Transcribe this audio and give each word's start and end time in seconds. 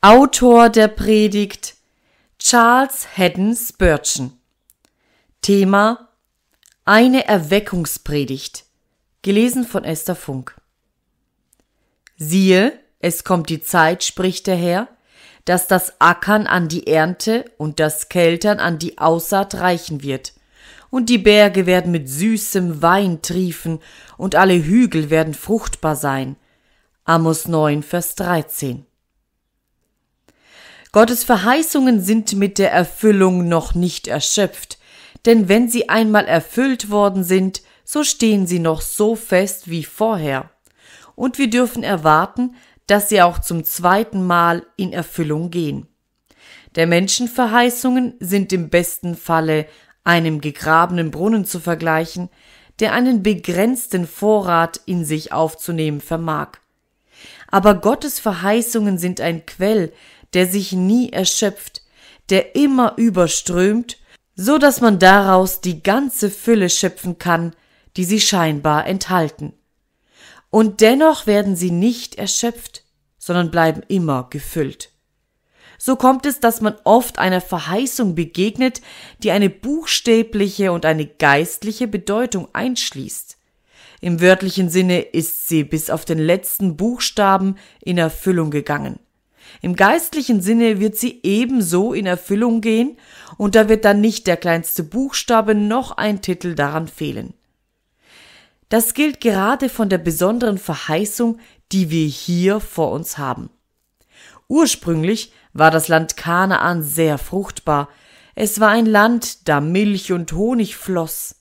Autor 0.00 0.68
der 0.68 0.86
Predigt 0.86 1.74
Charles 2.38 3.16
Haddon 3.16 3.56
Spurgeon. 3.56 4.30
Thema 5.42 6.10
Eine 6.84 7.26
Erweckungspredigt. 7.26 8.64
Gelesen 9.22 9.64
von 9.64 9.82
Esther 9.82 10.14
Funk. 10.14 10.54
Siehe, 12.16 12.78
es 13.00 13.24
kommt 13.24 13.48
die 13.48 13.60
Zeit, 13.60 14.04
spricht 14.04 14.46
der 14.46 14.54
Herr, 14.54 14.86
dass 15.44 15.66
das 15.66 16.00
Ackern 16.00 16.46
an 16.46 16.68
die 16.68 16.86
Ernte 16.86 17.46
und 17.56 17.80
das 17.80 18.08
Keltern 18.08 18.60
an 18.60 18.78
die 18.78 18.98
Aussaat 18.98 19.56
reichen 19.56 20.04
wird. 20.04 20.32
Und 20.90 21.08
die 21.08 21.18
Berge 21.18 21.66
werden 21.66 21.90
mit 21.90 22.08
süßem 22.08 22.82
Wein 22.82 23.20
triefen 23.20 23.80
und 24.16 24.36
alle 24.36 24.62
Hügel 24.62 25.10
werden 25.10 25.34
fruchtbar 25.34 25.96
sein. 25.96 26.36
Amos 27.04 27.48
9, 27.48 27.82
Vers 27.82 28.14
13. 28.14 28.84
Gottes 30.92 31.24
Verheißungen 31.24 32.00
sind 32.00 32.34
mit 32.34 32.58
der 32.58 32.72
Erfüllung 32.72 33.48
noch 33.48 33.74
nicht 33.74 34.08
erschöpft, 34.08 34.78
denn 35.26 35.48
wenn 35.48 35.68
sie 35.68 35.88
einmal 35.88 36.26
erfüllt 36.26 36.90
worden 36.90 37.24
sind, 37.24 37.62
so 37.84 38.04
stehen 38.04 38.46
sie 38.46 38.58
noch 38.58 38.80
so 38.80 39.14
fest 39.14 39.68
wie 39.68 39.84
vorher. 39.84 40.50
Und 41.14 41.38
wir 41.38 41.50
dürfen 41.50 41.82
erwarten, 41.82 42.54
dass 42.86 43.08
sie 43.08 43.20
auch 43.20 43.38
zum 43.38 43.64
zweiten 43.64 44.26
Mal 44.26 44.64
in 44.76 44.92
Erfüllung 44.92 45.50
gehen. 45.50 45.88
Der 46.74 46.86
Menschenverheißungen 46.86 48.14
sind 48.20 48.52
im 48.52 48.70
besten 48.70 49.16
Falle 49.16 49.66
einem 50.04 50.40
gegrabenen 50.40 51.10
Brunnen 51.10 51.44
zu 51.44 51.60
vergleichen, 51.60 52.30
der 52.80 52.92
einen 52.92 53.22
begrenzten 53.22 54.06
Vorrat 54.06 54.80
in 54.86 55.04
sich 55.04 55.32
aufzunehmen 55.32 56.00
vermag. 56.00 56.58
Aber 57.50 57.74
Gottes 57.74 58.20
Verheißungen 58.20 58.98
sind 58.98 59.20
ein 59.20 59.44
Quell, 59.44 59.92
der 60.34 60.46
sich 60.46 60.72
nie 60.72 61.10
erschöpft, 61.10 61.82
der 62.30 62.54
immer 62.54 62.94
überströmt, 62.96 63.98
so 64.34 64.58
dass 64.58 64.80
man 64.80 64.98
daraus 64.98 65.60
die 65.60 65.82
ganze 65.82 66.30
Fülle 66.30 66.70
schöpfen 66.70 67.18
kann, 67.18 67.54
die 67.96 68.04
sie 68.04 68.20
scheinbar 68.20 68.86
enthalten. 68.86 69.54
Und 70.50 70.80
dennoch 70.80 71.26
werden 71.26 71.56
sie 71.56 71.70
nicht 71.70 72.14
erschöpft, 72.14 72.84
sondern 73.18 73.50
bleiben 73.50 73.82
immer 73.88 74.28
gefüllt. 74.30 74.90
So 75.76 75.96
kommt 75.96 76.26
es, 76.26 76.40
dass 76.40 76.60
man 76.60 76.76
oft 76.84 77.18
einer 77.18 77.40
Verheißung 77.40 78.14
begegnet, 78.14 78.80
die 79.22 79.30
eine 79.30 79.48
buchstäbliche 79.48 80.72
und 80.72 80.84
eine 80.84 81.06
geistliche 81.06 81.86
Bedeutung 81.86 82.48
einschließt. 82.52 83.36
Im 84.00 84.20
wörtlichen 84.20 84.70
Sinne 84.70 85.00
ist 85.00 85.48
sie 85.48 85.64
bis 85.64 85.90
auf 85.90 86.04
den 86.04 86.18
letzten 86.18 86.76
Buchstaben 86.76 87.56
in 87.80 87.98
Erfüllung 87.98 88.50
gegangen. 88.50 88.98
Im 89.60 89.76
geistlichen 89.76 90.40
Sinne 90.40 90.80
wird 90.80 90.96
sie 90.96 91.20
ebenso 91.22 91.92
in 91.92 92.06
Erfüllung 92.06 92.60
gehen, 92.60 92.96
und 93.36 93.54
da 93.54 93.68
wird 93.68 93.84
dann 93.84 94.00
nicht 94.00 94.26
der 94.26 94.36
kleinste 94.36 94.82
Buchstabe 94.82 95.54
noch 95.54 95.96
ein 95.96 96.22
Titel 96.22 96.54
daran 96.54 96.88
fehlen. 96.88 97.34
Das 98.68 98.94
gilt 98.94 99.20
gerade 99.20 99.68
von 99.68 99.88
der 99.88 99.98
besonderen 99.98 100.58
Verheißung, 100.58 101.38
die 101.72 101.90
wir 101.90 102.06
hier 102.06 102.60
vor 102.60 102.92
uns 102.92 103.18
haben. 103.18 103.50
Ursprünglich 104.48 105.32
war 105.52 105.70
das 105.70 105.88
Land 105.88 106.16
Kanaan 106.16 106.82
sehr 106.82 107.18
fruchtbar. 107.18 107.88
Es 108.34 108.60
war 108.60 108.68
ein 108.70 108.86
Land, 108.86 109.48
da 109.48 109.60
Milch 109.60 110.12
und 110.12 110.32
Honig 110.32 110.76
floss. 110.76 111.36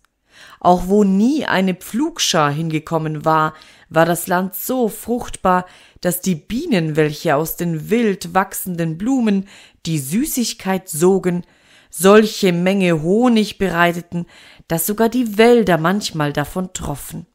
Auch 0.59 0.87
wo 0.87 1.03
nie 1.03 1.45
eine 1.45 1.73
Pflugschar 1.73 2.51
hingekommen 2.51 3.25
war, 3.25 3.53
war 3.89 4.05
das 4.05 4.27
Land 4.27 4.55
so 4.55 4.89
fruchtbar, 4.89 5.65
dass 6.01 6.21
die 6.21 6.35
Bienen, 6.35 6.95
welche 6.95 7.35
aus 7.35 7.55
den 7.55 7.89
wild 7.89 8.33
wachsenden 8.33 8.97
Blumen 8.97 9.47
die 9.85 9.99
Süßigkeit 9.99 10.89
sogen, 10.89 11.43
solche 11.89 12.53
Menge 12.53 13.01
Honig 13.01 13.57
bereiteten, 13.57 14.25
dass 14.67 14.85
sogar 14.85 15.09
die 15.09 15.37
Wälder 15.37 15.77
manchmal 15.77 16.33
davon 16.33 16.73
troffen. 16.73 17.25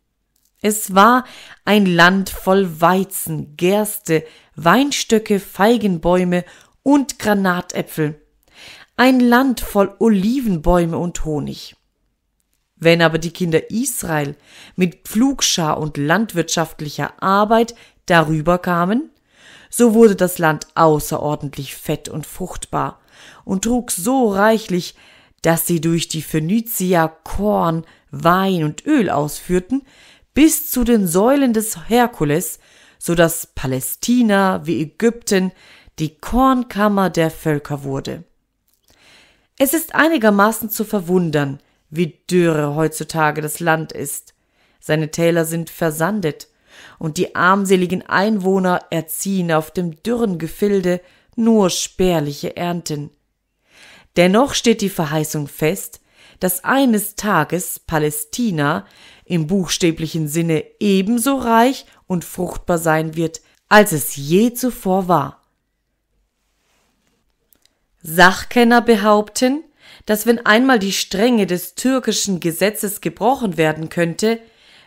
Es 0.60 0.94
war 0.94 1.24
ein 1.64 1.86
Land 1.86 2.30
voll 2.30 2.80
Weizen, 2.80 3.56
Gerste, 3.56 4.24
Weinstöcke, 4.54 5.40
Feigenbäume 5.40 6.44
und 6.84 7.18
Granatäpfel, 7.18 8.22
ein 8.96 9.18
Land 9.18 9.60
voll 9.60 9.96
Olivenbäume 9.98 10.98
und 10.98 11.24
Honig. 11.24 11.74
Wenn 12.82 13.00
aber 13.00 13.18
die 13.18 13.30
Kinder 13.30 13.70
Israel 13.70 14.34
mit 14.74 15.04
Pflugschar 15.04 15.78
und 15.78 15.96
landwirtschaftlicher 15.98 17.22
Arbeit 17.22 17.76
darüber 18.06 18.58
kamen, 18.58 19.10
so 19.70 19.94
wurde 19.94 20.16
das 20.16 20.38
Land 20.38 20.66
außerordentlich 20.74 21.76
fett 21.76 22.08
und 22.08 22.26
fruchtbar 22.26 22.98
und 23.44 23.62
trug 23.62 23.92
so 23.92 24.32
reichlich, 24.32 24.96
dass 25.42 25.64
sie 25.64 25.80
durch 25.80 26.08
die 26.08 26.22
Phönizier 26.22 27.12
Korn, 27.22 27.84
Wein 28.10 28.64
und 28.64 28.84
Öl 28.84 29.10
ausführten, 29.10 29.82
bis 30.34 30.68
zu 30.68 30.82
den 30.82 31.06
Säulen 31.06 31.52
des 31.52 31.88
Herkules, 31.88 32.58
so 32.98 33.14
dass 33.14 33.46
Palästina 33.46 34.66
wie 34.66 34.82
Ägypten 34.82 35.52
die 36.00 36.16
Kornkammer 36.18 37.10
der 37.10 37.30
Völker 37.30 37.84
wurde. 37.84 38.24
Es 39.56 39.72
ist 39.72 39.94
einigermaßen 39.94 40.68
zu 40.68 40.84
verwundern, 40.84 41.60
wie 41.92 42.18
dürre 42.28 42.74
heutzutage 42.74 43.42
das 43.42 43.60
Land 43.60 43.92
ist. 43.92 44.34
Seine 44.80 45.10
Täler 45.10 45.44
sind 45.44 45.70
versandet, 45.70 46.48
und 46.98 47.18
die 47.18 47.36
armseligen 47.36 48.02
Einwohner 48.02 48.80
erziehen 48.90 49.52
auf 49.52 49.70
dem 49.70 50.02
dürren 50.02 50.38
Gefilde 50.38 51.00
nur 51.36 51.68
spärliche 51.68 52.56
Ernten. 52.56 53.10
Dennoch 54.16 54.54
steht 54.54 54.80
die 54.80 54.88
Verheißung 54.88 55.48
fest, 55.48 56.00
dass 56.40 56.64
eines 56.64 57.14
Tages 57.14 57.78
Palästina 57.78 58.86
im 59.26 59.46
buchstäblichen 59.46 60.28
Sinne 60.28 60.64
ebenso 60.80 61.36
reich 61.36 61.84
und 62.06 62.24
fruchtbar 62.24 62.78
sein 62.78 63.16
wird, 63.16 63.42
als 63.68 63.92
es 63.92 64.16
je 64.16 64.54
zuvor 64.54 65.08
war. 65.08 65.42
Sachkenner 68.02 68.80
behaupten, 68.80 69.62
dass 70.06 70.26
wenn 70.26 70.44
einmal 70.44 70.78
die 70.78 70.92
Strenge 70.92 71.46
des 71.46 71.74
türkischen 71.74 72.40
Gesetzes 72.40 73.00
gebrochen 73.00 73.56
werden 73.56 73.88
könnte, 73.88 74.38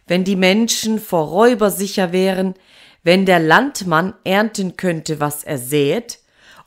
wenn 0.07 0.23
die 0.23 0.35
Menschen 0.35 0.99
vor 0.99 1.27
Räuber 1.27 1.71
sicher 1.71 2.11
wären, 2.11 2.53
wenn 3.03 3.25
der 3.25 3.39
Landmann 3.39 4.13
ernten 4.23 4.77
könnte, 4.77 5.19
was 5.19 5.43
er 5.43 5.57
säet, 5.57 6.19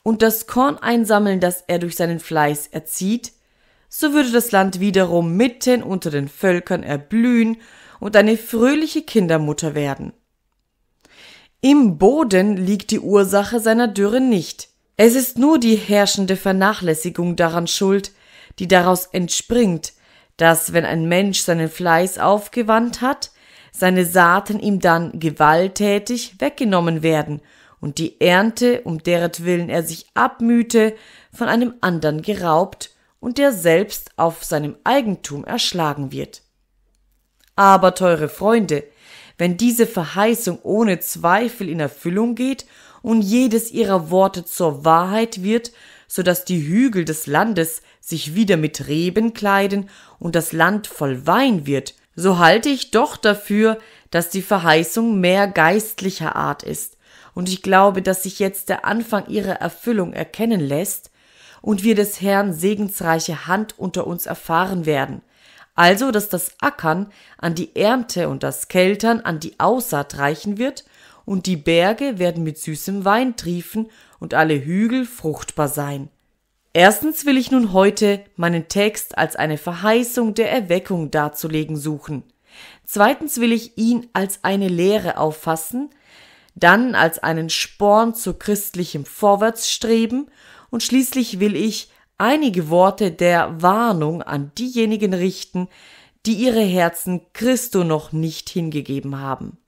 und 0.02 0.22
das 0.22 0.46
Korn 0.46 0.78
einsammeln, 0.78 1.40
das 1.40 1.64
er 1.66 1.78
durch 1.78 1.96
seinen 1.96 2.20
Fleiß 2.20 2.68
erzieht, 2.68 3.32
so 3.88 4.12
würde 4.12 4.30
das 4.30 4.52
Land 4.52 4.80
wiederum 4.80 5.36
mitten 5.36 5.82
unter 5.82 6.10
den 6.10 6.28
Völkern 6.28 6.82
erblühen 6.82 7.58
und 8.00 8.16
eine 8.16 8.36
fröhliche 8.36 9.02
Kindermutter 9.02 9.74
werden. 9.74 10.12
Im 11.60 11.98
Boden 11.98 12.56
liegt 12.56 12.90
die 12.92 13.00
Ursache 13.00 13.60
seiner 13.60 13.88
Dürre 13.88 14.20
nicht. 14.20 14.68
Es 14.96 15.14
ist 15.14 15.38
nur 15.38 15.58
die 15.58 15.74
herrschende 15.74 16.36
Vernachlässigung 16.36 17.34
daran 17.34 17.66
schuld, 17.66 18.12
die 18.58 18.68
daraus 18.68 19.06
entspringt, 19.06 19.92
dass 20.36 20.72
wenn 20.72 20.84
ein 20.84 21.08
Mensch 21.08 21.40
seinen 21.40 21.68
Fleiß 21.68 22.18
aufgewandt 22.18 23.00
hat, 23.00 23.30
seine 23.72 24.04
Saaten 24.04 24.58
ihm 24.60 24.80
dann 24.80 25.18
gewalttätig 25.18 26.40
weggenommen 26.40 27.02
werden 27.02 27.40
und 27.80 27.98
die 27.98 28.20
Ernte, 28.20 28.80
um 28.82 29.02
deretwillen 29.02 29.68
er 29.68 29.82
sich 29.82 30.06
abmühte, 30.14 30.94
von 31.32 31.48
einem 31.48 31.74
andern 31.80 32.22
geraubt 32.22 32.90
und 33.20 33.38
der 33.38 33.52
selbst 33.52 34.12
auf 34.16 34.44
seinem 34.44 34.76
Eigentum 34.84 35.44
erschlagen 35.44 36.12
wird. 36.12 36.42
Aber, 37.56 37.94
teure 37.94 38.28
Freunde, 38.28 38.84
wenn 39.36 39.56
diese 39.56 39.86
Verheißung 39.86 40.60
ohne 40.62 40.98
Zweifel 41.00 41.68
in 41.68 41.80
Erfüllung 41.80 42.34
geht 42.34 42.66
und 43.02 43.22
jedes 43.22 43.70
ihrer 43.70 44.10
Worte 44.10 44.44
zur 44.44 44.84
Wahrheit 44.84 45.42
wird, 45.42 45.72
so 46.08 46.22
dass 46.22 46.44
die 46.44 46.66
Hügel 46.66 47.04
des 47.04 47.26
Landes 47.26 47.82
sich 48.00 48.34
wieder 48.34 48.56
mit 48.56 48.88
Reben 48.88 49.34
kleiden 49.34 49.88
und 50.18 50.34
das 50.34 50.52
Land 50.52 50.86
voll 50.86 51.26
Wein 51.26 51.66
wird, 51.66 51.94
so 52.16 52.38
halte 52.38 52.70
ich 52.70 52.90
doch 52.90 53.16
dafür, 53.16 53.78
dass 54.10 54.30
die 54.30 54.42
Verheißung 54.42 55.20
mehr 55.20 55.46
geistlicher 55.46 56.34
Art 56.34 56.64
ist, 56.64 56.96
und 57.34 57.48
ich 57.48 57.62
glaube, 57.62 58.02
dass 58.02 58.24
sich 58.24 58.40
jetzt 58.40 58.68
der 58.68 58.84
Anfang 58.84 59.28
ihrer 59.28 59.60
Erfüllung 59.60 60.12
erkennen 60.12 60.60
lässt 60.60 61.12
und 61.60 61.84
wir 61.84 61.94
des 61.94 62.20
Herrn 62.20 62.52
segensreiche 62.52 63.46
Hand 63.46 63.78
unter 63.78 64.08
uns 64.08 64.26
erfahren 64.26 64.86
werden, 64.86 65.20
also 65.76 66.10
dass 66.10 66.28
das 66.28 66.54
Ackern 66.60 67.12
an 67.36 67.54
die 67.54 67.76
Ernte 67.76 68.28
und 68.28 68.42
das 68.42 68.66
Keltern 68.66 69.20
an 69.20 69.38
die 69.38 69.60
Aussaat 69.60 70.18
reichen 70.18 70.58
wird, 70.58 70.84
und 71.24 71.44
die 71.44 71.58
Berge 71.58 72.18
werden 72.18 72.42
mit 72.42 72.56
süßem 72.56 73.04
Wein 73.04 73.36
triefen 73.36 73.90
und 74.20 74.34
alle 74.34 74.64
Hügel 74.64 75.04
fruchtbar 75.04 75.68
sein. 75.68 76.08
Erstens 76.72 77.26
will 77.26 77.36
ich 77.36 77.50
nun 77.50 77.72
heute 77.72 78.24
meinen 78.36 78.68
Text 78.68 79.16
als 79.16 79.36
eine 79.36 79.58
Verheißung 79.58 80.34
der 80.34 80.50
Erweckung 80.52 81.10
darzulegen 81.10 81.76
suchen. 81.76 82.22
Zweitens 82.84 83.40
will 83.40 83.52
ich 83.52 83.76
ihn 83.78 84.06
als 84.12 84.40
eine 84.42 84.68
Lehre 84.68 85.18
auffassen, 85.18 85.90
dann 86.54 86.94
als 86.94 87.18
einen 87.18 87.50
Sporn 87.50 88.14
zu 88.14 88.34
christlichem 88.34 89.04
Vorwärtsstreben 89.04 90.30
und 90.70 90.82
schließlich 90.82 91.40
will 91.40 91.56
ich 91.56 91.90
einige 92.18 92.68
Worte 92.68 93.12
der 93.12 93.62
Warnung 93.62 94.22
an 94.22 94.52
diejenigen 94.58 95.14
richten, 95.14 95.68
die 96.26 96.34
ihre 96.34 96.62
Herzen 96.62 97.22
Christo 97.32 97.84
noch 97.84 98.12
nicht 98.12 98.50
hingegeben 98.50 99.18
haben. 99.18 99.58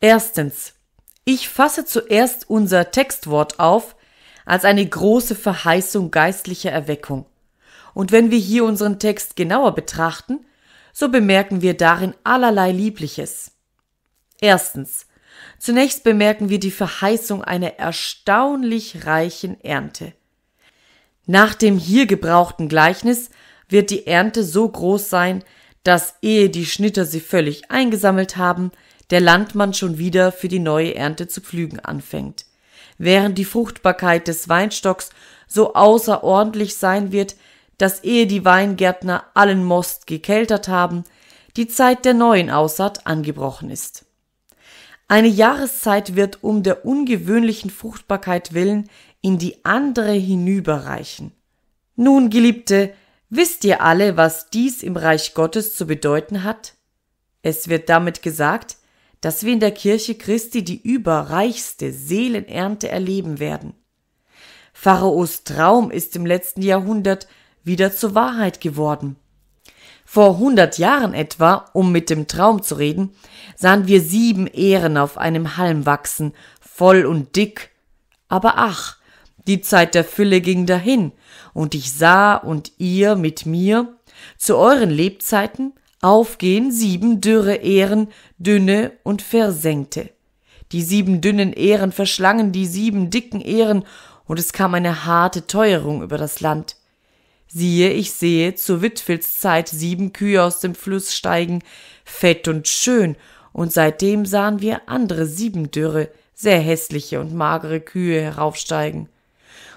Erstens. 0.00 0.74
Ich 1.32 1.48
fasse 1.48 1.84
zuerst 1.84 2.50
unser 2.50 2.90
Textwort 2.90 3.60
auf 3.60 3.94
als 4.44 4.64
eine 4.64 4.84
große 4.84 5.36
Verheißung 5.36 6.10
geistlicher 6.10 6.72
Erweckung. 6.72 7.24
Und 7.94 8.10
wenn 8.10 8.32
wir 8.32 8.38
hier 8.40 8.64
unseren 8.64 8.98
Text 8.98 9.36
genauer 9.36 9.76
betrachten, 9.76 10.44
so 10.92 11.08
bemerken 11.08 11.62
wir 11.62 11.76
darin 11.76 12.14
allerlei 12.24 12.72
Liebliches. 12.72 13.52
Erstens. 14.40 15.06
Zunächst 15.60 16.02
bemerken 16.02 16.48
wir 16.48 16.58
die 16.58 16.72
Verheißung 16.72 17.44
einer 17.44 17.78
erstaunlich 17.78 19.06
reichen 19.06 19.60
Ernte. 19.60 20.12
Nach 21.26 21.54
dem 21.54 21.78
hier 21.78 22.06
gebrauchten 22.06 22.68
Gleichnis 22.68 23.30
wird 23.68 23.90
die 23.90 24.08
Ernte 24.08 24.42
so 24.42 24.68
groß 24.68 25.08
sein, 25.08 25.44
dass 25.84 26.16
ehe 26.22 26.50
die 26.50 26.66
Schnitter 26.66 27.04
sie 27.04 27.20
völlig 27.20 27.70
eingesammelt 27.70 28.36
haben, 28.36 28.72
der 29.10 29.20
Landmann 29.20 29.74
schon 29.74 29.98
wieder 29.98 30.32
für 30.32 30.48
die 30.48 30.58
neue 30.58 30.94
Ernte 30.94 31.28
zu 31.28 31.40
pflügen 31.40 31.80
anfängt. 31.80 32.46
Während 32.98 33.38
die 33.38 33.44
Fruchtbarkeit 33.44 34.28
des 34.28 34.48
Weinstocks 34.48 35.10
so 35.46 35.74
außerordentlich 35.74 36.76
sein 36.76 37.12
wird, 37.12 37.36
dass 37.78 38.04
ehe 38.04 38.26
die 38.26 38.44
Weingärtner 38.44 39.24
allen 39.34 39.64
Most 39.64 40.06
gekeltert 40.06 40.68
haben, 40.68 41.04
die 41.56 41.66
Zeit 41.66 42.04
der 42.04 42.14
neuen 42.14 42.50
Aussaat 42.50 43.06
angebrochen 43.06 43.70
ist. 43.70 44.04
Eine 45.08 45.28
Jahreszeit 45.28 46.14
wird 46.14 46.44
um 46.44 46.62
der 46.62 46.84
ungewöhnlichen 46.84 47.70
Fruchtbarkeit 47.70 48.54
willen 48.54 48.88
in 49.22 49.38
die 49.38 49.64
andere 49.64 50.12
hinüberreichen. 50.12 51.32
Nun, 51.96 52.30
Geliebte, 52.30 52.94
wisst 53.28 53.64
ihr 53.64 53.82
alle, 53.82 54.16
was 54.16 54.50
dies 54.50 54.82
im 54.82 54.96
Reich 54.96 55.34
Gottes 55.34 55.74
zu 55.74 55.86
bedeuten 55.86 56.44
hat? 56.44 56.74
Es 57.42 57.68
wird 57.68 57.88
damit 57.88 58.22
gesagt, 58.22 58.76
dass 59.20 59.44
wir 59.44 59.52
in 59.52 59.60
der 59.60 59.72
Kirche 59.72 60.14
Christi 60.14 60.64
die 60.64 60.80
überreichste 60.80 61.92
Seelenernte 61.92 62.88
erleben 62.88 63.38
werden. 63.38 63.74
Pharaos 64.72 65.44
Traum 65.44 65.90
ist 65.90 66.16
im 66.16 66.24
letzten 66.24 66.62
Jahrhundert 66.62 67.28
wieder 67.62 67.92
zur 67.92 68.14
Wahrheit 68.14 68.60
geworden. 68.60 69.16
Vor 70.04 70.38
hundert 70.38 70.78
Jahren 70.78 71.14
etwa, 71.14 71.66
um 71.72 71.92
mit 71.92 72.10
dem 72.10 72.26
Traum 72.26 72.62
zu 72.62 72.76
reden, 72.76 73.14
sahen 73.56 73.86
wir 73.86 74.00
sieben 74.00 74.46
Ähren 74.46 74.96
auf 74.96 75.18
einem 75.18 75.56
Halm 75.56 75.86
wachsen, 75.86 76.32
voll 76.60 77.04
und 77.04 77.36
dick. 77.36 77.70
Aber 78.28 78.54
ach, 78.56 78.96
die 79.46 79.60
Zeit 79.60 79.94
der 79.94 80.04
Fülle 80.04 80.40
ging 80.40 80.66
dahin, 80.66 81.12
und 81.52 81.74
ich 81.74 81.92
sah 81.92 82.34
und 82.34 82.72
ihr 82.78 83.16
mit 83.16 83.46
mir 83.46 83.96
zu 84.36 84.56
euren 84.56 84.90
Lebzeiten 84.90 85.74
aufgehen 86.00 86.72
sieben 86.72 87.20
dürre 87.20 87.56
Ähren, 87.56 88.08
dünne 88.38 88.92
und 89.02 89.22
versenkte. 89.22 90.10
Die 90.72 90.82
sieben 90.82 91.20
dünnen 91.20 91.52
Ähren 91.52 91.92
verschlangen 91.92 92.52
die 92.52 92.66
sieben 92.66 93.10
dicken 93.10 93.40
Ähren, 93.40 93.84
und 94.26 94.38
es 94.38 94.52
kam 94.52 94.74
eine 94.74 95.04
harte 95.06 95.48
Teuerung 95.48 96.02
über 96.02 96.16
das 96.16 96.40
Land. 96.40 96.76
Siehe, 97.48 97.90
ich 97.90 98.12
sehe 98.12 98.54
zur 98.54 98.80
Witfelszeit 98.80 99.68
sieben 99.68 100.12
Kühe 100.12 100.40
aus 100.40 100.60
dem 100.60 100.76
Fluss 100.76 101.12
steigen, 101.12 101.64
fett 102.04 102.46
und 102.46 102.68
schön, 102.68 103.16
und 103.52 103.72
seitdem 103.72 104.24
sahen 104.24 104.60
wir 104.60 104.88
andere 104.88 105.26
sieben 105.26 105.72
dürre, 105.72 106.10
sehr 106.32 106.60
hässliche 106.60 107.20
und 107.20 107.34
magere 107.34 107.80
Kühe 107.80 108.20
heraufsteigen. 108.20 109.08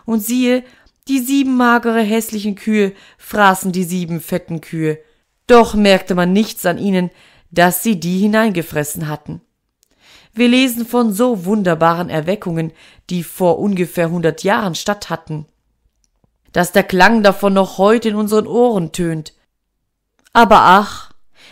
Und 0.05 0.23
siehe, 0.23 0.63
die 1.07 1.19
sieben 1.19 1.57
magere 1.57 2.01
hässlichen 2.01 2.53
Kühe 2.53 2.93
fraßen 3.17 3.71
die 3.71 3.83
sieben 3.83 4.21
fetten 4.21 4.61
Kühe, 4.61 4.99
doch 5.47 5.73
merkte 5.73 6.15
man 6.15 6.33
nichts 6.33 6.65
an 6.65 6.77
ihnen, 6.77 7.09
dass 7.51 7.83
sie 7.83 7.99
die 7.99 8.19
hineingefressen 8.19 9.07
hatten. 9.07 9.41
Wir 10.33 10.47
lesen 10.47 10.85
von 10.85 11.13
so 11.13 11.45
wunderbaren 11.45 12.09
Erweckungen, 12.09 12.71
die 13.09 13.23
vor 13.23 13.59
ungefähr 13.59 14.09
hundert 14.09 14.43
Jahren 14.43 14.73
statt 14.73 15.09
hatten, 15.09 15.45
dass 16.51 16.71
der 16.71 16.83
Klang 16.83 17.21
davon 17.21 17.53
noch 17.53 17.77
heute 17.77 18.09
in 18.09 18.15
unseren 18.15 18.47
Ohren 18.47 18.91
tönt. 18.91 19.33
Aber 20.33 20.61
ach, 20.61 21.11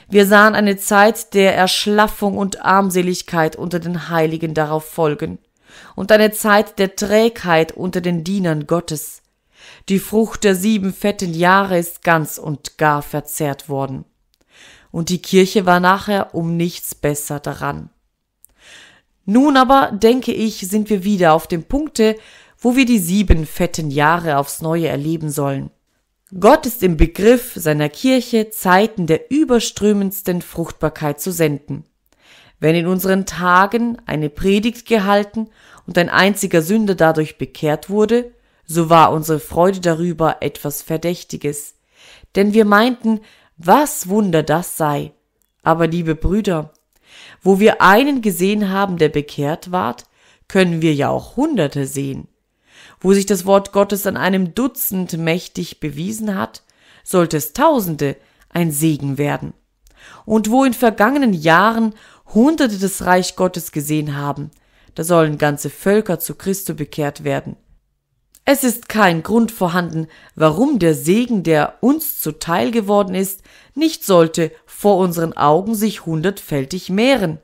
wir 0.09 0.25
sahen 0.25 0.55
eine 0.55 0.77
Zeit 0.77 1.35
der 1.35 1.55
Erschlaffung 1.55 2.37
und 2.37 2.65
Armseligkeit 2.65 3.55
unter 3.55 3.79
den 3.79 4.09
Heiligen 4.09 4.55
darauf 4.55 4.85
folgen 4.85 5.37
und 5.95 6.11
eine 6.11 6.31
Zeit 6.31 6.79
der 6.79 6.95
Trägheit 6.95 7.71
unter 7.71 8.01
den 8.01 8.23
Dienern 8.23 8.67
Gottes. 8.67 9.20
Die 9.91 9.99
Frucht 9.99 10.45
der 10.45 10.55
sieben 10.55 10.93
fetten 10.93 11.33
Jahre 11.33 11.77
ist 11.77 12.01
ganz 12.01 12.37
und 12.37 12.77
gar 12.77 13.01
verzehrt 13.01 13.67
worden. 13.67 14.05
Und 14.89 15.09
die 15.09 15.21
Kirche 15.21 15.65
war 15.65 15.81
nachher 15.81 16.33
um 16.33 16.55
nichts 16.55 16.95
besser 16.95 17.41
daran. 17.41 17.89
Nun 19.25 19.57
aber, 19.57 19.91
denke 19.91 20.31
ich, 20.31 20.59
sind 20.59 20.89
wir 20.89 21.03
wieder 21.03 21.33
auf 21.33 21.45
dem 21.45 21.63
Punkte, 21.63 22.15
wo 22.57 22.77
wir 22.77 22.85
die 22.85 22.99
sieben 22.99 23.45
fetten 23.45 23.91
Jahre 23.91 24.37
aufs 24.37 24.61
Neue 24.61 24.87
erleben 24.87 25.29
sollen. 25.29 25.71
Gott 26.39 26.65
ist 26.65 26.83
im 26.83 26.95
Begriff, 26.95 27.51
seiner 27.55 27.89
Kirche 27.89 28.49
Zeiten 28.49 29.07
der 29.07 29.29
überströmendsten 29.29 30.41
Fruchtbarkeit 30.41 31.19
zu 31.19 31.33
senden. 31.33 31.83
Wenn 32.61 32.75
in 32.75 32.87
unseren 32.87 33.25
Tagen 33.25 33.97
eine 34.05 34.29
Predigt 34.29 34.87
gehalten 34.87 35.49
und 35.85 35.97
ein 35.97 36.07
einziger 36.07 36.61
Sünder 36.61 36.95
dadurch 36.95 37.37
bekehrt 37.37 37.89
wurde, 37.89 38.31
so 38.71 38.89
war 38.89 39.11
unsere 39.11 39.39
Freude 39.39 39.79
darüber 39.79 40.37
etwas 40.41 40.81
Verdächtiges, 40.81 41.75
denn 42.35 42.53
wir 42.53 42.65
meinten, 42.65 43.19
was 43.57 44.07
Wunder 44.07 44.43
das 44.43 44.77
sei. 44.77 45.11
Aber 45.63 45.87
liebe 45.87 46.15
Brüder, 46.15 46.73
wo 47.43 47.59
wir 47.59 47.81
einen 47.81 48.21
gesehen 48.21 48.69
haben, 48.69 48.97
der 48.97 49.09
bekehrt 49.09 49.71
ward, 49.71 50.05
können 50.47 50.81
wir 50.81 50.93
ja 50.93 51.09
auch 51.09 51.35
Hunderte 51.35 51.85
sehen. 51.85 52.27
Wo 52.99 53.13
sich 53.13 53.25
das 53.25 53.45
Wort 53.45 53.71
Gottes 53.71 54.07
an 54.07 54.17
einem 54.17 54.55
Dutzend 54.55 55.17
mächtig 55.17 55.79
bewiesen 55.79 56.35
hat, 56.35 56.63
sollte 57.03 57.37
es 57.37 57.53
Tausende 57.53 58.15
ein 58.49 58.71
Segen 58.71 59.17
werden. 59.17 59.53
Und 60.25 60.49
wo 60.49 60.63
in 60.63 60.73
vergangenen 60.73 61.33
Jahren 61.33 61.93
Hunderte 62.33 62.77
das 62.77 63.05
Reich 63.05 63.35
Gottes 63.35 63.71
gesehen 63.71 64.15
haben, 64.15 64.51
da 64.95 65.03
sollen 65.03 65.37
ganze 65.37 65.69
Völker 65.69 66.19
zu 66.19 66.35
Christo 66.35 66.73
bekehrt 66.73 67.23
werden. 67.23 67.55
Es 68.53 68.65
ist 68.65 68.89
kein 68.89 69.23
Grund 69.23 69.49
vorhanden, 69.49 70.07
warum 70.35 70.77
der 70.77 70.93
Segen, 70.93 71.41
der 71.41 71.77
uns 71.79 72.19
zuteil 72.19 72.71
geworden 72.71 73.15
ist, 73.15 73.43
nicht 73.75 74.03
sollte 74.03 74.51
vor 74.65 74.97
unseren 74.97 75.31
Augen 75.37 75.73
sich 75.73 76.05
hundertfältig 76.05 76.89
mehren, 76.89 77.39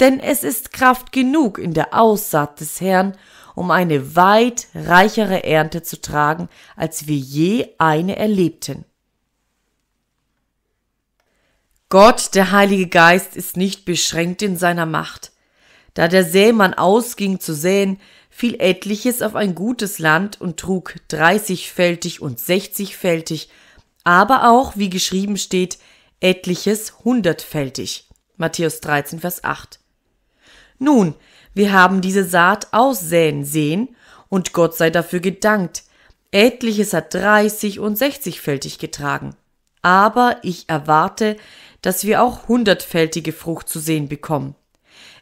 denn 0.00 0.18
es 0.18 0.42
ist 0.44 0.72
Kraft 0.72 1.12
genug 1.12 1.58
in 1.58 1.74
der 1.74 1.92
Aussaat 1.92 2.58
des 2.58 2.80
Herrn, 2.80 3.18
um 3.54 3.70
eine 3.70 4.16
weit 4.16 4.68
reichere 4.74 5.44
Ernte 5.44 5.82
zu 5.82 6.00
tragen, 6.00 6.48
als 6.74 7.06
wir 7.06 7.18
je 7.18 7.74
eine 7.76 8.16
erlebten. 8.16 8.86
Gott, 11.90 12.34
der 12.34 12.50
Heilige 12.52 12.86
Geist, 12.86 13.36
ist 13.36 13.58
nicht 13.58 13.84
beschränkt 13.84 14.40
in 14.40 14.56
seiner 14.56 14.86
Macht. 14.86 15.32
Da 15.92 16.08
der 16.08 16.24
Sämann 16.24 16.72
ausging 16.72 17.40
zu 17.40 17.54
säen, 17.54 18.00
fiel 18.36 18.56
etliches 18.60 19.22
auf 19.22 19.34
ein 19.34 19.54
gutes 19.54 19.98
Land 19.98 20.42
und 20.42 20.60
trug 20.60 20.96
dreißigfältig 21.08 22.20
und 22.20 22.38
sechzigfältig, 22.38 23.48
aber 24.04 24.50
auch, 24.50 24.76
wie 24.76 24.90
geschrieben 24.90 25.38
steht, 25.38 25.78
etliches 26.20 26.98
hundertfältig. 27.02 28.10
Matthäus 28.36 28.82
13, 28.82 29.20
Vers 29.20 29.42
8. 29.42 29.80
Nun, 30.78 31.14
wir 31.54 31.72
haben 31.72 32.02
diese 32.02 32.24
Saat 32.24 32.74
aussäen 32.74 33.46
sehen, 33.46 33.96
und 34.28 34.52
Gott 34.52 34.76
sei 34.76 34.90
dafür 34.90 35.20
gedankt. 35.20 35.84
Etliches 36.30 36.92
hat 36.92 37.14
dreißig 37.14 37.80
und 37.80 37.96
sechzigfältig 37.96 38.78
getragen. 38.78 39.34
Aber 39.80 40.36
ich 40.42 40.68
erwarte, 40.68 41.38
dass 41.80 42.04
wir 42.04 42.22
auch 42.22 42.48
hundertfältige 42.48 43.32
Frucht 43.32 43.70
zu 43.70 43.80
sehen 43.80 44.10
bekommen. 44.10 44.56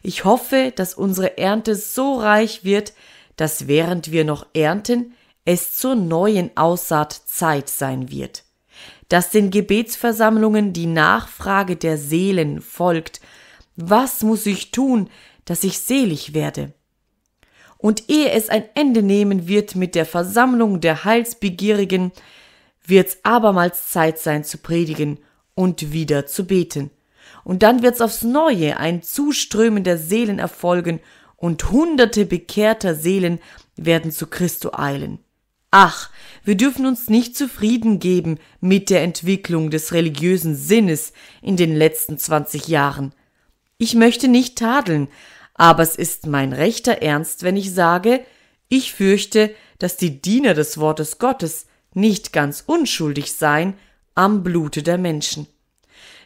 Ich 0.07 0.23
hoffe, 0.23 0.71
dass 0.75 0.93
unsere 0.93 1.39
Ernte 1.39 1.73
so 1.73 2.19
reich 2.19 2.63
wird, 2.63 2.93
dass 3.37 3.67
während 3.67 4.11
wir 4.11 4.23
noch 4.23 4.45
ernten, 4.53 5.15
es 5.45 5.73
zur 5.73 5.95
neuen 5.95 6.55
Aussaat 6.55 7.11
Zeit 7.11 7.69
sein 7.69 8.11
wird. 8.11 8.43
Dass 9.09 9.31
den 9.31 9.49
Gebetsversammlungen 9.49 10.73
die 10.73 10.85
Nachfrage 10.85 11.75
der 11.75 11.97
Seelen 11.97 12.61
folgt. 12.61 13.19
Was 13.77 14.21
muss 14.21 14.45
ich 14.45 14.69
tun, 14.69 15.09
dass 15.43 15.63
ich 15.63 15.79
selig 15.79 16.35
werde? 16.35 16.73
Und 17.79 18.07
ehe 18.07 18.29
es 18.29 18.49
ein 18.49 18.65
Ende 18.75 19.01
nehmen 19.01 19.47
wird 19.47 19.75
mit 19.75 19.95
der 19.95 20.05
Versammlung 20.05 20.81
der 20.81 21.03
Heilsbegierigen, 21.03 22.11
wird's 22.85 23.17
abermals 23.23 23.89
Zeit 23.89 24.19
sein 24.19 24.43
zu 24.43 24.59
predigen 24.59 25.17
und 25.55 25.91
wieder 25.91 26.27
zu 26.27 26.45
beten 26.45 26.91
und 27.45 27.63
dann 27.63 27.83
wird's 27.83 28.01
aufs 28.01 28.23
Neue 28.23 28.77
ein 28.77 29.01
Zuströmen 29.03 29.85
der 29.85 29.97
Seelen 29.97 30.39
erfolgen 30.39 30.99
und 31.37 31.71
hunderte 31.71 32.25
bekehrter 32.25 32.95
Seelen 32.95 33.39
werden 33.77 34.11
zu 34.11 34.27
Christo 34.27 34.71
eilen. 34.73 35.19
Ach, 35.71 36.09
wir 36.43 36.55
dürfen 36.55 36.85
uns 36.85 37.09
nicht 37.09 37.37
zufrieden 37.37 37.99
geben 37.99 38.39
mit 38.61 38.89
der 38.89 39.03
Entwicklung 39.03 39.69
des 39.69 39.93
religiösen 39.93 40.55
Sinnes 40.55 41.13
in 41.41 41.55
den 41.55 41.75
letzten 41.75 42.17
20 42.17 42.67
Jahren. 42.67 43.13
Ich 43.77 43.93
möchte 43.93 44.27
nicht 44.27 44.57
tadeln, 44.57 45.07
aber 45.53 45.83
es 45.83 45.95
ist 45.95 46.27
mein 46.27 46.51
rechter 46.51 47.01
Ernst, 47.01 47.43
wenn 47.43 47.57
ich 47.57 47.73
sage, 47.73 48.25
ich 48.69 48.93
fürchte, 48.93 49.53
dass 49.77 49.97
die 49.97 50.21
Diener 50.21 50.53
des 50.53 50.79
Wortes 50.79 51.19
Gottes 51.19 51.67
nicht 51.93 52.33
ganz 52.33 52.63
unschuldig 52.65 53.33
seien 53.33 53.75
am 54.15 54.43
Blute 54.43 54.81
der 54.81 54.97
Menschen. 54.97 55.47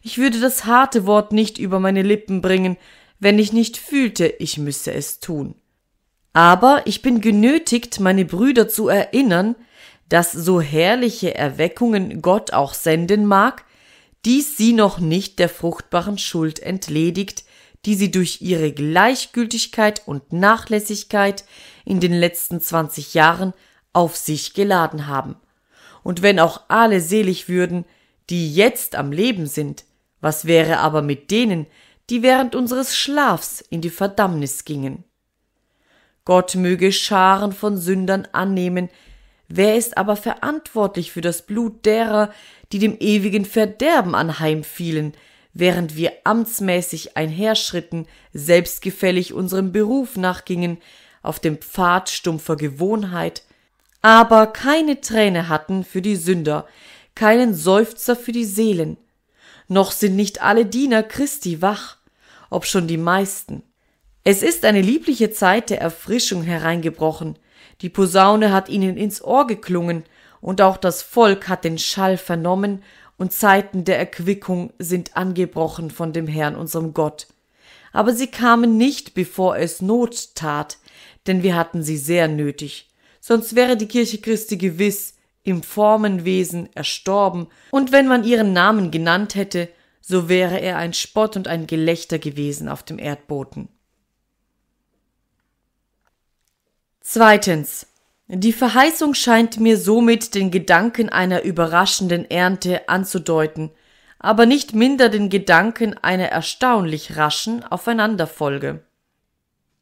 Ich 0.01 0.17
würde 0.17 0.39
das 0.39 0.65
harte 0.65 1.05
Wort 1.05 1.31
nicht 1.31 1.57
über 1.57 1.79
meine 1.79 2.01
Lippen 2.01 2.41
bringen, 2.41 2.77
wenn 3.19 3.37
ich 3.39 3.53
nicht 3.53 3.77
fühlte, 3.77 4.27
ich 4.27 4.57
müsse 4.57 4.93
es 4.93 5.19
tun. 5.19 5.55
Aber 6.31 6.83
ich 6.85 7.01
bin 7.01 7.21
genötigt, 7.21 7.99
meine 7.99 8.23
Brüder 8.23 8.69
zu 8.69 8.87
erinnern, 8.87 9.55
dass 10.07 10.31
so 10.31 10.61
herrliche 10.61 11.35
Erweckungen 11.35 12.21
Gott 12.21 12.53
auch 12.53 12.73
senden 12.73 13.25
mag, 13.25 13.65
dies 14.25 14.57
sie 14.57 14.73
noch 14.73 14.99
nicht 14.99 15.39
der 15.39 15.49
fruchtbaren 15.49 16.17
Schuld 16.17 16.59
entledigt, 16.59 17.43
die 17.85 17.95
sie 17.95 18.11
durch 18.11 18.41
ihre 18.41 18.71
Gleichgültigkeit 18.71 20.01
und 20.05 20.33
Nachlässigkeit 20.33 21.45
in 21.85 21.99
den 21.99 22.13
letzten 22.13 22.59
zwanzig 22.59 23.13
Jahren 23.13 23.53
auf 23.93 24.17
sich 24.17 24.53
geladen 24.53 25.07
haben. 25.07 25.35
Und 26.03 26.21
wenn 26.21 26.39
auch 26.39 26.61
alle 26.67 27.01
selig 27.01 27.47
würden, 27.47 27.85
die 28.29 28.53
jetzt 28.53 28.95
am 28.95 29.11
Leben 29.11 29.47
sind, 29.47 29.85
was 30.21 30.45
wäre 30.45 30.79
aber 30.79 31.01
mit 31.01 31.31
denen, 31.31 31.67
die 32.09 32.23
während 32.23 32.55
unseres 32.55 32.95
Schlafs 32.95 33.61
in 33.61 33.81
die 33.81 33.89
Verdammnis 33.89 34.65
gingen? 34.65 35.03
Gott 36.25 36.55
möge 36.55 36.91
Scharen 36.91 37.53
von 37.53 37.77
Sündern 37.77 38.27
annehmen, 38.31 38.89
wer 39.47 39.75
ist 39.75 39.97
aber 39.97 40.15
verantwortlich 40.15 41.11
für 41.11 41.21
das 41.21 41.45
Blut 41.45 41.85
derer, 41.85 42.31
die 42.71 42.79
dem 42.79 42.97
ewigen 42.99 43.45
Verderben 43.45 44.15
anheimfielen, 44.15 45.13
während 45.53 45.95
wir 45.95 46.13
amtsmäßig 46.23 47.17
einherschritten, 47.17 48.07
selbstgefällig 48.33 49.33
unserem 49.33 49.71
Beruf 49.71 50.17
nachgingen, 50.17 50.77
auf 51.21 51.39
dem 51.39 51.57
Pfad 51.57 52.09
stumpfer 52.09 52.55
Gewohnheit, 52.55 53.43
aber 54.01 54.47
keine 54.47 55.01
Träne 55.01 55.49
hatten 55.49 55.83
für 55.83 56.01
die 56.01 56.15
Sünder, 56.15 56.67
keinen 57.15 57.53
Seufzer 57.53 58.15
für 58.15 58.31
die 58.31 58.45
Seelen. 58.45 58.97
Noch 59.69 59.91
sind 59.91 60.15
nicht 60.15 60.41
alle 60.41 60.65
Diener 60.65 61.03
Christi 61.03 61.61
wach, 61.61 61.97
ob 62.49 62.65
schon 62.65 62.87
die 62.87 62.97
meisten. 62.97 63.63
Es 64.23 64.41
ist 64.41 64.65
eine 64.65 64.81
liebliche 64.81 65.31
Zeit 65.31 65.69
der 65.69 65.79
Erfrischung 65.79 66.41
hereingebrochen, 66.41 67.37
die 67.81 67.89
Posaune 67.89 68.51
hat 68.51 68.67
ihnen 68.67 68.97
ins 68.97 69.23
Ohr 69.23 69.47
geklungen, 69.47 70.03
und 70.41 70.61
auch 70.61 70.77
das 70.77 71.01
Volk 71.01 71.49
hat 71.49 71.63
den 71.63 71.77
Schall 71.77 72.17
vernommen 72.17 72.81
und 73.17 73.31
Zeiten 73.33 73.83
der 73.83 73.99
Erquickung 73.99 74.73
sind 74.79 75.15
angebrochen 75.15 75.91
von 75.91 76.13
dem 76.13 76.27
Herrn 76.27 76.55
unserem 76.55 76.93
Gott. 76.93 77.27
Aber 77.91 78.13
sie 78.13 78.27
kamen 78.27 78.77
nicht, 78.77 79.13
bevor 79.13 79.57
es 79.57 79.81
Not 79.81 80.35
tat, 80.35 80.77
denn 81.27 81.43
wir 81.43 81.55
hatten 81.55 81.83
sie 81.83 81.97
sehr 81.97 82.27
nötig. 82.27 82.89
Sonst 83.19 83.55
wäre 83.55 83.77
die 83.77 83.87
Kirche 83.87 84.19
Christi 84.19 84.57
gewiss 84.57 85.15
im 85.43 85.63
Formenwesen 85.63 86.69
erstorben, 86.75 87.47
und 87.71 87.91
wenn 87.91 88.07
man 88.07 88.23
ihren 88.23 88.53
Namen 88.53 88.91
genannt 88.91 89.35
hätte, 89.35 89.69
so 90.01 90.29
wäre 90.29 90.59
er 90.59 90.77
ein 90.77 90.93
Spott 90.93 91.35
und 91.35 91.47
ein 91.47 91.67
Gelächter 91.67 92.19
gewesen 92.19 92.67
auf 92.69 92.83
dem 92.83 92.99
Erdboden. 92.99 93.69
Zweitens. 97.01 97.87
Die 98.27 98.53
Verheißung 98.53 99.15
scheint 99.15 99.59
mir 99.59 99.75
somit 99.75 100.35
den 100.35 100.51
Gedanken 100.51 101.09
einer 101.09 101.41
überraschenden 101.41 102.29
Ernte 102.29 102.87
anzudeuten, 102.87 103.71
aber 104.19 104.45
nicht 104.45 104.75
minder 104.75 105.09
den 105.09 105.29
Gedanken 105.29 105.97
einer 105.97 106.27
erstaunlich 106.27 107.17
raschen 107.17 107.63
Aufeinanderfolge. 107.63 108.83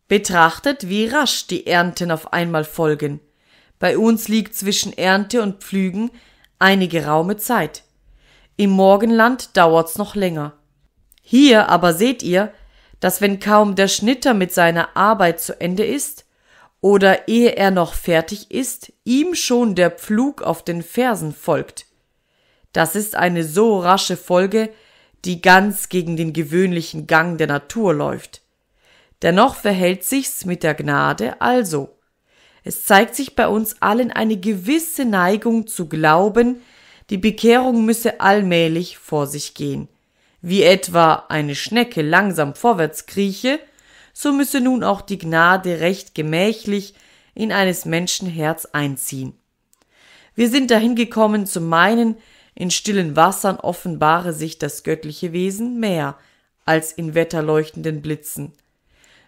Betrachtet, 0.07 0.87
wie 0.87 1.07
rasch 1.07 1.47
die 1.47 1.67
Ernten 1.67 2.11
auf 2.11 2.31
einmal 2.31 2.63
folgen. 2.63 3.19
Bei 3.79 3.98
uns 3.98 4.27
liegt 4.27 4.55
zwischen 4.55 4.98
Ernte 4.98 5.41
und 5.41 5.63
Pflügen 5.63 6.12
eine 6.60 6.88
geraume 6.88 7.38
Zeit. 7.38 7.84
Im 8.55 8.72
Morgenland 8.72 9.55
dauert's 9.55 9.98
noch 9.98 10.15
länger. 10.15 10.53
Hier 11.22 11.69
aber 11.69 11.93
seht 11.93 12.24
ihr, 12.24 12.51
dass 13.00 13.22
wenn 13.22 13.39
kaum 13.39 13.75
der 13.75 13.88
Schnitter 13.88 14.34
mit 14.34 14.51
seiner 14.51 14.96
Arbeit 14.96 15.39
zu 15.39 15.60
Ende 15.62 15.86
ist, 15.86 16.25
oder 16.81 17.27
ehe 17.27 17.55
er 17.55 17.72
noch 17.72 17.93
fertig 17.93 18.51
ist, 18.51 18.93
ihm 19.03 19.36
schon 19.36 19.75
der 19.75 19.91
Pflug 19.91 20.41
auf 20.41 20.63
den 20.63 20.84
Fersen 20.84 21.34
folgt. 21.34 21.86
Das 22.72 22.96
ist 22.96 23.15
eine 23.15 23.43
so 23.43 23.79
rasche 23.79 24.17
Folge, 24.17 24.69
die 25.25 25.41
ganz 25.41 25.89
gegen 25.89 26.15
den 26.15 26.34
gewöhnlichen 26.34 27.07
Gang 27.07 27.38
der 27.38 27.48
Natur 27.48 27.93
läuft. 27.93 28.41
Dennoch 29.24 29.55
verhält 29.55 30.03
sich's 30.03 30.46
mit 30.46 30.62
der 30.63 30.75
Gnade 30.75 31.41
also. 31.41 31.97
Es 32.67 32.83
zeigt 32.83 33.15
sich 33.15 33.33
bei 33.33 33.47
uns 33.47 33.81
allen 33.81 34.12
eine 34.12 34.36
gewisse 34.36 35.05
Neigung 35.05 35.67
zu 35.67 35.88
glauben, 35.88 36.57
die 37.09 37.17
Bekehrung 37.17 37.86
müsse 37.86 38.19
allmählich 38.19 38.97
vor 38.97 39.25
sich 39.25 39.53
gehen. 39.53 39.88
Wie 40.41 40.63
etwa 40.63 41.27
eine 41.29 41.55
Schnecke 41.55 42.01
langsam 42.01 42.55
vorwärts 42.55 43.05
krieche, 43.05 43.62
so 44.12 44.33
müsse 44.33 44.59
nun 44.59 44.83
auch 44.83 45.00
die 45.00 45.17
Gnade 45.17 45.79
recht 45.79 46.13
gemächlich 46.13 46.93
in 47.36 47.53
eines 47.53 47.86
Menschen 47.86 48.27
Herz 48.27 48.65
einziehen. 48.65 49.31
Wir 50.36 50.50
sind 50.50 50.69
dahin 50.69 50.95
gekommen 50.95 51.45
zu 51.45 51.62
meinen, 51.62 52.17
in 52.53 52.69
stillen 52.69 53.15
Wassern 53.15 53.55
offenbare 53.62 54.33
sich 54.33 54.59
das 54.59 54.83
göttliche 54.83 55.31
Wesen 55.31 55.79
mehr 55.79 56.17
als 56.65 56.91
in 56.91 57.15
wetterleuchtenden 57.15 58.01
Blitzen. 58.01 58.51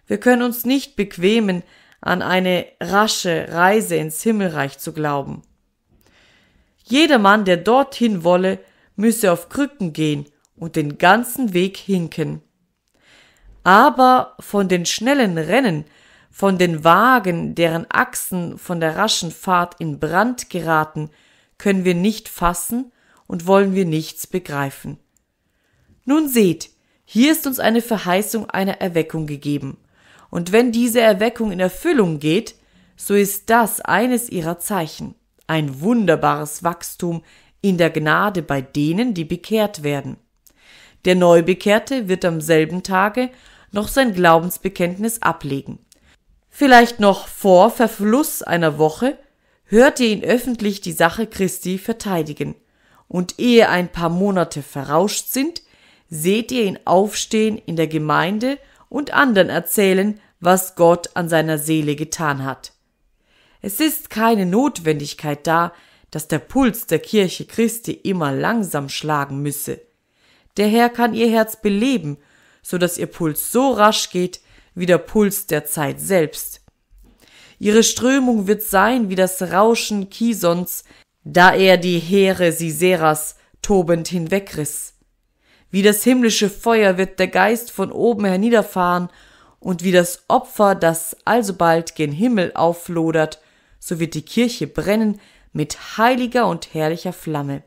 Wir 0.06 0.18
können 0.20 0.42
uns 0.42 0.66
nicht 0.66 0.94
bequemen, 0.94 1.62
an 2.00 2.22
eine 2.22 2.66
rasche 2.80 3.48
Reise 3.50 3.96
ins 3.96 4.22
Himmelreich 4.22 4.78
zu 4.78 4.92
glauben. 4.92 5.42
Jedermann, 6.84 7.44
der 7.44 7.56
dorthin 7.56 8.24
wolle, 8.24 8.58
müsse 8.96 9.32
auf 9.32 9.48
Krücken 9.48 9.92
gehen 9.92 10.26
und 10.56 10.76
den 10.76 10.98
ganzen 10.98 11.52
Weg 11.52 11.76
hinken. 11.76 12.42
Aber 13.62 14.36
von 14.40 14.68
den 14.68 14.86
schnellen 14.86 15.38
Rennen, 15.38 15.84
von 16.30 16.58
den 16.58 16.84
Wagen, 16.84 17.54
deren 17.54 17.86
Achsen 17.90 18.56
von 18.56 18.80
der 18.80 18.96
raschen 18.96 19.30
Fahrt 19.30 19.76
in 19.78 19.98
Brand 19.98 20.48
geraten, 20.48 21.10
können 21.58 21.84
wir 21.84 21.94
nicht 21.94 22.28
fassen 22.28 22.92
und 23.26 23.46
wollen 23.46 23.74
wir 23.74 23.84
nichts 23.84 24.26
begreifen. 24.26 24.98
Nun 26.04 26.28
seht, 26.28 26.70
hier 27.04 27.32
ist 27.32 27.46
uns 27.46 27.58
eine 27.58 27.82
Verheißung 27.82 28.48
einer 28.48 28.80
Erweckung 28.80 29.26
gegeben, 29.26 29.76
und 30.30 30.52
wenn 30.52 30.72
diese 30.72 31.00
Erweckung 31.00 31.52
in 31.52 31.60
Erfüllung 31.60 32.18
geht, 32.18 32.54
so 32.96 33.14
ist 33.14 33.50
das 33.50 33.80
eines 33.80 34.28
ihrer 34.28 34.58
Zeichen, 34.58 35.14
ein 35.46 35.80
wunderbares 35.80 36.62
Wachstum 36.62 37.22
in 37.60 37.78
der 37.78 37.90
Gnade 37.90 38.42
bei 38.42 38.60
denen, 38.60 39.14
die 39.14 39.24
bekehrt 39.24 39.82
werden. 39.82 40.16
Der 41.04 41.14
Neubekehrte 41.14 42.08
wird 42.08 42.24
am 42.24 42.40
selben 42.40 42.82
Tage 42.82 43.30
noch 43.72 43.88
sein 43.88 44.14
Glaubensbekenntnis 44.14 45.22
ablegen. 45.22 45.78
Vielleicht 46.48 47.00
noch 47.00 47.26
vor 47.28 47.70
Verfluss 47.70 48.42
einer 48.42 48.78
Woche 48.78 49.16
hört 49.64 50.00
ihr 50.00 50.08
ihn 50.08 50.24
öffentlich 50.24 50.80
die 50.80 50.92
Sache 50.92 51.26
Christi 51.26 51.78
verteidigen, 51.78 52.54
und 53.08 53.40
ehe 53.40 53.68
ein 53.68 53.90
paar 53.90 54.08
Monate 54.08 54.62
verrauscht 54.62 55.30
sind, 55.30 55.62
seht 56.08 56.52
ihr 56.52 56.64
ihn 56.64 56.78
aufstehen 56.84 57.58
in 57.58 57.74
der 57.74 57.88
Gemeinde 57.88 58.58
und 58.90 59.14
anderen 59.14 59.48
erzählen, 59.48 60.20
was 60.40 60.74
Gott 60.74 61.08
an 61.14 61.30
seiner 61.30 61.56
Seele 61.56 61.96
getan 61.96 62.44
hat. 62.44 62.72
Es 63.62 63.80
ist 63.80 64.10
keine 64.10 64.44
Notwendigkeit 64.44 65.46
da, 65.46 65.72
dass 66.10 66.28
der 66.28 66.40
Puls 66.40 66.86
der 66.86 66.98
Kirche 66.98 67.46
Christi 67.46 67.92
immer 67.92 68.32
langsam 68.32 68.90
schlagen 68.90 69.40
müsse. 69.40 69.80
Der 70.58 70.68
Herr 70.68 70.90
kann 70.90 71.14
ihr 71.14 71.30
Herz 71.30 71.56
beleben 71.62 72.18
so 72.62 72.78
dass 72.78 72.98
ihr 72.98 73.06
Puls 73.06 73.52
so 73.52 73.72
rasch 73.72 74.10
geht 74.10 74.40
wie 74.74 74.86
der 74.86 74.98
Puls 74.98 75.46
der 75.46 75.64
Zeit 75.64 76.00
selbst. 76.00 76.60
Ihre 77.58 77.82
Strömung 77.82 78.46
wird 78.46 78.62
sein 78.62 79.10
wie 79.10 79.16
das 79.16 79.42
Rauschen 79.42 80.08
Kisons, 80.08 80.84
da 81.24 81.52
er 81.52 81.76
die 81.76 81.98
Heere 81.98 82.52
Siseras 82.52 83.36
tobend 83.60 84.08
hinwegriss. 84.08 84.94
Wie 85.70 85.82
das 85.82 86.02
himmlische 86.02 86.50
Feuer 86.50 86.98
wird 86.98 87.18
der 87.18 87.28
Geist 87.28 87.70
von 87.70 87.92
oben 87.92 88.24
herniederfahren 88.24 89.08
und 89.60 89.84
wie 89.84 89.92
das 89.92 90.24
Opfer, 90.28 90.74
das 90.74 91.16
alsobald 91.24 91.94
gen 91.94 92.12
Himmel 92.12 92.52
auflodert, 92.54 93.40
so 93.78 94.00
wird 94.00 94.14
die 94.14 94.22
Kirche 94.22 94.66
brennen 94.66 95.20
mit 95.52 95.96
heiliger 95.96 96.46
und 96.48 96.74
herrlicher 96.74 97.12
Flamme. 97.12 97.62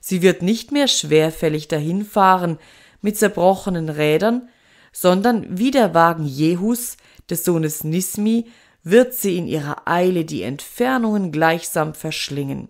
Sie 0.00 0.22
wird 0.22 0.42
nicht 0.42 0.72
mehr 0.72 0.88
schwerfällig 0.88 1.68
dahinfahren, 1.68 2.58
mit 3.02 3.16
zerbrochenen 3.16 3.88
Rädern, 3.88 4.48
sondern 4.92 5.58
wie 5.58 5.70
der 5.70 5.94
Wagen 5.94 6.24
Jehus, 6.24 6.96
des 7.28 7.44
Sohnes 7.44 7.84
Nismi, 7.84 8.46
wird 8.82 9.14
sie 9.14 9.36
in 9.36 9.46
ihrer 9.46 9.86
Eile 9.86 10.24
die 10.24 10.42
Entfernungen 10.42 11.32
gleichsam 11.32 11.94
verschlingen. 11.94 12.68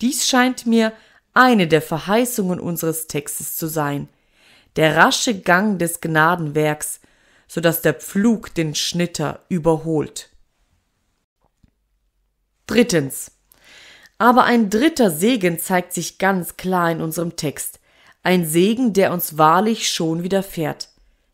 Dies 0.00 0.26
scheint 0.26 0.66
mir 0.66 0.92
eine 1.34 1.68
der 1.68 1.82
Verheißungen 1.82 2.60
unseres 2.60 3.06
Textes 3.06 3.56
zu 3.56 3.66
sein, 3.66 4.08
der 4.76 4.96
rasche 4.96 5.40
Gang 5.40 5.78
des 5.78 6.00
Gnadenwerks, 6.00 7.00
so 7.48 7.60
dass 7.60 7.82
der 7.82 7.94
Pflug 7.94 8.54
den 8.54 8.74
Schnitter 8.74 9.40
überholt. 9.48 10.30
Drittens. 12.66 13.32
Aber 14.18 14.44
ein 14.44 14.70
dritter 14.70 15.10
Segen 15.10 15.58
zeigt 15.58 15.92
sich 15.92 16.18
ganz 16.18 16.56
klar 16.56 16.92
in 16.92 17.00
unserem 17.00 17.36
Text, 17.36 17.80
ein 18.22 18.46
Segen, 18.46 18.92
der 18.92 19.12
uns 19.12 19.38
wahrlich 19.38 19.90
schon 19.90 20.22
widerfährt. 20.22 20.90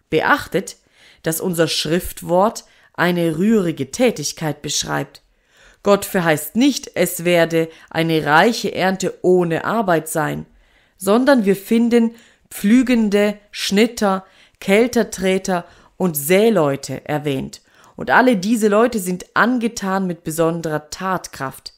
Beachtet, 0.09 0.77
dass 1.23 1.41
unser 1.41 1.69
Schriftwort 1.69 2.65
eine 2.95 3.37
rührige 3.37 3.91
Tätigkeit 3.91 4.63
beschreibt. 4.63 5.21
Gott 5.87 6.05
verheißt 6.05 6.57
nicht, 6.57 6.91
es 6.97 7.25
werde 7.25 7.69
eine 7.91 8.27
reiche 8.27 8.75
Ernte 8.75 9.21
ohne 9.23 9.65
Arbeit 9.65 10.09
sein, 10.09 10.45
sondern 10.97 11.45
wir 11.45 11.55
finden 11.55 12.17
Pflügende, 12.51 13.39
Schnitter, 13.53 14.25
Kältertreter 14.59 15.65
und 15.97 16.17
Säleute 16.17 17.07
erwähnt. 17.07 17.61
Und 17.95 18.11
alle 18.11 18.37
diese 18.37 18.67
Leute 18.67 18.99
sind 18.99 19.27
angetan 19.35 20.09
mit 20.09 20.25
besonderer 20.25 20.91
Tatkraft. 20.91 21.73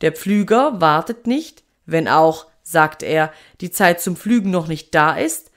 Der 0.00 0.12
Pflüger 0.12 0.80
wartet 0.80 1.26
nicht, 1.26 1.64
wenn 1.86 2.06
auch, 2.06 2.46
sagt 2.62 3.02
er, 3.02 3.32
die 3.60 3.72
Zeit 3.72 4.00
zum 4.00 4.14
Pflügen 4.14 4.52
noch 4.52 4.68
nicht 4.68 4.94
da 4.94 5.16
ist, 5.16 5.50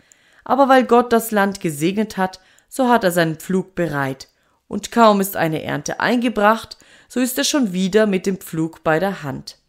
aber 0.43 0.67
weil 0.67 0.85
Gott 0.85 1.13
das 1.13 1.29
Land 1.29 1.59
gesegnet 1.59 2.17
hat, 2.17 2.39
so 2.69 2.89
hat 2.89 3.03
er 3.03 3.11
seinen 3.11 3.35
Pflug 3.35 3.75
bereit. 3.75 4.29
Und 4.67 4.91
kaum 4.91 5.21
ist 5.21 5.37
eine 5.37 5.61
Ernte 5.61 5.99
eingebracht, 5.99 6.79
so 7.13 7.19
ist 7.19 7.37
er 7.37 7.43
schon 7.43 7.73
wieder 7.73 8.07
mit 8.07 8.25
dem 8.25 8.37
Pflug 8.37 8.83
bei 8.83 8.97
der 8.97 9.21
Hand. 9.21 9.59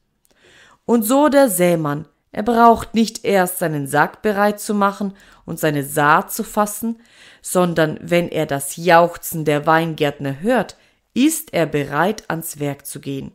Und 0.87 1.03
so 1.03 1.29
der 1.29 1.51
Sämann, 1.51 2.09
er 2.33 2.43
braucht 2.43 2.95
nicht 2.95 3.23
erst 3.27 3.59
seinen 3.59 3.87
Sack 3.87 4.23
bereit 4.23 4.61
zu 4.61 4.73
machen 4.73 5.15
und 5.45 5.61
seine 5.61 5.85
Saat 5.85 6.33
zu 6.33 6.43
fassen, 6.43 7.03
sondern 7.43 7.99
wenn 8.01 8.31
er 8.31 8.47
das 8.47 8.77
Jauchzen 8.77 9.45
der 9.45 9.67
Weingärtner 9.67 10.41
hört, 10.41 10.79
ist 11.13 11.53
er 11.53 11.67
bereit, 11.67 12.25
ans 12.31 12.61
Werk 12.61 12.87
zu 12.87 12.99
gehen. 12.99 13.33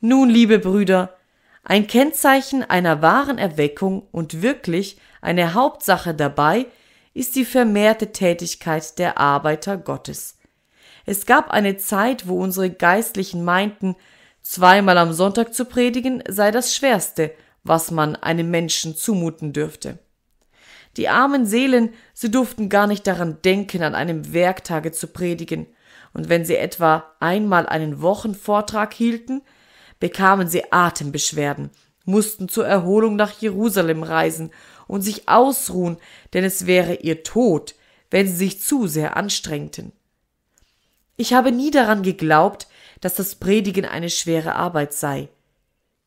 Nun, 0.00 0.28
liebe 0.28 0.58
Brüder, 0.58 1.16
ein 1.62 1.86
Kennzeichen 1.86 2.64
einer 2.64 3.02
wahren 3.02 3.38
Erweckung 3.38 4.08
und 4.10 4.42
wirklich 4.42 4.98
eine 5.20 5.54
Hauptsache 5.54 6.12
dabei 6.12 6.66
ist 7.14 7.36
die 7.36 7.44
vermehrte 7.44 8.10
Tätigkeit 8.10 8.98
der 8.98 9.16
Arbeiter 9.16 9.76
Gottes. 9.76 10.37
Es 11.08 11.24
gab 11.24 11.50
eine 11.50 11.78
Zeit, 11.78 12.28
wo 12.28 12.38
unsere 12.38 12.68
Geistlichen 12.68 13.42
meinten, 13.42 13.96
Zweimal 14.42 14.98
am 14.98 15.14
Sonntag 15.14 15.54
zu 15.54 15.64
predigen 15.64 16.22
sei 16.28 16.50
das 16.50 16.74
Schwerste, 16.74 17.32
was 17.64 17.90
man 17.90 18.14
einem 18.14 18.50
Menschen 18.50 18.94
zumuten 18.94 19.54
dürfte. 19.54 19.98
Die 20.98 21.08
armen 21.08 21.46
Seelen, 21.46 21.94
sie 22.12 22.30
durften 22.30 22.68
gar 22.68 22.86
nicht 22.86 23.06
daran 23.06 23.38
denken, 23.42 23.82
an 23.82 23.94
einem 23.94 24.34
Werktage 24.34 24.92
zu 24.92 25.06
predigen, 25.06 25.66
und 26.12 26.28
wenn 26.28 26.44
sie 26.44 26.56
etwa 26.56 27.04
einmal 27.20 27.66
einen 27.66 28.02
Wochenvortrag 28.02 28.92
hielten, 28.92 29.40
bekamen 30.00 30.48
sie 30.48 30.72
Atembeschwerden, 30.72 31.70
mussten 32.04 32.48
zur 32.48 32.66
Erholung 32.66 33.16
nach 33.16 33.32
Jerusalem 33.32 34.02
reisen 34.02 34.50
und 34.86 35.02
sich 35.02 35.26
ausruhen, 35.26 35.96
denn 36.34 36.44
es 36.44 36.66
wäre 36.66 36.94
ihr 36.94 37.22
Tod, 37.22 37.74
wenn 38.10 38.26
sie 38.26 38.36
sich 38.36 38.60
zu 38.60 38.86
sehr 38.86 39.16
anstrengten. 39.16 39.92
Ich 41.20 41.34
habe 41.34 41.50
nie 41.50 41.72
daran 41.72 42.04
geglaubt, 42.04 42.68
dass 43.00 43.16
das 43.16 43.34
Predigen 43.34 43.84
eine 43.84 44.08
schwere 44.08 44.54
Arbeit 44.54 44.94
sei. 44.94 45.28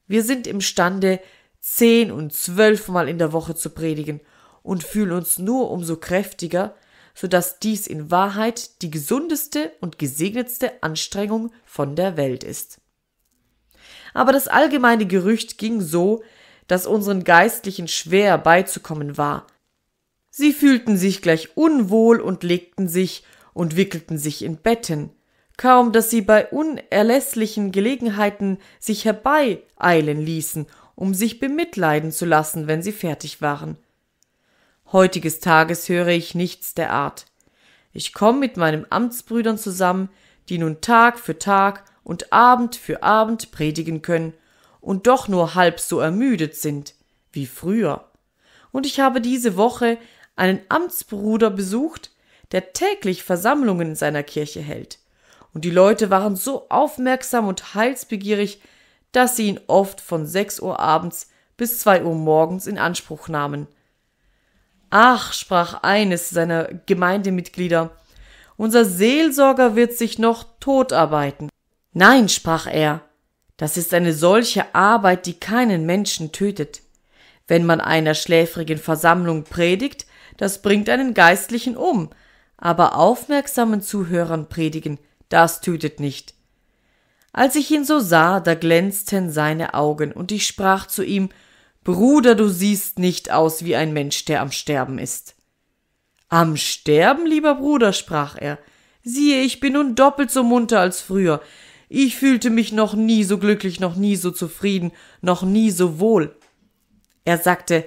Wir 0.08 0.24
sind 0.24 0.48
imstande, 0.48 1.20
zehn 1.60 2.14
und 2.14 2.32
zwölfmal 2.32 3.10
in 3.10 3.18
der 3.18 3.34
Woche 3.34 3.54
zu 3.54 3.72
predigen 3.72 4.22
und 4.64 4.86
fühlen 4.86 5.12
uns 5.12 5.38
nur 5.38 5.70
umso 5.70 5.98
kräftiger, 5.98 6.76
so 7.14 7.28
dass 7.28 7.60
dies 7.60 7.88
in 7.88 8.10
Wahrheit 8.10 8.82
die 8.82 8.90
gesundeste 8.90 9.74
und 9.82 10.00
gesegnetste 10.00 10.82
Anstrengung 10.82 11.52
von 11.66 11.98
der 11.98 12.16
Welt 12.16 12.46
ist. 12.46 12.80
Aber 14.14 14.32
das 14.32 14.48
allgemeine 14.48 15.06
Gerücht 15.06 15.58
ging 15.58 15.82
so, 15.82 16.24
dass 16.68 16.88
unseren 16.88 17.26
Geistlichen 17.26 17.90
schwer 17.90 18.38
beizukommen 18.38 19.18
war. 19.18 19.46
Sie 20.30 20.54
fühlten 20.54 20.96
sich 20.96 21.22
gleich 21.22 21.58
unwohl 21.58 22.22
und 22.22 22.44
legten 22.44 22.88
sich 22.88 23.26
und 23.54 23.76
wickelten 23.76 24.18
sich 24.18 24.44
in 24.44 24.58
Betten, 24.58 25.12
kaum 25.58 25.92
dass 25.92 26.10
sie 26.10 26.22
bei 26.22 26.48
unerlässlichen 26.48 27.72
Gelegenheiten 27.72 28.58
sich 28.80 29.06
herbeieilen 29.06 30.20
ließen, 30.20 30.68
um 30.96 31.14
sich 31.14 31.40
bemitleiden 31.40 32.12
zu 32.12 32.26
lassen, 32.26 32.68
wenn 32.68 32.82
sie 32.82 32.92
fertig 32.92 33.42
waren. 33.42 33.78
Heutiges 34.92 35.40
Tages 35.40 35.88
höre 35.88 36.10
ich 36.10 36.36
nichts 36.36 36.74
der 36.74 36.92
Art. 36.92 37.26
Ich 37.94 38.14
komme 38.14 38.40
mit 38.40 38.58
meinen 38.58 38.86
Amtsbrüdern 38.90 39.58
zusammen, 39.58 40.10
die 40.50 40.58
nun 40.58 40.82
Tag 40.82 41.20
für 41.20 41.40
Tag 41.40 41.86
und 42.04 42.34
Abend 42.34 42.76
für 42.76 43.04
Abend 43.04 43.52
predigen 43.52 44.02
können 44.02 44.34
und 44.80 45.08
doch 45.08 45.28
nur 45.28 45.56
halb 45.56 45.80
so 45.80 46.00
ermüdet 46.00 46.56
sind 46.56 46.96
wie 47.32 47.46
früher. 47.46 48.10
Und 48.72 48.86
ich 48.86 49.00
habe 49.00 49.22
diese 49.22 49.56
Woche 49.58 49.98
einen 50.36 50.60
Amtsbruder 50.70 51.50
besucht, 51.50 52.11
der 52.52 52.74
täglich 52.74 53.24
Versammlungen 53.24 53.90
in 53.90 53.96
seiner 53.96 54.24
Kirche 54.24 54.62
hält 54.62 55.00
und 55.54 55.66
die 55.66 55.70
Leute 55.70 56.10
waren 56.10 56.36
so 56.36 56.68
aufmerksam 56.70 57.48
und 57.48 57.76
heilsbegierig, 57.76 58.62
dass 59.12 59.36
sie 59.36 59.48
ihn 59.48 59.60
oft 59.68 60.00
von 60.00 60.26
sechs 60.26 60.60
Uhr 60.60 60.80
abends 60.80 61.30
bis 61.58 61.80
zwei 61.80 62.04
Uhr 62.04 62.16
morgens 62.16 62.68
in 62.68 62.78
Anspruch 62.78 63.28
nahmen. 63.28 63.68
Ach, 64.90 65.34
sprach 65.34 65.84
eines 65.84 66.30
seiner 66.30 66.70
Gemeindemitglieder, 66.86 67.92
unser 68.58 68.86
Seelsorger 68.86 69.76
wird 69.76 69.94
sich 69.94 70.20
noch 70.20 70.46
totarbeiten. 70.60 71.50
Nein, 71.94 72.30
sprach 72.30 72.68
er, 72.68 73.02
das 73.58 73.78
ist 73.78 73.94
eine 73.94 74.14
solche 74.14 74.74
Arbeit, 74.76 75.26
die 75.26 75.40
keinen 75.40 75.86
Menschen 75.86 76.32
tötet. 76.32 76.82
Wenn 77.48 77.66
man 77.66 77.82
einer 77.82 78.14
schläfrigen 78.14 78.78
Versammlung 78.78 79.44
predigt, 79.44 80.06
das 80.38 80.62
bringt 80.62 80.90
einen 80.90 81.14
Geistlichen 81.14 81.76
um, 81.76 82.10
aber 82.62 82.95
aufmerksamen 82.95 83.82
Zuhörern 83.82 84.47
predigen, 84.47 85.00
das 85.28 85.60
tötet 85.60 86.00
nicht. 86.00 86.36
Als 87.34 87.56
ich 87.56 87.71
ihn 87.71 87.84
so 87.84 88.00
sah, 88.00 88.39
da 88.39 88.56
glänzten 88.56 89.32
seine 89.32 89.74
Augen, 89.74 90.12
und 90.12 90.32
ich 90.32 90.45
sprach 90.47 90.86
zu 90.86 91.04
ihm 91.04 91.30
Bruder, 91.84 92.36
du 92.36 92.47
siehst 92.47 93.00
nicht 93.00 93.32
aus 93.32 93.65
wie 93.65 93.76
ein 93.76 93.91
Mensch, 93.91 94.26
der 94.26 94.41
am 94.41 94.52
Sterben 94.52 95.00
ist. 95.00 95.36
Am 96.30 96.56
Sterben, 96.56 97.26
lieber 97.26 97.56
Bruder, 97.56 97.93
sprach 97.93 98.38
er, 98.38 98.60
siehe, 99.04 99.41
ich 99.41 99.60
bin 99.60 99.74
nun 99.74 99.95
doppelt 99.95 100.30
so 100.30 100.43
munter 100.43 100.80
als 100.80 101.02
früher. 101.02 101.41
Ich 101.89 102.15
fühlte 102.15 102.52
mich 102.52 102.71
noch 102.71 102.93
nie 102.93 103.24
so 103.24 103.39
glücklich, 103.39 103.80
noch 103.80 103.95
nie 103.95 104.15
so 104.15 104.30
zufrieden, 104.30 104.91
noch 105.21 105.41
nie 105.41 105.71
so 105.71 106.00
wohl. 106.00 106.36
Er 107.26 107.39
sagte, 107.39 107.86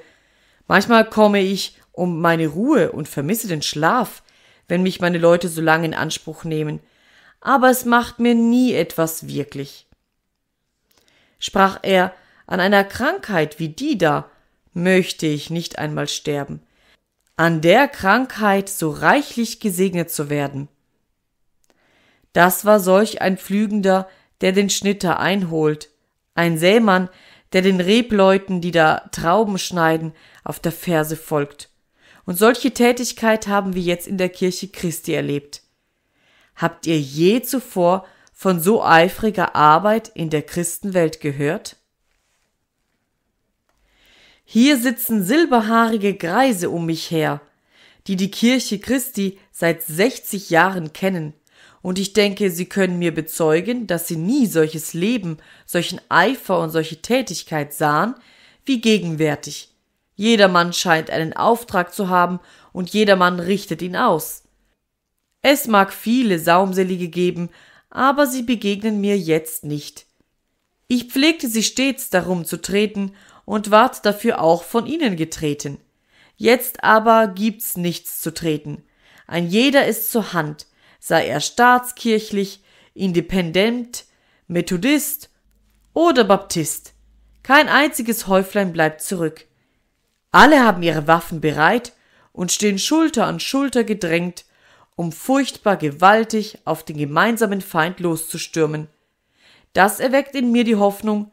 manchmal 0.67 1.09
komme 1.09 1.41
ich 1.41 1.79
um 1.93 2.21
meine 2.21 2.49
Ruhe 2.49 2.91
und 2.91 3.09
vermisse 3.09 3.47
den 3.47 3.63
Schlaf, 3.63 4.24
wenn 4.69 4.83
mich 4.83 5.01
meine 5.01 5.19
Leute 5.19 5.49
so 5.49 5.61
lange 5.61 5.87
in 5.87 5.95
Anspruch 5.95 6.45
nehmen 6.45 6.81
aber 7.45 7.69
es 7.69 7.85
macht 7.85 8.19
mir 8.19 8.35
nie 8.35 8.73
etwas 8.73 9.29
wirklich. 9.29 9.87
Sprach 11.39 11.79
er, 11.83 12.13
an 12.47 12.59
einer 12.59 12.85
Krankheit 12.85 13.61
wie 13.61 13.69
die 13.69 13.97
da 13.99 14.31
möchte 14.73 15.27
ich 15.27 15.51
nicht 15.51 15.79
einmal 15.79 16.09
sterben, 16.09 16.63
an 17.37 17.61
der 17.61 17.87
Krankheit 17.87 18.69
so 18.69 18.91
reichlich 18.91 19.61
gesegnet 19.61 20.11
zu 20.11 20.31
werden. 20.31 20.69
Das 22.33 22.65
war 22.65 22.81
solch 22.81 23.21
ein 23.21 23.37
Pflügender, 23.37 24.09
der 24.41 24.53
den 24.53 24.71
Schnitter 24.71 25.21
einholt, 25.21 25.91
ein 26.35 26.59
Sämann, 26.59 27.11
der 27.53 27.63
den 27.63 27.81
Rebleuten, 27.81 28.61
die 28.61 28.73
da 28.73 29.09
Trauben 29.13 29.59
schneiden, 29.59 30.13
auf 30.43 30.61
der 30.61 30.73
Ferse 30.73 31.17
folgt. 31.17 31.69
Und 32.27 32.39
solche 32.39 32.73
Tätigkeit 32.73 33.47
haben 33.47 33.75
wir 33.75 33.83
jetzt 33.83 34.07
in 34.07 34.19
der 34.19 34.29
Kirche 34.29 34.69
Christi 34.69 35.13
erlebt. 35.13 35.63
Habt 36.57 36.87
ihr 36.87 36.99
je 36.99 37.43
zuvor 37.43 38.07
von 38.33 38.61
so 38.61 38.83
eifriger 38.83 39.55
Arbeit 39.55 40.11
in 40.15 40.31
der 40.31 40.43
Christenwelt 40.43 41.21
gehört? 41.21 41.77
Hier 44.45 44.79
sitzen 44.79 45.25
silberhaarige 45.25 46.15
Greise 46.15 46.71
um 46.71 46.87
mich 46.87 47.11
her, 47.11 47.41
die 48.07 48.17
die 48.17 48.31
Kirche 48.31 48.79
Christi 48.79 49.39
seit 49.51 49.83
60 49.83 50.51
Jahren 50.51 50.93
kennen, 50.93 51.35
und 51.85 51.99
ich 51.99 52.15
denke, 52.15 52.51
sie 52.51 52.65
können 52.65 52.99
mir 52.99 53.13
bezeugen, 53.13 53.87
dass 53.87 54.09
sie 54.09 54.17
nie 54.17 54.47
solches 54.47 54.95
Leben, 54.95 55.37
solchen 55.67 56.01
Eifer 56.09 56.59
und 56.61 56.71
solche 56.71 57.03
Tätigkeit 57.03 57.75
sahen, 57.75 58.15
wie 58.65 58.81
gegenwärtig. 58.81 59.74
Jedermann 60.15 60.73
scheint 60.73 61.11
einen 61.11 61.33
Auftrag 61.33 61.93
zu 61.93 62.09
haben 62.09 62.41
und 62.73 62.91
jedermann 62.91 63.41
richtet 63.41 63.83
ihn 63.83 63.97
aus. 63.97 64.45
Es 65.43 65.67
mag 65.67 65.93
viele 65.93 66.39
Saumselige 66.39 67.09
geben, 67.09 67.51
aber 67.91 68.27
sie 68.27 68.43
begegnen 68.43 69.01
mir 69.01 69.19
jetzt 69.19 69.65
nicht. 69.65 70.07
Ich 70.89 71.11
pflegte 71.11 71.49
sie 71.49 71.63
stets 71.63 72.11
darum 72.11 72.45
zu 72.45 72.61
treten 72.61 73.15
und 73.45 73.71
ward 73.71 74.05
dafür 74.07 74.41
auch 74.41 74.63
von 74.63 74.87
ihnen 74.87 75.17
getreten. 75.17 75.79
Jetzt 76.37 76.83
aber 76.83 77.29
gibt's 77.29 77.77
nichts 77.77 78.21
zu 78.21 78.33
treten. 78.33 78.85
Ein 79.27 79.49
jeder 79.49 79.87
ist 79.87 80.11
zur 80.11 80.33
Hand, 80.33 80.67
sei 80.99 81.27
er 81.27 81.41
staatskirchlich, 81.41 82.63
independent, 82.95 84.05
Methodist 84.47 85.31
oder 85.93 86.25
Baptist. 86.25 86.93
Kein 87.43 87.69
einziges 87.69 88.27
Häuflein 88.27 88.73
bleibt 88.73 89.01
zurück. 89.01 89.47
Alle 90.35 90.65
haben 90.65 90.83
ihre 90.83 91.07
Waffen 91.07 91.41
bereit 91.41 91.93
und 92.33 92.51
stehen 92.51 92.81
Schulter 92.81 93.25
an 93.25 93.39
Schulter 93.39 93.85
gedrängt, 93.85 94.45
um 94.97 95.13
furchtbar 95.13 95.77
gewaltig 95.77 96.59
auf 96.65 96.85
den 96.85 96.97
gemeinsamen 96.97 97.61
Feind 97.61 98.01
loszustürmen. 98.01 98.89
Das 99.75 100.01
erweckt 100.01 100.35
in 100.35 100.51
mir 100.51 100.65
die 100.65 100.75
Hoffnung, 100.75 101.31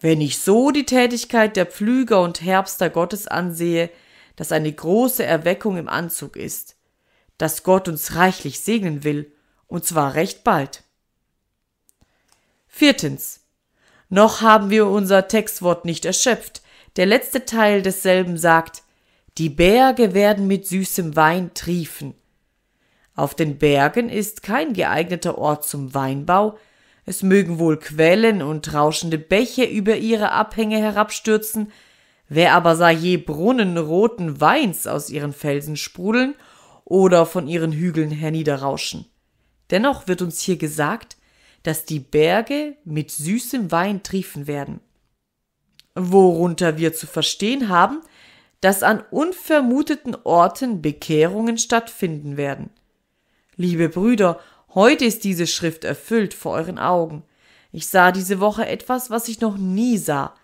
wenn 0.00 0.20
ich 0.20 0.38
so 0.38 0.70
die 0.70 0.84
Tätigkeit 0.84 1.56
der 1.56 1.64
Pflüger 1.64 2.20
und 2.20 2.42
Herbster 2.42 2.90
Gottes 2.90 3.26
ansehe, 3.26 3.88
dass 4.36 4.52
eine 4.52 4.70
große 4.70 5.24
Erweckung 5.24 5.78
im 5.78 5.88
Anzug 5.88 6.36
ist, 6.36 6.76
dass 7.38 7.62
Gott 7.62 7.88
uns 7.88 8.16
reichlich 8.16 8.60
segnen 8.60 9.02
will, 9.02 9.32
und 9.66 9.86
zwar 9.86 10.12
recht 10.12 10.44
bald. 10.44 10.82
Viertens. 12.66 13.46
Noch 14.10 14.42
haben 14.42 14.68
wir 14.68 14.88
unser 14.88 15.26
Textwort 15.26 15.86
nicht 15.86 16.04
erschöpft. 16.04 16.60
Der 16.96 17.06
letzte 17.06 17.44
Teil 17.44 17.82
desselben 17.82 18.36
sagt, 18.36 18.82
die 19.38 19.48
Berge 19.48 20.14
werden 20.14 20.46
mit 20.46 20.66
süßem 20.66 21.14
Wein 21.14 21.52
triefen. 21.54 22.14
Auf 23.14 23.34
den 23.34 23.58
Bergen 23.58 24.08
ist 24.08 24.42
kein 24.42 24.72
geeigneter 24.72 25.38
Ort 25.38 25.64
zum 25.64 25.94
Weinbau, 25.94 26.58
es 27.04 27.22
mögen 27.22 27.58
wohl 27.58 27.78
Quellen 27.78 28.42
und 28.42 28.74
rauschende 28.74 29.16
Bäche 29.16 29.64
über 29.64 29.96
ihre 29.96 30.30
Abhänge 30.32 30.78
herabstürzen, 30.78 31.72
wer 32.28 32.52
aber 32.52 32.76
sah 32.76 32.90
je 32.90 33.16
Brunnen 33.16 33.78
roten 33.78 34.42
Weins 34.42 34.86
aus 34.86 35.08
ihren 35.08 35.32
Felsen 35.32 35.76
sprudeln 35.76 36.34
oder 36.84 37.24
von 37.24 37.48
ihren 37.48 37.72
Hügeln 37.72 38.10
herniederrauschen. 38.10 39.06
Dennoch 39.70 40.06
wird 40.06 40.20
uns 40.20 40.40
hier 40.40 40.58
gesagt, 40.58 41.16
dass 41.62 41.84
die 41.84 42.00
Berge 42.00 42.76
mit 42.84 43.10
süßem 43.10 43.70
Wein 43.72 44.02
triefen 44.02 44.46
werden. 44.46 44.80
Worunter 45.98 46.78
wir 46.78 46.92
zu 46.92 47.06
verstehen 47.06 47.68
haben, 47.68 48.00
dass 48.60 48.82
an 48.82 49.02
unvermuteten 49.10 50.16
Orten 50.24 50.82
Bekehrungen 50.82 51.58
stattfinden 51.58 52.36
werden. 52.36 52.70
Liebe 53.56 53.88
Brüder, 53.88 54.40
Heute 54.74 55.06
ist 55.06 55.24
diese 55.24 55.46
Schrift 55.46 55.84
erfüllt 55.84 56.34
vor 56.34 56.52
euren 56.52 56.78
Augen. 56.78 57.22
Ich 57.72 57.86
sah 57.86 58.12
diese 58.12 58.38
Woche 58.38 58.66
etwas, 58.66 59.10
was 59.10 59.28
ich 59.28 59.40
noch 59.40 59.56
nie 59.56 59.96
sah. 59.96 60.34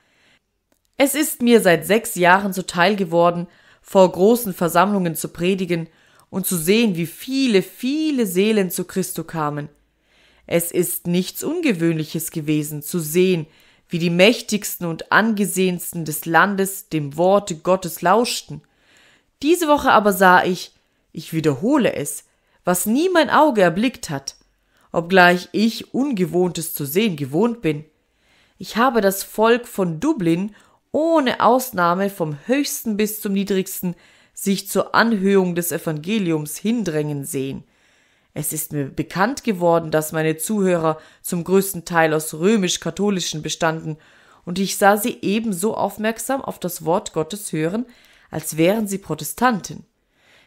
Es 0.96 1.14
ist 1.14 1.42
mir 1.42 1.60
seit 1.60 1.86
sechs 1.86 2.14
Jahren 2.14 2.52
zuteil 2.52 2.96
geworden, 2.96 3.46
vor 3.82 4.10
großen 4.10 4.54
Versammlungen 4.54 5.14
zu 5.14 5.28
predigen 5.28 5.88
und 6.30 6.46
zu 6.46 6.56
sehen, 6.56 6.96
wie 6.96 7.06
viele, 7.06 7.60
viele 7.60 8.26
Seelen 8.26 8.70
zu 8.70 8.84
Christo 8.84 9.24
kamen. 9.24 9.68
Es 10.46 10.72
ist 10.72 11.06
nichts 11.06 11.44
Ungewöhnliches 11.44 12.30
gewesen, 12.30 12.82
zu 12.82 13.00
sehen, 13.00 13.46
wie 13.94 14.00
die 14.00 14.10
mächtigsten 14.10 14.88
und 14.88 15.12
angesehensten 15.12 16.04
des 16.04 16.26
Landes 16.26 16.88
dem 16.88 17.16
Worte 17.16 17.54
Gottes 17.54 18.02
lauschten. 18.02 18.60
Diese 19.40 19.68
Woche 19.68 19.92
aber 19.92 20.12
sah 20.12 20.42
ich, 20.42 20.72
ich 21.12 21.32
wiederhole 21.32 21.94
es, 21.94 22.24
was 22.64 22.86
nie 22.86 23.08
mein 23.08 23.30
Auge 23.30 23.60
erblickt 23.62 24.10
hat, 24.10 24.34
obgleich 24.90 25.48
ich 25.52 25.94
Ungewohntes 25.94 26.74
zu 26.74 26.84
sehen 26.84 27.14
gewohnt 27.14 27.62
bin. 27.62 27.84
Ich 28.58 28.76
habe 28.76 29.00
das 29.00 29.22
Volk 29.22 29.68
von 29.68 30.00
Dublin 30.00 30.56
ohne 30.90 31.38
Ausnahme 31.38 32.10
vom 32.10 32.36
höchsten 32.46 32.96
bis 32.96 33.20
zum 33.20 33.32
niedrigsten 33.32 33.94
sich 34.32 34.68
zur 34.68 34.96
Anhörung 34.96 35.54
des 35.54 35.70
Evangeliums 35.70 36.56
hindrängen 36.56 37.24
sehen. 37.24 37.62
Es 38.36 38.52
ist 38.52 38.72
mir 38.72 38.86
bekannt 38.86 39.44
geworden, 39.44 39.92
dass 39.92 40.10
meine 40.10 40.36
Zuhörer 40.36 40.98
zum 41.22 41.44
größten 41.44 41.84
Teil 41.84 42.12
aus 42.12 42.34
römisch-katholischen 42.34 43.42
bestanden, 43.42 43.96
und 44.44 44.58
ich 44.58 44.76
sah 44.76 44.98
sie 44.98 45.18
ebenso 45.22 45.74
aufmerksam 45.74 46.42
auf 46.42 46.58
das 46.58 46.84
Wort 46.84 47.14
Gottes 47.14 47.52
hören, 47.52 47.86
als 48.30 48.56
wären 48.56 48.86
sie 48.86 48.98
Protestanten. 48.98 49.86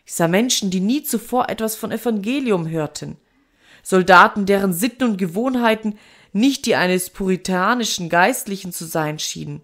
Ich 0.05 0.13
sah 0.13 0.27
Menschen, 0.27 0.69
die 0.69 0.81
nie 0.81 1.01
zuvor 1.01 1.49
etwas 1.49 1.75
von 1.75 1.91
Evangelium 1.91 2.67
hörten. 2.69 3.17
Soldaten, 3.81 4.45
deren 4.45 4.73
Sitten 4.73 5.05
und 5.05 5.17
Gewohnheiten 5.17 5.97
nicht 6.33 6.65
die 6.65 6.75
eines 6.75 7.09
puritanischen 7.09 8.09
Geistlichen 8.09 8.73
zu 8.73 8.85
sein 8.85 9.17
schienen, 9.17 9.61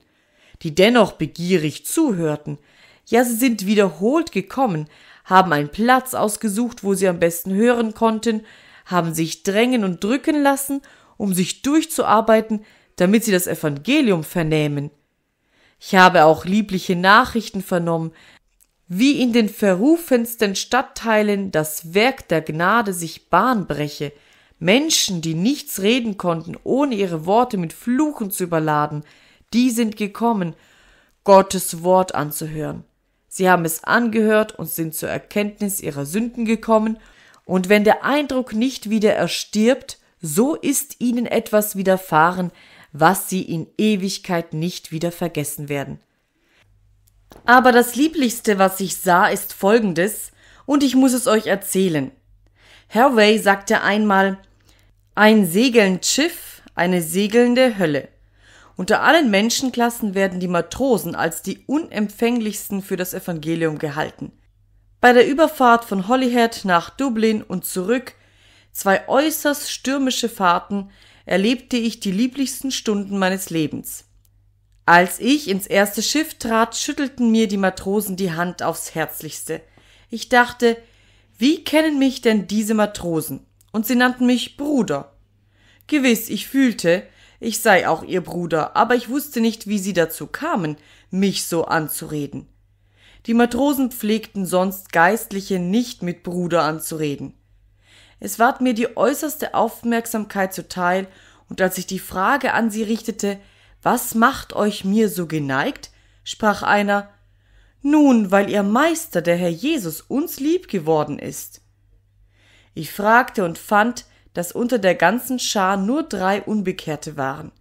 die 0.62 0.73
dennoch 0.73 1.12
begierig 1.12 1.86
zuhörten. 1.86 2.57
Ja, 3.05 3.25
sie 3.25 3.36
sind 3.36 3.65
wiederholt 3.65 4.31
gekommen, 4.31 4.88
haben 5.23 5.53
einen 5.53 5.69
Platz 5.69 6.13
ausgesucht, 6.13 6.83
wo 6.83 6.93
sie 6.93 7.07
am 7.07 7.19
besten 7.19 7.53
hören 7.53 7.93
konnten, 7.93 8.45
haben 8.86 9.13
sich 9.13 9.43
drängen 9.43 9.83
und 9.83 10.03
drücken 10.03 10.41
lassen, 10.41 10.81
um 11.17 11.33
sich 11.33 11.62
durchzuarbeiten, 11.62 12.65
damit 12.95 13.23
sie 13.23 13.31
das 13.31 13.47
Evangelium 13.47 14.23
vernähmen. 14.23 14.91
Ich 15.79 15.95
habe 15.95 16.25
auch 16.25 16.45
liebliche 16.45 16.95
Nachrichten 16.95 17.62
vernommen, 17.62 18.12
wie 18.88 19.21
in 19.21 19.33
den 19.33 19.49
verrufensten 19.49 20.55
Stadtteilen 20.55 21.51
das 21.51 21.93
Werk 21.93 22.27
der 22.27 22.41
Gnade 22.41 22.93
sich 22.93 23.29
Bahn 23.29 23.67
breche, 23.67 24.12
Menschen, 24.59 25.21
die 25.21 25.33
nichts 25.33 25.81
reden 25.81 26.17
konnten, 26.17 26.55
ohne 26.63 26.95
ihre 26.95 27.25
Worte 27.25 27.57
mit 27.57 27.73
Fluchen 27.73 28.31
zu 28.31 28.43
überladen, 28.43 29.03
die 29.53 29.71
sind 29.71 29.97
gekommen, 29.97 30.55
Gottes 31.23 31.83
Wort 31.83 32.15
anzuhören. 32.15 32.83
Sie 33.36 33.50
haben 33.50 33.65
es 33.65 33.84
angehört 33.84 34.60
und 34.60 34.69
sind 34.69 34.93
zur 34.93 35.10
Erkenntnis 35.10 35.82
ihrer 35.82 36.06
Sünden 36.06 36.46
gekommen, 36.46 37.00
und 37.46 37.67
wenn 37.67 37.84
der 37.84 38.06
Eindruck 38.06 38.54
nicht 38.54 38.91
wieder 38.91 39.15
erstirbt, 39.15 39.98
so 40.22 40.54
ist 40.54 41.02
ihnen 41.02 41.26
etwas 41.26 41.76
widerfahren, 41.76 42.52
was 42.91 43.30
sie 43.30 43.41
in 43.41 43.65
Ewigkeit 43.80 44.54
nicht 44.54 44.91
wieder 44.91 45.12
vergessen 45.12 45.67
werden. 45.67 46.00
Aber 47.43 47.72
das 47.72 47.96
Lieblichste, 47.96 48.60
was 48.60 48.80
ich 48.80 48.98
sah, 48.98 49.26
ist 49.26 49.52
folgendes, 49.52 50.32
und 50.67 50.84
ich 50.84 50.96
muss 50.96 51.13
es 51.13 51.26
euch 51.26 51.48
erzählen. 51.48 52.12
Hervey 52.88 53.39
sagte 53.39 53.82
einmal, 53.82 54.38
ein 55.15 55.48
segelnd 55.48 56.06
Schiff, 56.06 56.62
eine 56.76 57.02
segelnde 57.02 57.80
Hölle. 57.80 58.10
Unter 58.75 59.01
allen 59.01 59.29
Menschenklassen 59.29 60.15
werden 60.15 60.39
die 60.39 60.47
Matrosen 60.47 61.15
als 61.15 61.41
die 61.41 61.63
unempfänglichsten 61.67 62.81
für 62.81 62.97
das 62.97 63.13
Evangelium 63.13 63.77
gehalten. 63.77 64.31
Bei 64.99 65.13
der 65.13 65.27
Überfahrt 65.27 65.86
von 65.86 66.07
Holyhead 66.07 66.62
nach 66.63 66.89
Dublin 66.89 67.43
und 67.43 67.65
zurück, 67.65 68.13
zwei 68.71 69.07
äußerst 69.07 69.71
stürmische 69.71 70.29
Fahrten, 70.29 70.89
erlebte 71.25 71.77
ich 71.77 71.99
die 71.99 72.12
lieblichsten 72.12 72.71
Stunden 72.71 73.17
meines 73.17 73.49
Lebens. 73.49 74.05
Als 74.86 75.19
ich 75.19 75.47
ins 75.47 75.67
erste 75.67 76.01
Schiff 76.01 76.33
trat, 76.33 76.75
schüttelten 76.75 77.31
mir 77.31 77.47
die 77.47 77.57
Matrosen 77.57 78.17
die 78.17 78.33
Hand 78.33 78.63
aufs 78.63 78.95
herzlichste. 78.95 79.62
Ich 80.09 80.29
dachte, 80.29 80.77
wie 81.38 81.63
kennen 81.63 81.99
mich 81.99 82.21
denn 82.21 82.47
diese 82.47 82.73
Matrosen? 82.73 83.45
Und 83.71 83.86
sie 83.86 83.95
nannten 83.95 84.25
mich 84.25 84.57
Bruder. 84.57 85.13
Gewiss, 85.88 86.29
ich 86.29 86.47
fühlte, 86.47 87.03
ich 87.43 87.62
sei 87.62 87.88
auch 87.88 88.03
ihr 88.03 88.21
Bruder, 88.21 88.75
aber 88.75 88.95
ich 88.95 89.10
wusste 89.10 89.41
nicht, 89.41 89.67
wie 89.67 89.79
sie 89.79 89.93
dazu 89.93 90.27
kamen, 90.27 90.77
mich 91.12 91.45
so 91.45 91.65
anzureden. 91.65 92.47
Die 93.25 93.34
Matrosen 93.34 93.91
pflegten 93.91 94.45
sonst 94.45 94.91
Geistliche 94.91 95.60
nicht 95.60 96.03
mit 96.03 96.23
Bruder 96.23 96.63
anzureden. 96.63 97.34
Es 98.19 98.39
ward 98.39 98.62
mir 98.62 98.73
die 98.73 98.97
äußerste 98.97 99.53
Aufmerksamkeit 99.53 100.53
zuteil, 100.53 101.08
und 101.49 101.62
als 101.62 101.77
ich 101.77 101.86
die 101.86 101.99
Frage 101.99 102.53
an 102.53 102.71
sie 102.71 102.84
richtete, 102.84 103.39
was 103.82 104.15
macht 104.15 104.53
euch 104.53 104.86
mir 104.86 105.10
so 105.10 105.27
geneigt? 105.27 105.91
sprach 106.23 106.63
einer. 106.63 107.10
Nun, 107.82 108.32
weil 108.32 108.49
ihr 108.49 108.63
Meister, 108.63 109.21
der 109.21 109.36
Herr 109.36 109.49
Jesus, 109.49 109.99
uns 109.99 110.39
lieb 110.39 110.69
geworden 110.69 111.19
ist. 111.19 111.62
Ich 112.73 112.91
fragte 112.91 113.43
und 113.43 113.58
fand, 113.58 114.06
dass 114.34 114.52
unter 114.52 114.80
der 114.80 114.96
ganzen 114.96 115.39
Schar 115.39 115.78
nur 115.78 116.04
drei 116.04 116.41
Unbekehrte 116.41 117.17
waren, 117.17 117.52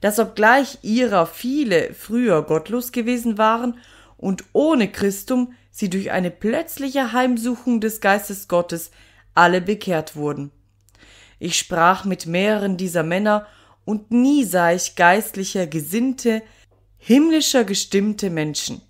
dass 0.00 0.18
obgleich 0.18 0.78
ihrer 0.82 1.26
viele 1.26 1.94
früher 1.94 2.42
gottlos 2.42 2.92
gewesen 2.92 3.38
waren 3.38 3.78
und 4.16 4.44
ohne 4.52 4.90
Christum 4.90 5.54
sie 5.70 5.90
durch 5.90 6.10
eine 6.10 6.30
plötzliche 6.30 7.12
Heimsuchung 7.12 7.80
des 7.80 8.00
Geistes 8.00 8.46
Gottes 8.46 8.90
alle 9.34 9.60
bekehrt 9.60 10.14
wurden. 10.16 10.50
Ich 11.38 11.58
sprach 11.58 12.04
mit 12.04 12.26
mehreren 12.26 12.76
dieser 12.76 13.02
Männer 13.02 13.46
und 13.84 14.12
nie 14.12 14.44
sah 14.44 14.72
ich 14.72 14.94
geistlicher, 14.94 15.66
gesinnte, 15.66 16.42
himmlischer 16.98 17.64
gestimmte 17.64 18.30
Menschen. 18.30 18.80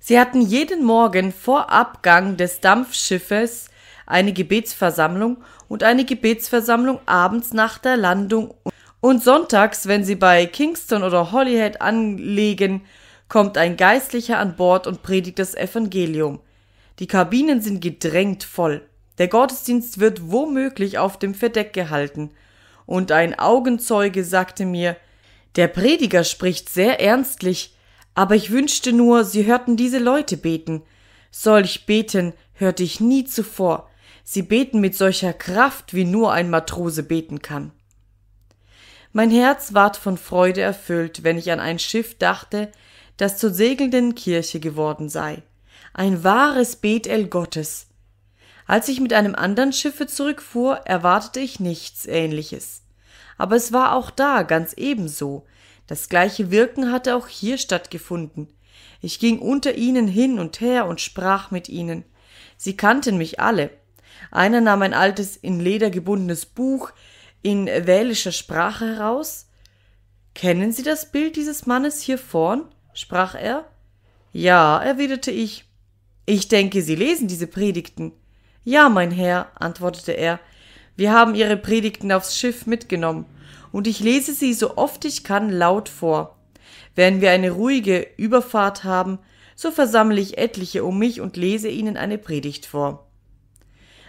Sie 0.00 0.18
hatten 0.18 0.40
jeden 0.40 0.82
Morgen 0.82 1.30
vor 1.30 1.70
Abgang 1.70 2.36
des 2.36 2.60
Dampfschiffes 2.60 3.69
eine 4.10 4.32
Gebetsversammlung 4.32 5.38
und 5.68 5.82
eine 5.82 6.04
Gebetsversammlung 6.04 7.00
abends 7.06 7.52
nach 7.52 7.78
der 7.78 7.96
Landung 7.96 8.54
und 9.00 9.22
sonntags, 9.22 9.88
wenn 9.88 10.04
sie 10.04 10.14
bei 10.14 10.44
Kingston 10.46 11.02
oder 11.02 11.32
Holyhead 11.32 11.80
anlegen, 11.80 12.82
kommt 13.28 13.56
ein 13.56 13.76
Geistlicher 13.76 14.38
an 14.38 14.56
Bord 14.56 14.86
und 14.86 15.02
predigt 15.02 15.38
das 15.38 15.54
Evangelium. 15.54 16.40
Die 16.98 17.06
Kabinen 17.06 17.62
sind 17.62 17.80
gedrängt 17.80 18.44
voll. 18.44 18.82
Der 19.18 19.28
Gottesdienst 19.28 20.00
wird 20.00 20.30
womöglich 20.30 20.98
auf 20.98 21.18
dem 21.18 21.34
Verdeck 21.34 21.72
gehalten. 21.72 22.30
Und 22.84 23.12
ein 23.12 23.38
Augenzeuge 23.38 24.24
sagte 24.24 24.66
mir, 24.66 24.96
der 25.56 25.68
Prediger 25.68 26.24
spricht 26.24 26.68
sehr 26.68 27.00
ernstlich, 27.00 27.74
aber 28.14 28.34
ich 28.34 28.50
wünschte 28.50 28.92
nur, 28.92 29.24
Sie 29.24 29.46
hörten 29.46 29.76
diese 29.76 29.98
Leute 29.98 30.36
beten. 30.36 30.82
Solch 31.30 31.86
beten 31.86 32.34
hörte 32.54 32.82
ich 32.82 33.00
nie 33.00 33.24
zuvor. 33.24 33.89
Sie 34.24 34.42
beten 34.42 34.80
mit 34.80 34.96
solcher 34.96 35.32
Kraft, 35.32 35.94
wie 35.94 36.04
nur 36.04 36.32
ein 36.32 36.50
Matrose 36.50 37.02
beten 37.02 37.42
kann. 37.42 37.72
Mein 39.12 39.30
Herz 39.30 39.74
ward 39.74 39.96
von 39.96 40.16
Freude 40.16 40.60
erfüllt, 40.60 41.24
wenn 41.24 41.36
ich 41.36 41.50
an 41.50 41.58
ein 41.58 41.78
Schiff 41.78 42.16
dachte, 42.16 42.70
das 43.16 43.38
zur 43.38 43.50
segelnden 43.50 44.14
Kirche 44.14 44.60
geworden 44.60 45.08
sei. 45.08 45.42
Ein 45.92 46.22
wahres 46.22 46.76
Bethel 46.76 47.26
Gottes. 47.26 47.88
Als 48.66 48.88
ich 48.88 49.00
mit 49.00 49.12
einem 49.12 49.34
anderen 49.34 49.72
Schiffe 49.72 50.06
zurückfuhr, 50.06 50.76
erwartete 50.84 51.40
ich 51.40 51.58
nichts 51.58 52.06
ähnliches. 52.06 52.82
Aber 53.36 53.56
es 53.56 53.72
war 53.72 53.96
auch 53.96 54.10
da 54.10 54.44
ganz 54.44 54.74
ebenso. 54.74 55.44
Das 55.88 56.08
gleiche 56.08 56.52
Wirken 56.52 56.92
hatte 56.92 57.16
auch 57.16 57.26
hier 57.26 57.58
stattgefunden. 57.58 58.46
Ich 59.00 59.18
ging 59.18 59.40
unter 59.40 59.74
ihnen 59.74 60.06
hin 60.06 60.38
und 60.38 60.60
her 60.60 60.86
und 60.86 61.00
sprach 61.00 61.50
mit 61.50 61.68
ihnen. 61.68 62.04
Sie 62.56 62.76
kannten 62.76 63.18
mich 63.18 63.40
alle. 63.40 63.70
Einer 64.30 64.60
nahm 64.60 64.82
ein 64.82 64.94
altes 64.94 65.36
in 65.36 65.60
Leder 65.60 65.90
gebundenes 65.90 66.46
Buch, 66.46 66.92
in 67.42 67.66
wälischer 67.66 68.32
Sprache 68.32 68.96
heraus. 68.96 69.48
Kennen 70.34 70.72
Sie 70.72 70.82
das 70.82 71.10
Bild 71.10 71.36
dieses 71.36 71.66
Mannes 71.66 72.00
hier 72.00 72.18
vorn? 72.18 72.64
sprach 72.92 73.34
er. 73.34 73.64
Ja, 74.32 74.80
erwiderte 74.82 75.30
ich. 75.30 75.64
Ich 76.26 76.48
denke, 76.48 76.82
Sie 76.82 76.94
lesen 76.94 77.28
diese 77.28 77.46
Predigten. 77.46 78.12
Ja, 78.64 78.88
mein 78.88 79.10
Herr, 79.10 79.50
antwortete 79.54 80.12
er, 80.12 80.38
wir 80.96 81.12
haben 81.12 81.34
Ihre 81.34 81.56
Predigten 81.56 82.12
aufs 82.12 82.36
Schiff 82.36 82.66
mitgenommen, 82.66 83.24
und 83.72 83.86
ich 83.86 84.00
lese 84.00 84.34
sie 84.34 84.52
so 84.52 84.76
oft 84.76 85.04
ich 85.04 85.24
kann 85.24 85.50
laut 85.50 85.88
vor. 85.88 86.36
Wenn 86.94 87.20
wir 87.20 87.30
eine 87.30 87.52
ruhige 87.52 88.06
Überfahrt 88.16 88.84
haben, 88.84 89.18
so 89.54 89.70
versammle 89.70 90.20
ich 90.20 90.38
etliche 90.38 90.84
um 90.84 90.98
mich 90.98 91.20
und 91.20 91.36
lese 91.36 91.68
ihnen 91.68 91.96
eine 91.96 92.18
Predigt 92.18 92.66
vor. 92.66 93.09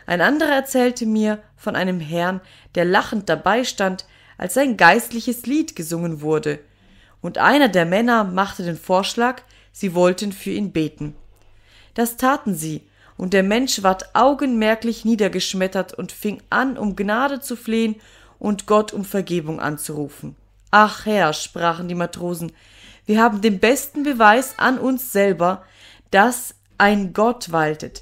Ein 0.05 0.21
anderer 0.21 0.53
erzählte 0.53 1.05
mir 1.05 1.39
von 1.55 1.75
einem 1.75 1.99
Herrn, 1.99 2.41
der 2.75 2.85
lachend 2.85 3.29
dabei 3.29 3.63
stand, 3.63 4.05
als 4.37 4.57
ein 4.57 4.77
geistliches 4.77 5.45
Lied 5.45 5.75
gesungen 5.75 6.21
wurde, 6.21 6.59
und 7.21 7.37
einer 7.37 7.69
der 7.69 7.85
Männer 7.85 8.23
machte 8.23 8.63
den 8.63 8.77
Vorschlag, 8.77 9.43
sie 9.71 9.93
wollten 9.93 10.31
für 10.31 10.49
ihn 10.49 10.71
beten. 10.71 11.15
Das 11.93 12.17
taten 12.17 12.55
sie, 12.55 12.81
und 13.17 13.33
der 13.33 13.43
Mensch 13.43 13.83
ward 13.83 14.15
augenmerklich 14.15 15.05
niedergeschmettert 15.05 15.93
und 15.93 16.11
fing 16.11 16.41
an, 16.49 16.77
um 16.77 16.95
Gnade 16.95 17.39
zu 17.39 17.55
flehen 17.55 17.95
und 18.39 18.65
Gott 18.65 18.93
um 18.93 19.05
Vergebung 19.05 19.59
anzurufen. 19.59 20.35
Ach 20.71 21.05
Herr, 21.05 21.33
sprachen 21.33 21.87
die 21.87 21.95
Matrosen, 21.95 22.51
wir 23.05 23.21
haben 23.21 23.41
den 23.41 23.59
besten 23.59 24.03
Beweis 24.03 24.57
an 24.57 24.79
uns 24.79 25.11
selber, 25.11 25.63
dass 26.09 26.55
ein 26.77 27.13
Gott 27.13 27.51
waltet, 27.51 28.01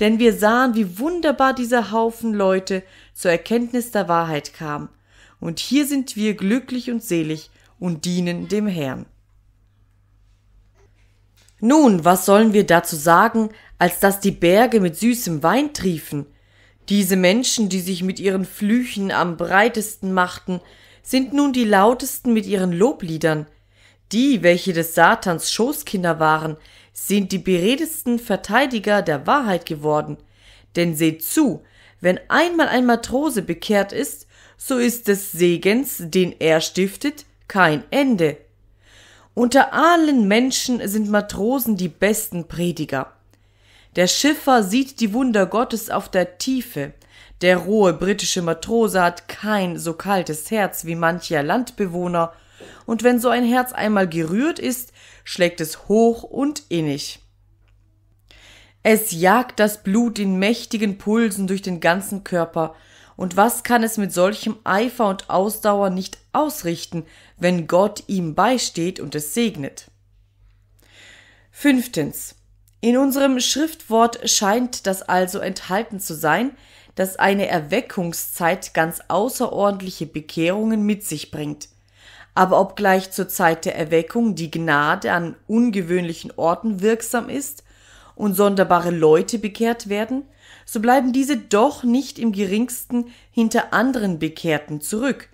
denn 0.00 0.18
wir 0.18 0.32
sahen, 0.32 0.74
wie 0.74 0.98
wunderbar 0.98 1.54
dieser 1.54 1.90
Haufen 1.90 2.34
Leute 2.34 2.82
zur 3.14 3.30
Erkenntnis 3.30 3.90
der 3.90 4.08
Wahrheit 4.08 4.52
kam. 4.54 4.88
Und 5.40 5.58
hier 5.58 5.86
sind 5.86 6.16
wir 6.16 6.34
glücklich 6.34 6.90
und 6.90 7.02
selig 7.02 7.50
und 7.78 8.04
dienen 8.04 8.48
dem 8.48 8.66
Herrn. 8.66 9.06
Nun, 11.60 12.04
was 12.04 12.26
sollen 12.26 12.52
wir 12.52 12.66
dazu 12.66 12.96
sagen, 12.96 13.50
als 13.78 13.98
dass 14.00 14.20
die 14.20 14.30
Berge 14.30 14.80
mit 14.80 14.96
süßem 14.96 15.42
Wein 15.42 15.72
triefen? 15.72 16.26
Diese 16.88 17.16
Menschen, 17.16 17.68
die 17.68 17.80
sich 17.80 18.02
mit 18.02 18.20
ihren 18.20 18.44
Flüchen 18.44 19.10
am 19.10 19.36
breitesten 19.36 20.12
machten, 20.12 20.60
sind 21.02 21.32
nun 21.32 21.52
die 21.52 21.64
lautesten 21.64 22.32
mit 22.32 22.46
ihren 22.46 22.72
Lobliedern. 22.72 23.46
Die, 24.12 24.42
welche 24.42 24.72
des 24.72 24.94
Satans 24.94 25.50
Schoßkinder 25.50 26.20
waren, 26.20 26.56
sind 26.98 27.30
die 27.30 27.38
beredtesten 27.38 28.18
Verteidiger 28.18 29.02
der 29.02 29.26
Wahrheit 29.26 29.66
geworden. 29.66 30.16
Denn 30.76 30.96
seht 30.96 31.22
zu, 31.22 31.62
wenn 32.00 32.18
einmal 32.28 32.68
ein 32.68 32.86
Matrose 32.86 33.42
bekehrt 33.42 33.92
ist, 33.92 34.26
so 34.56 34.78
ist 34.78 35.06
des 35.06 35.30
Segens, 35.30 35.98
den 36.00 36.34
er 36.38 36.62
stiftet, 36.62 37.26
kein 37.48 37.84
Ende. 37.90 38.38
Unter 39.34 39.74
allen 39.74 40.26
Menschen 40.26 40.88
sind 40.88 41.10
Matrosen 41.10 41.76
die 41.76 41.88
besten 41.88 42.48
Prediger. 42.48 43.12
Der 43.94 44.06
Schiffer 44.06 44.62
sieht 44.62 44.98
die 45.00 45.12
Wunder 45.12 45.44
Gottes 45.44 45.90
auf 45.90 46.08
der 46.08 46.38
Tiefe. 46.38 46.94
Der 47.42 47.58
rohe 47.58 47.92
britische 47.92 48.40
Matrose 48.40 49.02
hat 49.02 49.28
kein 49.28 49.78
so 49.78 49.92
kaltes 49.92 50.50
Herz 50.50 50.86
wie 50.86 50.94
mancher 50.94 51.42
Landbewohner, 51.42 52.32
und 52.86 53.02
wenn 53.02 53.20
so 53.20 53.28
ein 53.28 53.44
Herz 53.44 53.72
einmal 53.72 54.08
gerührt 54.08 54.58
ist, 54.58 54.92
schlägt 55.24 55.60
es 55.60 55.88
hoch 55.88 56.22
und 56.22 56.62
innig. 56.68 57.20
Es 58.82 59.10
jagt 59.10 59.58
das 59.58 59.82
Blut 59.82 60.18
in 60.18 60.38
mächtigen 60.38 60.98
Pulsen 60.98 61.46
durch 61.46 61.62
den 61.62 61.80
ganzen 61.80 62.24
Körper, 62.24 62.74
und 63.16 63.36
was 63.36 63.62
kann 63.62 63.82
es 63.82 63.96
mit 63.96 64.12
solchem 64.12 64.56
Eifer 64.64 65.08
und 65.08 65.30
Ausdauer 65.30 65.90
nicht 65.90 66.18
ausrichten, 66.32 67.06
wenn 67.38 67.66
Gott 67.66 68.04
ihm 68.08 68.34
beisteht 68.34 69.00
und 69.00 69.14
es 69.14 69.32
segnet? 69.32 69.90
Fünftens. 71.50 72.34
In 72.82 72.98
unserem 72.98 73.40
Schriftwort 73.40 74.28
scheint 74.28 74.86
das 74.86 75.02
also 75.02 75.38
enthalten 75.38 75.98
zu 75.98 76.14
sein, 76.14 76.54
dass 76.94 77.16
eine 77.16 77.46
Erweckungszeit 77.46 78.74
ganz 78.74 79.00
außerordentliche 79.08 80.06
Bekehrungen 80.06 80.84
mit 80.84 81.02
sich 81.04 81.30
bringt. 81.30 81.68
Aber 82.36 82.60
obgleich 82.60 83.12
zur 83.12 83.30
Zeit 83.30 83.64
der 83.64 83.76
Erweckung 83.76 84.34
die 84.34 84.50
Gnade 84.50 85.10
an 85.10 85.36
ungewöhnlichen 85.46 86.30
Orten 86.36 86.82
wirksam 86.82 87.30
ist 87.30 87.64
und 88.14 88.34
sonderbare 88.34 88.90
Leute 88.90 89.38
bekehrt 89.38 89.88
werden, 89.88 90.22
so 90.66 90.80
bleiben 90.80 91.14
diese 91.14 91.38
doch 91.38 91.82
nicht 91.82 92.18
im 92.18 92.32
geringsten 92.32 93.06
hinter 93.30 93.72
anderen 93.72 94.18
Bekehrten 94.18 94.82
zurück. 94.82 95.30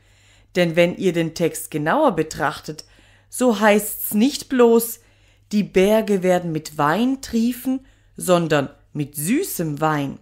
Denn 0.54 0.76
wenn 0.76 0.96
ihr 0.96 1.12
den 1.12 1.34
Text 1.34 1.72
genauer 1.72 2.12
betrachtet, 2.14 2.84
so 3.28 3.58
heißt's 3.58 4.14
nicht 4.14 4.48
bloß, 4.48 5.00
die 5.50 5.64
Berge 5.64 6.22
werden 6.22 6.52
mit 6.52 6.78
Wein 6.78 7.20
triefen, 7.20 7.84
sondern 8.16 8.70
mit 8.92 9.16
süßem 9.16 9.80
Wein. 9.80 10.20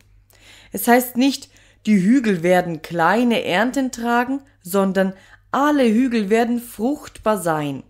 Es 0.73 0.89
heißt 0.89 1.19
nicht, 1.19 1.51
die 1.85 2.01
Hügel 2.01 2.43
werden 2.43 2.81
kleine 2.81 3.45
Ernten 3.45 3.93
tragen, 3.93 4.41
sondern 4.63 5.13
alle 5.53 5.89
Hügel 5.89 6.31
werden 6.31 6.61
fruchtbar 6.61 7.39
sein, 7.39 7.83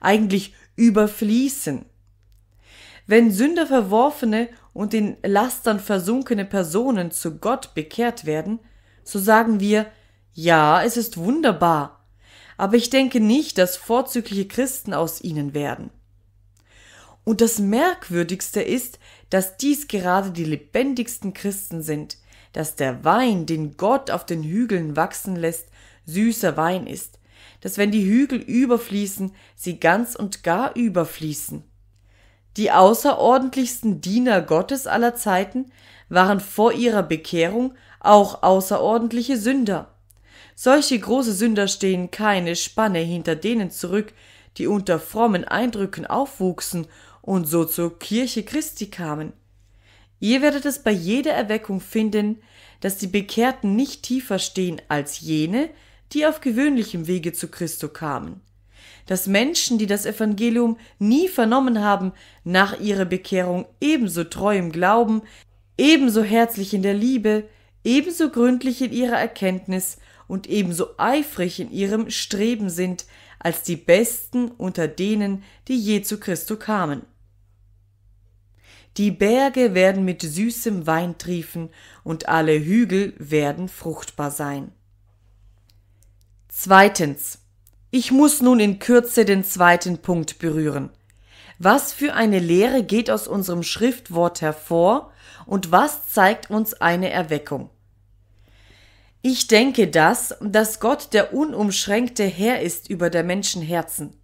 eigentlich 0.00 0.54
überfließen. 0.76 1.84
Wenn 3.06 3.30
Sünder 3.30 3.66
verworfene 3.66 4.48
und 4.72 4.92
in 4.94 5.16
Lastern 5.22 5.80
versunkene 5.80 6.44
Personen 6.44 7.10
zu 7.10 7.38
Gott 7.38 7.74
bekehrt 7.74 8.26
werden, 8.26 8.58
so 9.04 9.18
sagen 9.18 9.60
wir, 9.60 9.86
ja, 10.32 10.82
es 10.82 10.96
ist 10.96 11.16
wunderbar, 11.16 12.04
aber 12.56 12.76
ich 12.76 12.90
denke 12.90 13.20
nicht, 13.20 13.58
dass 13.58 13.76
vorzügliche 13.76 14.48
Christen 14.48 14.92
aus 14.92 15.20
ihnen 15.20 15.54
werden. 15.54 15.90
Und 17.24 17.40
das 17.40 17.58
Merkwürdigste 17.58 18.62
ist, 18.62 18.98
dass 19.30 19.56
dies 19.56 19.88
gerade 19.88 20.30
die 20.30 20.44
lebendigsten 20.44 21.32
Christen 21.32 21.82
sind, 21.82 22.18
dass 22.52 22.76
der 22.76 23.04
Wein, 23.04 23.46
den 23.46 23.76
Gott 23.76 24.10
auf 24.10 24.24
den 24.24 24.42
Hügeln 24.42 24.96
wachsen 24.96 25.36
lässt, 25.36 25.68
süßer 26.06 26.56
Wein 26.56 26.86
ist, 26.86 27.18
dass 27.60 27.78
wenn 27.78 27.90
die 27.90 28.04
Hügel 28.04 28.38
überfließen, 28.38 29.32
sie 29.54 29.78
ganz 29.78 30.14
und 30.14 30.42
gar 30.42 30.74
überfließen. 30.74 31.62
Die 32.56 32.72
außerordentlichsten 32.72 34.00
Diener 34.00 34.40
Gottes 34.40 34.86
aller 34.86 35.14
Zeiten 35.14 35.66
waren 36.08 36.40
vor 36.40 36.72
ihrer 36.72 37.02
Bekehrung 37.02 37.74
auch 38.00 38.42
außerordentliche 38.42 39.36
Sünder. 39.36 39.94
Solche 40.54 40.98
große 40.98 41.32
Sünder 41.32 41.68
stehen 41.68 42.10
keine 42.10 42.56
Spanne 42.56 43.00
hinter 43.00 43.36
denen 43.36 43.70
zurück, 43.70 44.14
die 44.56 44.66
unter 44.66 44.98
frommen 44.98 45.44
Eindrücken 45.44 46.06
aufwuchsen 46.06 46.86
und 47.20 47.46
so 47.46 47.66
zur 47.66 47.98
Kirche 47.98 48.42
Christi 48.42 48.86
kamen. 48.86 49.34
Ihr 50.18 50.40
werdet 50.40 50.64
es 50.64 50.82
bei 50.82 50.92
jeder 50.92 51.32
Erweckung 51.32 51.80
finden, 51.80 52.40
dass 52.80 52.96
die 52.96 53.06
Bekehrten 53.06 53.76
nicht 53.76 54.02
tiefer 54.02 54.38
stehen 54.38 54.80
als 54.88 55.20
jene, 55.20 55.68
die 56.12 56.26
auf 56.26 56.40
gewöhnlichem 56.40 57.06
Wege 57.06 57.32
zu 57.32 57.48
Christo 57.48 57.88
kamen. 57.88 58.40
dass 59.06 59.28
Menschen, 59.28 59.78
die 59.78 59.86
das 59.86 60.04
Evangelium 60.04 60.78
nie 60.98 61.28
vernommen 61.28 61.80
haben, 61.80 62.12
nach 62.42 62.80
ihrer 62.80 63.04
Bekehrung 63.04 63.66
ebenso 63.80 64.24
treu 64.24 64.58
im 64.58 64.72
Glauben, 64.72 65.22
ebenso 65.78 66.22
herzlich 66.24 66.74
in 66.74 66.82
der 66.82 66.94
Liebe, 66.94 67.48
ebenso 67.84 68.30
gründlich 68.30 68.82
in 68.82 68.92
ihrer 68.92 69.16
Erkenntnis 69.16 69.98
und 70.26 70.48
ebenso 70.48 70.98
eifrig 70.98 71.60
in 71.60 71.70
ihrem 71.70 72.10
Streben 72.10 72.68
sind, 72.68 73.06
als 73.38 73.62
die 73.62 73.76
Besten 73.76 74.48
unter 74.50 74.88
denen, 74.88 75.44
die 75.68 75.78
je 75.78 76.02
zu 76.02 76.18
Christo 76.18 76.56
kamen. 76.56 77.02
Die 78.96 79.10
Berge 79.10 79.74
werden 79.74 80.04
mit 80.04 80.22
süßem 80.22 80.86
Wein 80.86 81.18
triefen 81.18 81.68
und 82.02 82.28
alle 82.28 82.58
Hügel 82.58 83.14
werden 83.18 83.68
fruchtbar 83.68 84.30
sein. 84.30 84.72
Zweitens. 86.58 87.38
Ich 87.90 88.12
muss 88.12 88.40
nun 88.40 88.60
in 88.60 88.78
Kürze 88.78 89.26
den 89.26 89.44
zweiten 89.44 89.98
Punkt 89.98 90.38
berühren. 90.38 90.88
Was 91.58 91.92
für 91.92 92.14
eine 92.14 92.38
Lehre 92.38 92.82
geht 92.82 93.10
aus 93.10 93.28
unserem 93.28 93.62
Schriftwort 93.62 94.40
hervor 94.40 95.12
und 95.44 95.70
was 95.70 96.08
zeigt 96.08 96.50
uns 96.50 96.72
eine 96.72 97.10
Erweckung? 97.10 97.68
Ich 99.20 99.48
denke 99.48 99.88
das, 99.88 100.34
dass 100.40 100.80
Gott 100.80 101.12
der 101.12 101.34
unumschränkte 101.34 102.24
Herr 102.24 102.62
ist 102.62 102.88
über 102.88 103.10
der 103.10 103.22
Menschen 103.22 103.60
Herzen. 103.60 104.14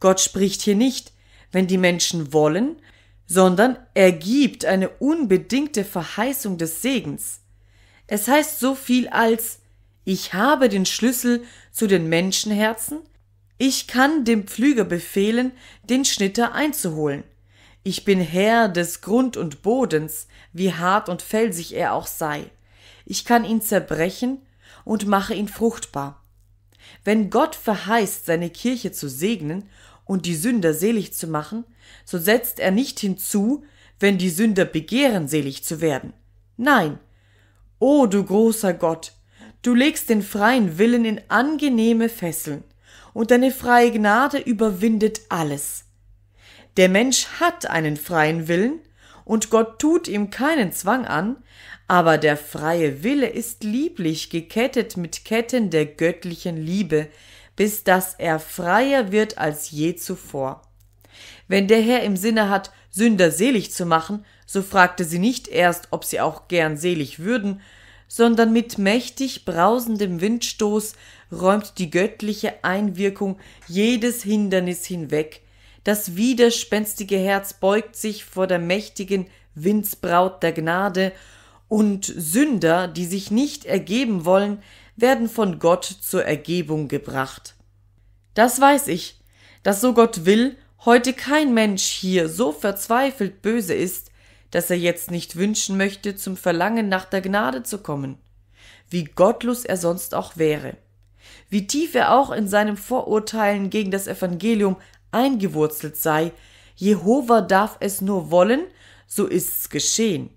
Gott 0.00 0.22
spricht 0.22 0.62
hier 0.62 0.76
nicht, 0.76 1.12
wenn 1.52 1.66
die 1.66 1.78
Menschen 1.78 2.32
wollen, 2.32 2.76
sondern 3.26 3.76
er 3.92 4.12
gibt 4.12 4.64
eine 4.64 4.88
unbedingte 4.88 5.84
Verheißung 5.84 6.56
des 6.56 6.80
Segens. 6.80 7.40
Es 8.06 8.28
heißt 8.28 8.60
so 8.60 8.74
viel 8.74 9.08
als 9.08 9.58
Ich 10.08 10.34
habe 10.34 10.68
den 10.68 10.86
Schlüssel 10.86 11.42
zu 11.72 11.88
den 11.88 12.08
Menschenherzen, 12.08 13.00
ich 13.58 13.88
kann 13.88 14.24
dem 14.24 14.46
Pflüger 14.46 14.84
befehlen, 14.84 15.50
den 15.82 16.04
Schnitter 16.04 16.52
einzuholen. 16.52 17.24
Ich 17.82 18.04
bin 18.04 18.20
Herr 18.20 18.68
des 18.68 19.00
Grund 19.00 19.36
und 19.36 19.62
Bodens, 19.62 20.28
wie 20.52 20.72
hart 20.72 21.08
und 21.08 21.22
felsig 21.22 21.74
er 21.74 21.92
auch 21.92 22.06
sei. 22.06 22.52
Ich 23.04 23.24
kann 23.24 23.44
ihn 23.44 23.60
zerbrechen 23.60 24.38
und 24.84 25.08
mache 25.08 25.34
ihn 25.34 25.48
fruchtbar. 25.48 26.22
Wenn 27.02 27.28
Gott 27.28 27.56
verheißt, 27.56 28.26
seine 28.26 28.50
Kirche 28.50 28.92
zu 28.92 29.08
segnen 29.08 29.68
und 30.04 30.24
die 30.24 30.36
Sünder 30.36 30.72
selig 30.72 31.14
zu 31.14 31.26
machen, 31.26 31.64
so 32.04 32.16
setzt 32.16 32.60
er 32.60 32.70
nicht 32.70 33.00
hinzu, 33.00 33.64
wenn 33.98 34.18
die 34.18 34.30
Sünder 34.30 34.66
begehren, 34.66 35.26
selig 35.26 35.64
zu 35.64 35.80
werden. 35.80 36.12
Nein. 36.56 37.00
O 37.80 38.06
du 38.06 38.22
großer 38.22 38.72
Gott, 38.72 39.15
du 39.62 39.74
legst 39.74 40.08
den 40.10 40.22
freien 40.22 40.78
Willen 40.78 41.04
in 41.04 41.20
angenehme 41.28 42.08
Fesseln, 42.08 42.64
und 43.12 43.30
deine 43.30 43.50
freie 43.50 43.92
Gnade 43.92 44.38
überwindet 44.38 45.20
alles. 45.28 45.84
Der 46.76 46.88
Mensch 46.88 47.26
hat 47.40 47.66
einen 47.66 47.96
freien 47.96 48.48
Willen, 48.48 48.80
und 49.24 49.50
Gott 49.50 49.78
tut 49.78 50.06
ihm 50.06 50.30
keinen 50.30 50.72
Zwang 50.72 51.06
an, 51.06 51.36
aber 51.88 52.18
der 52.18 52.36
freie 52.36 53.02
Wille 53.02 53.28
ist 53.28 53.64
lieblich 53.64 54.30
gekettet 54.30 54.96
mit 54.96 55.24
Ketten 55.24 55.70
der 55.70 55.86
göttlichen 55.86 56.56
Liebe, 56.56 57.08
bis 57.54 57.84
dass 57.84 58.14
er 58.14 58.38
freier 58.38 59.12
wird 59.12 59.38
als 59.38 59.70
je 59.70 59.96
zuvor. 59.96 60.62
Wenn 61.48 61.68
der 61.68 61.80
Herr 61.80 62.02
im 62.02 62.16
Sinne 62.16 62.50
hat, 62.50 62.72
Sünder 62.90 63.30
selig 63.30 63.72
zu 63.72 63.86
machen, 63.86 64.24
so 64.46 64.62
fragte 64.62 65.04
sie 65.04 65.18
nicht 65.18 65.48
erst, 65.48 65.88
ob 65.90 66.04
sie 66.04 66.20
auch 66.20 66.48
gern 66.48 66.76
selig 66.76 67.18
würden, 67.18 67.60
sondern 68.08 68.52
mit 68.52 68.78
mächtig 68.78 69.44
brausendem 69.44 70.20
Windstoß 70.20 70.94
räumt 71.32 71.78
die 71.78 71.90
göttliche 71.90 72.64
Einwirkung 72.64 73.38
jedes 73.68 74.22
Hindernis 74.22 74.86
hinweg, 74.86 75.42
das 75.84 76.16
widerspenstige 76.16 77.16
Herz 77.16 77.54
beugt 77.54 77.94
sich 77.94 78.24
vor 78.24 78.48
der 78.48 78.58
mächtigen 78.58 79.26
Windsbraut 79.54 80.42
der 80.42 80.52
Gnade, 80.52 81.12
und 81.68 82.04
Sünder, 82.04 82.88
die 82.88 83.06
sich 83.06 83.30
nicht 83.30 83.64
ergeben 83.64 84.24
wollen, 84.24 84.62
werden 84.96 85.28
von 85.28 85.58
Gott 85.58 85.84
zur 85.84 86.24
Ergebung 86.24 86.88
gebracht. 86.88 87.54
Das 88.34 88.60
weiß 88.60 88.88
ich, 88.88 89.20
dass 89.62 89.80
so 89.80 89.92
Gott 89.92 90.24
will, 90.24 90.56
heute 90.84 91.12
kein 91.12 91.54
Mensch 91.54 91.84
hier 91.84 92.28
so 92.28 92.52
verzweifelt 92.52 93.42
böse 93.42 93.74
ist, 93.74 94.10
dass 94.56 94.70
er 94.70 94.78
jetzt 94.78 95.10
nicht 95.10 95.36
wünschen 95.36 95.76
möchte, 95.76 96.16
zum 96.16 96.34
Verlangen 96.34 96.88
nach 96.88 97.04
der 97.04 97.20
Gnade 97.20 97.62
zu 97.62 97.76
kommen, 97.76 98.16
wie 98.88 99.04
gottlos 99.04 99.66
er 99.66 99.76
sonst 99.76 100.14
auch 100.14 100.38
wäre, 100.38 100.78
wie 101.50 101.66
tief 101.66 101.94
er 101.94 102.18
auch 102.18 102.30
in 102.30 102.48
seinem 102.48 102.78
Vorurteilen 102.78 103.68
gegen 103.68 103.90
das 103.90 104.06
Evangelium 104.06 104.78
eingewurzelt 105.12 105.98
sei, 105.98 106.32
Jehova 106.74 107.42
darf 107.42 107.76
es 107.80 108.00
nur 108.00 108.30
wollen, 108.30 108.64
so 109.06 109.26
ist's 109.26 109.68
geschehen. 109.68 110.30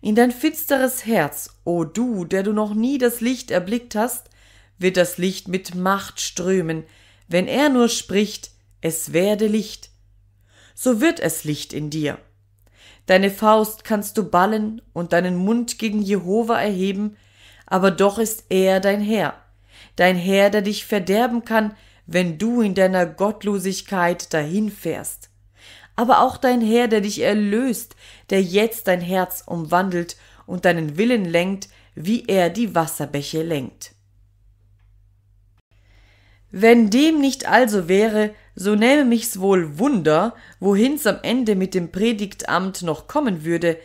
In 0.00 0.14
dein 0.14 0.30
finsteres 0.30 1.04
Herz, 1.04 1.50
o 1.64 1.82
du, 1.82 2.26
der 2.26 2.44
du 2.44 2.52
noch 2.52 2.74
nie 2.74 2.96
das 2.96 3.20
Licht 3.20 3.50
erblickt 3.50 3.96
hast, 3.96 4.30
wird 4.78 4.96
das 4.96 5.18
Licht 5.18 5.48
mit 5.48 5.74
Macht 5.74 6.20
strömen, 6.20 6.84
wenn 7.26 7.48
er 7.48 7.70
nur 7.70 7.88
spricht, 7.88 8.52
es 8.82 9.12
werde 9.12 9.48
Licht. 9.48 9.90
So 10.76 11.00
wird 11.00 11.18
es 11.18 11.42
Licht 11.42 11.72
in 11.72 11.90
dir. 11.90 12.20
Deine 13.06 13.30
Faust 13.30 13.84
kannst 13.84 14.18
du 14.18 14.28
ballen 14.28 14.82
und 14.92 15.12
deinen 15.12 15.36
Mund 15.36 15.78
gegen 15.78 16.02
Jehova 16.02 16.60
erheben, 16.60 17.16
aber 17.66 17.90
doch 17.90 18.18
ist 18.18 18.44
er 18.48 18.80
dein 18.80 19.00
Herr, 19.00 19.34
dein 19.96 20.16
Herr, 20.16 20.50
der 20.50 20.62
dich 20.62 20.86
verderben 20.86 21.44
kann, 21.44 21.76
wenn 22.06 22.38
du 22.38 22.60
in 22.60 22.74
deiner 22.74 23.06
Gottlosigkeit 23.06 24.32
dahinfährst. 24.32 25.30
Aber 25.96 26.20
auch 26.20 26.36
dein 26.36 26.60
Herr, 26.60 26.88
der 26.88 27.00
dich 27.00 27.22
erlöst, 27.22 27.96
der 28.30 28.42
jetzt 28.42 28.86
dein 28.86 29.00
Herz 29.00 29.42
umwandelt 29.46 30.16
und 30.46 30.64
deinen 30.64 30.96
Willen 30.96 31.24
lenkt, 31.24 31.68
wie 31.94 32.26
er 32.26 32.50
die 32.50 32.74
Wasserbäche 32.74 33.42
lenkt. 33.42 33.94
Wenn 36.50 36.90
dem 36.90 37.20
nicht 37.20 37.48
also 37.48 37.88
wäre, 37.88 38.34
so 38.56 38.74
nähme 38.74 39.04
mich's 39.04 39.38
wohl 39.38 39.78
Wunder, 39.78 40.34
wohin's 40.58 41.06
am 41.06 41.18
Ende 41.22 41.54
mit 41.54 41.74
dem 41.74 41.92
Predigtamt 41.92 42.82
noch 42.82 43.06
kommen 43.06 43.44
würde, 43.44 43.78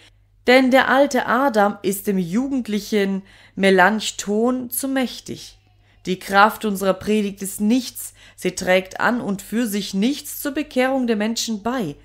denn 0.47 0.71
der 0.71 0.89
alte 0.89 1.27
Adam 1.27 1.77
ist 1.83 2.07
dem 2.07 2.17
jugendlichen 2.17 3.21
Melanchthon 3.55 4.71
zu 4.71 4.87
mächtig. 4.87 5.59
Die 6.05 6.17
Kraft 6.17 6.65
unserer 6.65 6.95
Predigt 6.95 7.43
ist 7.43 7.61
nichts, 7.61 8.13
sie 8.35 8.51
trägt 8.51 8.99
an 8.99 9.21
und 9.21 9.41
für 9.41 9.67
sich 9.67 9.93
nichts 9.93 10.41
zur 10.41 10.53
Bekehrung 10.53 11.05
der 11.05 11.17
Menschen 11.17 11.61
bei. 11.61 11.95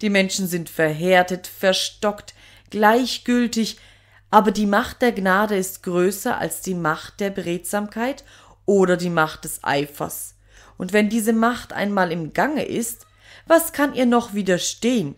Die 0.00 0.10
Menschen 0.10 0.48
sind 0.48 0.68
verhärtet, 0.68 1.46
verstockt, 1.46 2.34
gleichgültig, 2.70 3.78
aber 4.30 4.50
die 4.50 4.66
Macht 4.66 5.02
der 5.02 5.12
Gnade 5.12 5.56
ist 5.56 5.84
größer 5.84 6.36
als 6.36 6.62
die 6.62 6.74
Macht 6.74 7.20
der 7.20 7.30
Beredsamkeit 7.30 8.24
oder 8.66 8.96
die 8.96 9.10
Macht 9.10 9.44
des 9.44 9.62
Eifers. 9.62 10.33
Und 10.76 10.92
wenn 10.92 11.08
diese 11.08 11.32
Macht 11.32 11.72
einmal 11.72 12.12
im 12.12 12.32
Gange 12.32 12.64
ist, 12.64 13.06
was 13.46 13.72
kann 13.72 13.94
ihr 13.94 14.06
noch 14.06 14.34
widerstehen? 14.34 15.14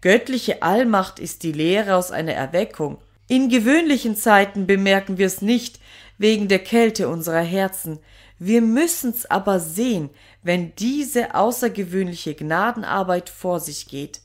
Göttliche 0.00 0.62
Allmacht 0.62 1.18
ist 1.18 1.42
die 1.42 1.52
Lehre 1.52 1.96
aus 1.96 2.10
einer 2.10 2.34
Erweckung. 2.34 2.98
In 3.28 3.48
gewöhnlichen 3.48 4.16
Zeiten 4.16 4.66
bemerken 4.66 5.18
wir 5.18 5.26
es 5.26 5.42
nicht, 5.42 5.80
wegen 6.18 6.48
der 6.48 6.60
Kälte 6.60 7.08
unserer 7.08 7.40
Herzen. 7.40 7.98
Wir 8.38 8.60
müssen's 8.60 9.26
aber 9.26 9.58
sehen, 9.60 10.10
wenn 10.42 10.74
diese 10.76 11.34
außergewöhnliche 11.34 12.34
Gnadenarbeit 12.34 13.28
vor 13.28 13.60
sich 13.60 13.88
geht. 13.88 14.20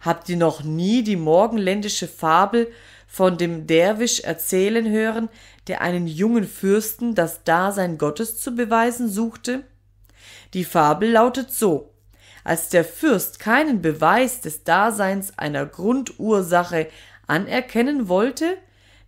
Habt 0.00 0.28
ihr 0.28 0.36
noch 0.36 0.62
nie 0.62 1.02
die 1.02 1.16
morgenländische 1.16 2.08
Fabel 2.08 2.68
von 3.06 3.36
dem 3.36 3.66
Derwisch 3.66 4.20
erzählen 4.20 4.88
hören, 4.88 5.28
der 5.66 5.82
einen 5.82 6.06
jungen 6.06 6.46
Fürsten 6.46 7.14
das 7.14 7.44
Dasein 7.44 7.98
Gottes 7.98 8.38
zu 8.38 8.54
beweisen 8.54 9.10
suchte? 9.10 9.64
Die 10.54 10.64
Fabel 10.64 11.12
lautet 11.12 11.52
so 11.52 11.90
als 12.44 12.68
der 12.68 12.84
Fürst 12.84 13.38
keinen 13.38 13.82
Beweis 13.82 14.40
des 14.40 14.64
Daseins 14.64 15.38
einer 15.38 15.66
Grundursache 15.66 16.88
anerkennen 17.26 18.08
wollte, 18.08 18.56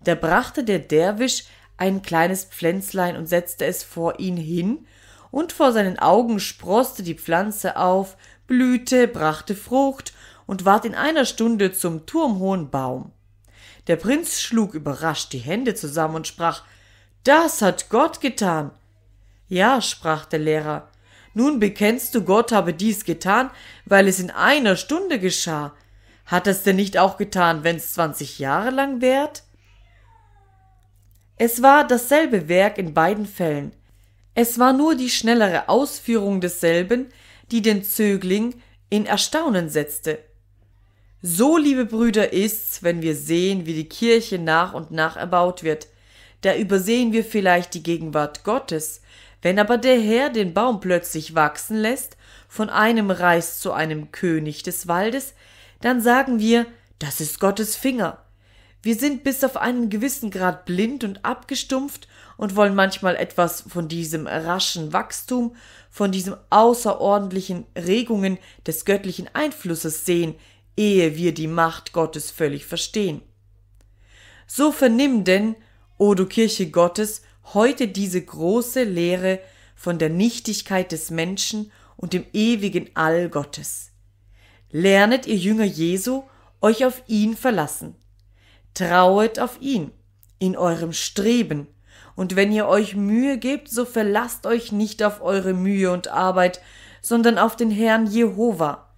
da 0.04 0.14
brachte 0.14 0.64
der 0.64 0.78
Derwisch 0.78 1.44
ein 1.76 2.02
kleines 2.02 2.44
Pflänzlein 2.44 3.16
und 3.16 3.26
setzte 3.26 3.64
es 3.64 3.82
vor 3.82 4.18
ihn 4.18 4.36
hin, 4.36 4.86
und 5.30 5.52
vor 5.52 5.72
seinen 5.72 5.98
Augen 5.98 6.40
sproßte 6.40 7.02
die 7.02 7.14
Pflanze 7.14 7.78
auf, 7.78 8.18
blühte, 8.46 9.08
brachte 9.08 9.56
Frucht 9.56 10.12
und 10.46 10.66
ward 10.66 10.84
in 10.84 10.94
einer 10.94 11.24
Stunde 11.24 11.72
zum 11.72 12.04
turmhohen 12.04 12.68
Baum. 12.68 13.12
Der 13.86 13.96
Prinz 13.96 14.40
schlug 14.40 14.74
überrascht 14.74 15.32
die 15.32 15.38
Hände 15.38 15.74
zusammen 15.74 16.16
und 16.16 16.26
sprach 16.26 16.64
Das 17.24 17.62
hat 17.62 17.88
Gott 17.88 18.20
getan. 18.20 18.72
Ja, 19.48 19.80
sprach 19.80 20.26
der 20.26 20.40
Lehrer, 20.40 20.91
nun 21.34 21.58
bekennst 21.58 22.14
du, 22.14 22.22
Gott 22.22 22.52
habe 22.52 22.74
dies 22.74 23.04
getan, 23.04 23.50
weil 23.84 24.08
es 24.08 24.20
in 24.20 24.30
einer 24.30 24.76
Stunde 24.76 25.18
geschah. 25.18 25.74
Hat 26.26 26.46
es 26.46 26.62
denn 26.62 26.76
nicht 26.76 26.96
auch 26.98 27.16
getan, 27.16 27.64
wenn's 27.64 27.92
zwanzig 27.92 28.38
Jahre 28.38 28.70
lang 28.70 29.00
währt? 29.00 29.42
Es 31.36 31.62
war 31.62 31.86
dasselbe 31.86 32.48
Werk 32.48 32.78
in 32.78 32.94
beiden 32.94 33.26
Fällen. 33.26 33.72
Es 34.34 34.58
war 34.58 34.72
nur 34.72 34.94
die 34.94 35.10
schnellere 35.10 35.68
Ausführung 35.68 36.40
desselben, 36.40 37.08
die 37.50 37.60
den 37.60 37.84
Zögling 37.84 38.54
in 38.88 39.04
Erstaunen 39.04 39.68
setzte. 39.68 40.18
So, 41.20 41.58
liebe 41.58 41.84
Brüder, 41.84 42.32
ist's, 42.32 42.82
wenn 42.82 43.02
wir 43.02 43.14
sehen, 43.14 43.66
wie 43.66 43.74
die 43.74 43.88
Kirche 43.88 44.38
nach 44.38 44.72
und 44.72 44.90
nach 44.90 45.16
erbaut 45.16 45.62
wird. 45.62 45.88
Da 46.40 46.56
übersehen 46.56 47.12
wir 47.12 47.24
vielleicht 47.24 47.74
die 47.74 47.82
Gegenwart 47.82 48.42
Gottes. 48.42 49.01
Wenn 49.42 49.58
aber 49.58 49.76
der 49.76 50.00
Herr 50.00 50.30
den 50.30 50.54
Baum 50.54 50.80
plötzlich 50.80 51.34
wachsen 51.34 51.76
lässt, 51.76 52.16
von 52.48 52.70
einem 52.70 53.10
Reis 53.10 53.58
zu 53.58 53.72
einem 53.72 54.12
König 54.12 54.62
des 54.62 54.86
Waldes, 54.86 55.34
dann 55.80 56.00
sagen 56.00 56.38
wir, 56.38 56.66
das 57.00 57.20
ist 57.20 57.40
Gottes 57.40 57.76
Finger. 57.76 58.18
Wir 58.82 58.96
sind 58.96 59.24
bis 59.24 59.44
auf 59.44 59.56
einen 59.56 59.90
gewissen 59.90 60.30
Grad 60.30 60.64
blind 60.64 61.04
und 61.04 61.24
abgestumpft 61.24 62.08
und 62.36 62.56
wollen 62.56 62.74
manchmal 62.74 63.16
etwas 63.16 63.62
von 63.68 63.88
diesem 63.88 64.26
raschen 64.26 64.92
Wachstum, 64.92 65.54
von 65.90 66.10
diesen 66.10 66.34
außerordentlichen 66.50 67.66
Regungen 67.76 68.38
des 68.66 68.84
göttlichen 68.84 69.28
Einflusses 69.34 70.04
sehen, 70.04 70.34
ehe 70.76 71.16
wir 71.16 71.32
die 71.34 71.48
Macht 71.48 71.92
Gottes 71.92 72.30
völlig 72.30 72.64
verstehen. 72.64 73.22
So 74.46 74.72
vernimm 74.72 75.24
denn, 75.24 75.54
o 75.98 76.14
du 76.14 76.26
Kirche 76.26 76.70
Gottes, 76.70 77.22
heute 77.54 77.88
diese 77.88 78.22
große 78.22 78.84
Lehre 78.84 79.40
von 79.74 79.98
der 79.98 80.08
Nichtigkeit 80.08 80.92
des 80.92 81.10
Menschen 81.10 81.72
und 81.96 82.12
dem 82.12 82.24
ewigen 82.32 82.90
All 82.94 83.28
Gottes. 83.28 83.90
Lernet 84.70 85.26
ihr 85.26 85.36
Jünger 85.36 85.64
Jesu, 85.64 86.22
euch 86.60 86.84
auf 86.84 87.02
ihn 87.06 87.36
verlassen. 87.36 87.94
Trauet 88.74 89.38
auf 89.38 89.60
ihn, 89.60 89.90
in 90.38 90.56
eurem 90.56 90.92
Streben, 90.92 91.66
und 92.14 92.36
wenn 92.36 92.52
ihr 92.52 92.66
euch 92.68 92.94
Mühe 92.94 93.38
gebt, 93.38 93.70
so 93.70 93.84
verlasst 93.84 94.46
euch 94.46 94.70
nicht 94.70 95.02
auf 95.02 95.22
eure 95.22 95.54
Mühe 95.54 95.90
und 95.90 96.08
Arbeit, 96.08 96.60
sondern 97.00 97.38
auf 97.38 97.56
den 97.56 97.70
Herrn 97.70 98.06
Jehova, 98.06 98.92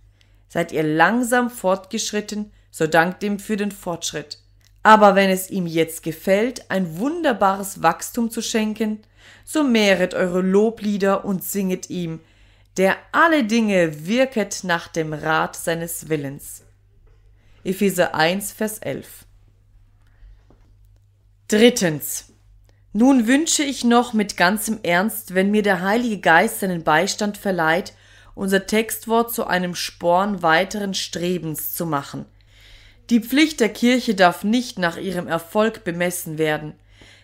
Seid 0.54 0.70
ihr 0.70 0.84
langsam 0.84 1.50
fortgeschritten, 1.50 2.52
so 2.70 2.86
dankt 2.86 3.24
ihm 3.24 3.40
für 3.40 3.56
den 3.56 3.72
Fortschritt. 3.72 4.38
Aber 4.84 5.16
wenn 5.16 5.30
es 5.30 5.50
ihm 5.50 5.66
jetzt 5.66 6.04
gefällt, 6.04 6.70
ein 6.70 6.98
wunderbares 6.98 7.82
Wachstum 7.82 8.30
zu 8.30 8.40
schenken, 8.40 9.00
so 9.44 9.64
mehret 9.64 10.14
eure 10.14 10.40
Loblieder 10.40 11.24
und 11.24 11.42
singet 11.42 11.90
ihm, 11.90 12.20
der 12.76 12.96
alle 13.10 13.42
Dinge 13.42 14.06
wirket 14.06 14.60
nach 14.62 14.86
dem 14.86 15.12
Rat 15.12 15.56
seines 15.56 16.08
Willens. 16.08 16.62
Epheser 17.64 18.14
1, 18.14 18.52
Vers 18.52 18.78
11. 18.78 19.24
Drittens. 21.48 22.32
Nun 22.92 23.26
wünsche 23.26 23.64
ich 23.64 23.82
noch 23.82 24.12
mit 24.12 24.36
ganzem 24.36 24.78
Ernst, 24.84 25.34
wenn 25.34 25.50
mir 25.50 25.62
der 25.62 25.80
Heilige 25.80 26.20
Geist 26.20 26.60
seinen 26.60 26.84
Beistand 26.84 27.38
verleiht 27.38 27.94
unser 28.34 28.66
Textwort 28.66 29.32
zu 29.32 29.46
einem 29.46 29.74
Sporn 29.74 30.42
weiteren 30.42 30.94
Strebens 30.94 31.72
zu 31.72 31.86
machen. 31.86 32.26
Die 33.10 33.20
Pflicht 33.20 33.60
der 33.60 33.68
Kirche 33.68 34.14
darf 34.14 34.44
nicht 34.44 34.78
nach 34.78 34.96
ihrem 34.96 35.26
Erfolg 35.26 35.84
bemessen 35.84 36.38
werden. 36.38 36.72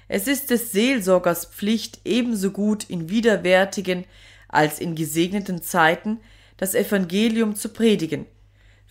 Es 0.09 0.27
ist 0.27 0.51
des 0.51 0.73
Seelsorgers 0.73 1.47
Pflicht, 1.47 2.01
ebenso 2.05 2.51
gut 2.51 2.85
in 2.85 3.09
widerwärtigen 3.09 4.05
als 4.49 4.79
in 4.79 4.95
gesegneten 4.95 5.63
Zeiten 5.63 6.21
das 6.59 6.75
Evangelium 6.75 7.57
zu 7.57 7.71
predigen. 7.71 8.27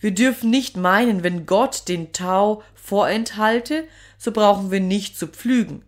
Wir 0.00 0.10
dürfen 0.10 0.50
nicht 0.50 0.76
meinen, 0.76 1.22
wenn 1.22 1.46
Gott 1.46 1.88
den 1.88 2.12
Tau 2.12 2.64
vorenthalte, 2.74 3.84
so 4.18 4.32
brauchen 4.32 4.72
wir 4.72 4.80
nicht 4.80 5.16
zu 5.16 5.28
pflügen. 5.28 5.84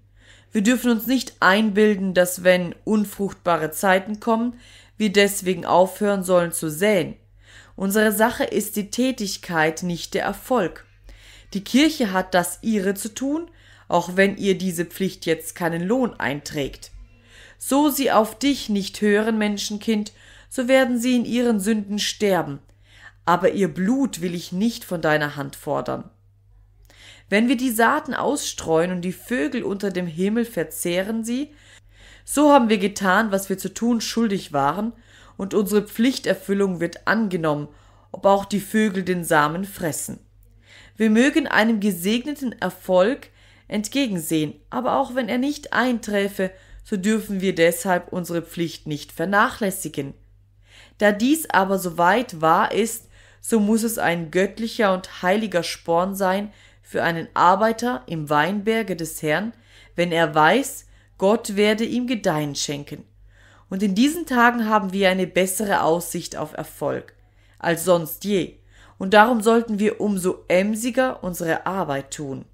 Wir 0.52 0.62
dürfen 0.62 0.90
uns 0.90 1.06
nicht 1.06 1.34
einbilden, 1.40 2.14
dass 2.14 2.44
wenn 2.44 2.76
unfruchtbare 2.84 3.72
Zeiten 3.72 4.20
kommen, 4.20 4.54
wir 4.98 5.10
deswegen 5.10 5.64
aufhören 5.64 6.22
sollen 6.22 6.52
zu 6.52 6.70
säen. 6.70 7.16
Unsere 7.74 8.12
Sache 8.12 8.44
ist 8.44 8.76
die 8.76 8.90
Tätigkeit, 8.90 9.82
nicht 9.82 10.14
der 10.14 10.24
Erfolg. 10.24 10.84
Die 11.54 11.64
Kirche 11.64 12.12
hat 12.12 12.34
das 12.34 12.58
ihre 12.62 12.94
zu 12.94 13.14
tun, 13.14 13.50
auch 13.88 14.16
wenn 14.16 14.36
ihr 14.36 14.56
diese 14.56 14.84
Pflicht 14.84 15.26
jetzt 15.26 15.54
keinen 15.54 15.82
Lohn 15.82 16.14
einträgt. 16.14 16.92
So 17.58 17.90
sie 17.90 18.10
auf 18.10 18.38
dich 18.38 18.68
nicht 18.68 19.00
hören, 19.00 19.38
Menschenkind, 19.38 20.12
so 20.48 20.66
werden 20.66 20.98
sie 20.98 21.16
in 21.16 21.24
ihren 21.24 21.60
Sünden 21.60 21.98
sterben. 21.98 22.60
Aber 23.24 23.52
ihr 23.52 23.72
Blut 23.72 24.20
will 24.20 24.34
ich 24.34 24.50
nicht 24.50 24.84
von 24.84 25.00
deiner 25.00 25.36
Hand 25.36 25.56
fordern. 25.56 26.10
Wenn 27.28 27.48
wir 27.48 27.56
die 27.56 27.70
Saaten 27.70 28.14
ausstreuen 28.14 28.90
und 28.90 29.02
die 29.02 29.12
Vögel 29.12 29.62
unter 29.62 29.90
dem 29.90 30.06
Himmel 30.06 30.44
verzehren 30.44 31.24
sie, 31.24 31.52
so 32.24 32.52
haben 32.52 32.68
wir 32.68 32.78
getan, 32.78 33.30
was 33.30 33.48
wir 33.48 33.58
zu 33.58 33.72
tun 33.72 34.00
schuldig 34.00 34.52
waren, 34.52 34.92
und 35.36 35.54
unsere 35.54 35.82
Pflichterfüllung 35.82 36.78
wird 36.80 37.06
angenommen, 37.06 37.68
ob 38.10 38.26
auch 38.26 38.44
die 38.44 38.60
Vögel 38.60 39.02
den 39.02 39.24
Samen 39.24 39.64
fressen. 39.64 40.18
Wir 40.96 41.10
mögen 41.10 41.46
einem 41.46 41.80
gesegneten 41.80 42.52
Erfolg 42.60 43.28
entgegensehen, 43.68 44.54
aber 44.70 44.98
auch 44.98 45.14
wenn 45.14 45.28
er 45.28 45.38
nicht 45.38 45.72
einträfe, 45.72 46.50
so 46.84 46.96
dürfen 46.96 47.40
wir 47.40 47.54
deshalb 47.54 48.12
unsere 48.12 48.42
Pflicht 48.42 48.86
nicht 48.86 49.12
vernachlässigen. 49.12 50.14
Da 50.98 51.12
dies 51.12 51.48
aber 51.50 51.78
so 51.78 51.98
weit 51.98 52.40
wahr 52.40 52.72
ist, 52.72 53.08
so 53.40 53.58
muss 53.58 53.82
es 53.82 53.98
ein 53.98 54.30
göttlicher 54.30 54.92
und 54.92 55.22
heiliger 55.22 55.62
Sporn 55.62 56.14
sein 56.14 56.52
für 56.82 57.02
einen 57.02 57.28
Arbeiter 57.34 58.02
im 58.06 58.28
Weinberge 58.30 58.94
des 58.96 59.22
Herrn, 59.22 59.52
wenn 59.96 60.12
er 60.12 60.34
weiß, 60.34 60.86
Gott 61.18 61.56
werde 61.56 61.84
ihm 61.84 62.06
Gedeihen 62.06 62.54
schenken. 62.54 63.04
Und 63.70 63.82
in 63.82 63.94
diesen 63.94 64.26
Tagen 64.26 64.68
haben 64.68 64.92
wir 64.92 65.08
eine 65.08 65.26
bessere 65.26 65.82
Aussicht 65.82 66.36
auf 66.36 66.52
Erfolg 66.52 67.14
als 67.62 67.84
sonst 67.84 68.24
je, 68.24 68.56
und 69.02 69.14
darum 69.14 69.40
sollten 69.40 69.80
wir 69.80 70.00
umso 70.00 70.44
emsiger 70.46 71.24
unsere 71.24 71.66
Arbeit 71.66 72.12
tun. 72.12 72.44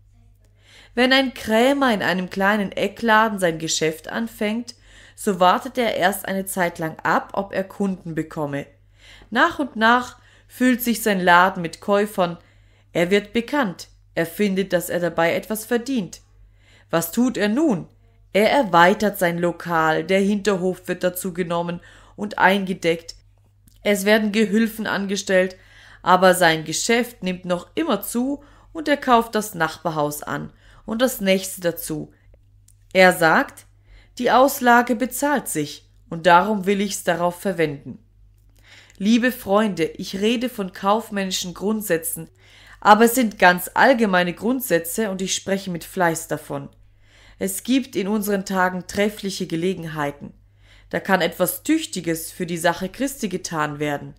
Wenn 0.94 1.12
ein 1.12 1.34
Krämer 1.34 1.92
in 1.92 2.00
einem 2.00 2.30
kleinen 2.30 2.72
Eckladen 2.72 3.38
sein 3.38 3.58
Geschäft 3.58 4.08
anfängt, 4.08 4.74
so 5.14 5.40
wartet 5.40 5.76
er 5.76 5.96
erst 5.96 6.26
eine 6.26 6.46
Zeit 6.46 6.78
lang 6.78 6.96
ab, 7.02 7.32
ob 7.34 7.52
er 7.52 7.64
Kunden 7.64 8.14
bekomme. 8.14 8.64
Nach 9.28 9.58
und 9.58 9.76
nach 9.76 10.16
füllt 10.46 10.80
sich 10.80 11.02
sein 11.02 11.20
Laden 11.20 11.60
mit 11.60 11.82
Käufern, 11.82 12.38
er 12.94 13.10
wird 13.10 13.34
bekannt, 13.34 13.88
er 14.14 14.24
findet, 14.24 14.72
dass 14.72 14.88
er 14.88 15.00
dabei 15.00 15.34
etwas 15.34 15.66
verdient. 15.66 16.22
Was 16.88 17.12
tut 17.12 17.36
er 17.36 17.50
nun? 17.50 17.88
Er 18.32 18.50
erweitert 18.50 19.18
sein 19.18 19.36
Lokal, 19.36 20.02
der 20.02 20.20
Hinterhof 20.20 20.88
wird 20.88 21.04
dazu 21.04 21.34
genommen 21.34 21.80
und 22.16 22.38
eingedeckt, 22.38 23.16
es 23.82 24.06
werden 24.06 24.32
Gehülfen 24.32 24.86
angestellt, 24.86 25.54
aber 26.02 26.34
sein 26.34 26.64
Geschäft 26.64 27.22
nimmt 27.22 27.44
noch 27.44 27.68
immer 27.74 28.02
zu 28.02 28.42
und 28.72 28.88
er 28.88 28.96
kauft 28.96 29.34
das 29.34 29.54
Nachbarhaus 29.54 30.22
an 30.22 30.52
und 30.86 31.02
das 31.02 31.20
nächste 31.20 31.60
dazu. 31.60 32.12
Er 32.92 33.12
sagt, 33.12 33.66
die 34.18 34.30
Auslage 34.30 34.96
bezahlt 34.96 35.48
sich 35.48 35.88
und 36.08 36.26
darum 36.26 36.66
will 36.66 36.80
ich's 36.80 37.04
darauf 37.04 37.40
verwenden. 37.40 37.98
Liebe 38.96 39.30
Freunde, 39.30 39.84
ich 39.84 40.16
rede 40.20 40.48
von 40.48 40.72
kaufmännischen 40.72 41.54
Grundsätzen, 41.54 42.28
aber 42.80 43.04
es 43.04 43.14
sind 43.14 43.38
ganz 43.38 43.70
allgemeine 43.74 44.34
Grundsätze 44.34 45.10
und 45.10 45.22
ich 45.22 45.34
spreche 45.34 45.70
mit 45.70 45.84
Fleiß 45.84 46.28
davon. 46.28 46.68
Es 47.38 47.62
gibt 47.62 47.94
in 47.94 48.08
unseren 48.08 48.44
Tagen 48.44 48.86
treffliche 48.88 49.46
Gelegenheiten. 49.46 50.32
Da 50.90 50.98
kann 50.98 51.20
etwas 51.20 51.62
Tüchtiges 51.62 52.32
für 52.32 52.46
die 52.46 52.56
Sache 52.56 52.88
Christi 52.88 53.28
getan 53.28 53.78
werden. 53.78 54.14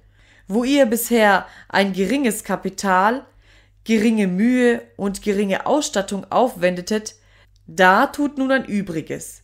Wo 0.51 0.63
ihr 0.63 0.87
bisher 0.87 1.45
ein 1.67 1.93
geringes 1.93 2.43
Kapital, 2.43 3.23
geringe 3.83 4.25
Mühe 4.25 4.81
und 4.97 5.21
geringe 5.21 5.67
Ausstattung 5.67 6.25
aufwendetet, 6.31 7.13
da 7.67 8.07
tut 8.07 8.39
nun 8.39 8.51
ein 8.51 8.65
Übriges. 8.65 9.43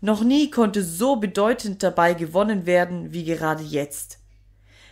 Noch 0.00 0.22
nie 0.22 0.48
konnte 0.48 0.84
so 0.84 1.16
bedeutend 1.16 1.82
dabei 1.82 2.14
gewonnen 2.14 2.66
werden 2.66 3.12
wie 3.12 3.24
gerade 3.24 3.64
jetzt. 3.64 4.20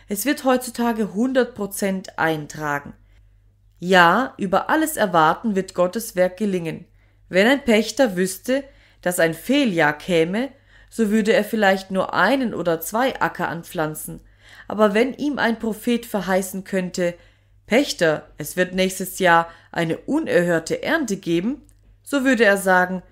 Es 0.09 0.25
wird 0.25 0.43
heutzutage 0.43 1.13
hundert 1.13 1.55
Prozent 1.55 2.19
eintragen. 2.19 2.91
Ja, 3.79 4.33
über 4.37 4.69
alles 4.69 4.97
erwarten 4.97 5.55
wird 5.55 5.73
Gottes 5.73 6.17
Werk 6.17 6.35
gelingen. 6.35 6.83
Wenn 7.29 7.47
ein 7.47 7.63
Pächter 7.63 8.17
wüsste, 8.17 8.65
dass 9.01 9.17
ein 9.17 9.33
Fehljahr 9.33 9.97
käme, 9.97 10.49
so 10.89 11.09
würde 11.09 11.31
er 11.31 11.45
vielleicht 11.45 11.89
nur 11.89 12.13
einen 12.13 12.53
oder 12.53 12.81
zwei 12.81 13.17
Acker 13.21 13.47
anpflanzen, 13.47 14.19
aber 14.67 14.93
wenn 14.93 15.13
ihm 15.13 15.39
ein 15.39 15.59
Prophet 15.59 16.05
verheißen 16.05 16.63
könnte, 16.63 17.15
Pächter, 17.65 18.29
es 18.37 18.55
wird 18.55 18.73
nächstes 18.73 19.19
Jahr 19.19 19.49
eine 19.71 19.97
unerhörte 19.97 20.83
Ernte 20.83 21.17
geben, 21.17 21.61
so 22.03 22.23
würde 22.23 22.45
er 22.45 22.57
sagen, 22.57 23.03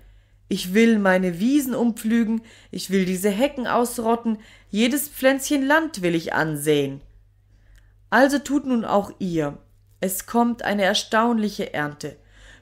ich 0.48 0.74
will 0.74 0.98
meine 0.98 1.40
Wiesen 1.40 1.74
umpflügen, 1.74 2.42
ich 2.70 2.90
will 2.90 3.04
diese 3.04 3.30
Hecken 3.30 3.66
ausrotten, 3.66 4.38
jedes 4.70 5.08
Pflänzchen 5.08 5.66
Land 5.66 6.02
will 6.02 6.14
ich 6.14 6.32
ansehen. 6.32 7.00
Also 8.10 8.38
tut 8.38 8.66
nun 8.66 8.84
auch 8.84 9.12
ihr. 9.18 9.58
Es 10.00 10.26
kommt 10.26 10.62
eine 10.62 10.84
erstaunliche 10.84 11.74
Ernte 11.74 12.16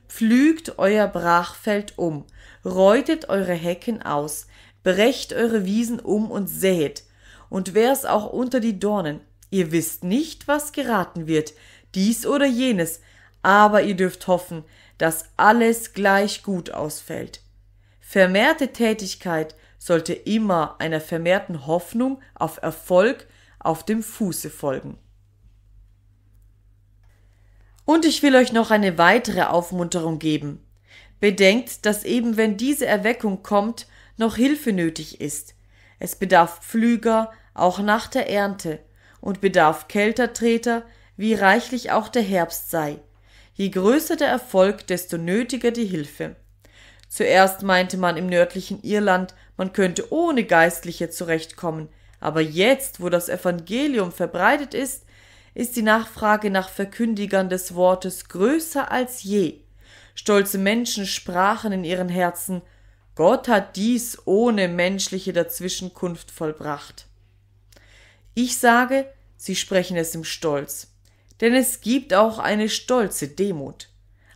pflügt 0.09 0.78
euer 0.78 1.09
Brachfeld 1.09 1.99
um, 1.99 2.24
räutet 2.64 3.28
eure 3.28 3.55
Hecken 3.55 4.03
aus, 4.03 4.47
Berecht 4.82 5.32
eure 5.32 5.64
Wiesen 5.64 5.99
um 5.99 6.30
und 6.30 6.47
säet, 6.47 7.05
und 7.49 7.74
wär's 7.74 8.05
auch 8.05 8.32
unter 8.32 8.61
die 8.61 8.78
Dornen. 8.78 9.20
Ihr 9.51 9.72
wisst 9.72 10.05
nicht, 10.05 10.49
was 10.49 10.72
geraten 10.72 11.26
wird, 11.26 11.55
dies 11.95 12.26
oder 12.26 12.47
jenes, 12.47 13.01
aber 13.42 13.82
ihr 13.82 13.95
dürft 13.95 14.26
hoffen, 14.26 14.64
dass 14.99 15.26
alles 15.36 15.92
gleich 15.92 16.42
gut 16.42 16.70
ausfällt. 16.70 17.40
Vermehrte 18.01 18.72
Tätigkeit 18.72 19.55
sollte 19.78 20.12
immer 20.12 20.76
einer 20.78 21.01
vermehrten 21.01 21.66
Hoffnung 21.66 22.20
auf 22.34 22.62
Erfolg 22.62 23.26
auf 23.59 23.84
dem 23.84 24.03
Fuße 24.03 24.51
folgen. 24.51 24.99
Und 27.84 28.07
ich 28.07 28.22
will 28.22 28.34
euch 28.34 28.53
noch 28.53 28.70
eine 28.70 28.99
weitere 28.99 29.42
Aufmunterung 29.42 30.18
geben. 30.18 30.64
Bedenkt, 31.20 31.84
dass 31.86 32.05
eben 32.05 32.36
wenn 32.36 32.57
diese 32.57 32.86
Erweckung 32.86 33.42
kommt, 33.42 33.86
noch 34.16 34.36
Hilfe 34.36 34.72
nötig 34.72 35.20
ist. 35.20 35.54
Es 36.05 36.17
bedarf 36.17 36.61
Pflüger, 36.61 37.33
auch 37.55 37.79
nach 37.79 38.09
der 38.09 38.29
Ernte, 38.29 38.79
und 39.23 39.41
bedarf 39.41 39.89
Kältertreter, 39.89 40.83
wie 41.17 41.33
reichlich 41.33 41.93
auch 41.93 42.09
der 42.09 42.21
Herbst 42.21 42.71
sei. 42.71 42.99
Je 43.55 43.71
größer 43.71 44.17
der 44.17 44.29
Erfolg, 44.29 44.87
desto 44.87 45.17
nötiger 45.17 45.71
die 45.71 45.87
Hilfe. 45.87 46.37
Zuerst 47.09 47.63
meinte 47.63 47.97
man 47.97 48.19
im 48.19 48.27
nördlichen 48.27 48.83
Irland, 48.83 49.35
man 49.57 49.73
könnte 49.73 50.13
ohne 50.13 50.45
Geistliche 50.45 51.09
zurechtkommen, 51.09 51.89
aber 52.21 52.43
jetzt, 52.43 53.01
wo 53.01 53.09
das 53.09 53.31
Evangelium 53.31 54.13
verbreitet 54.13 54.75
ist, 54.75 55.07
ist 55.55 55.75
die 55.75 55.81
Nachfrage 55.81 56.51
nach 56.51 56.69
Verkündigern 56.69 57.49
des 57.49 57.75
Wortes 57.75 58.29
größer 58.29 58.93
als 58.93 59.23
je. 59.23 59.61
Stolze 60.15 60.59
Menschen 60.59 61.07
sprachen 61.07 61.73
in 61.73 61.83
ihren 61.83 62.11
Herzen, 62.11 62.61
Gott 63.15 63.47
hat 63.47 63.77
dies 63.77 64.19
ohne 64.25 64.69
menschliche 64.69 65.33
Dazwischenkunft 65.33 66.31
vollbracht. 66.31 67.07
Ich 68.35 68.59
sage, 68.59 69.07
sie 69.37 69.55
sprechen 69.55 69.97
es 69.97 70.15
im 70.15 70.25
Stolz, 70.25 70.89
denn 71.41 71.55
es 71.55 71.81
gibt 71.81 72.12
auch 72.12 72.39
eine 72.39 72.69
stolze 72.69 73.29
Demut. 73.29 73.89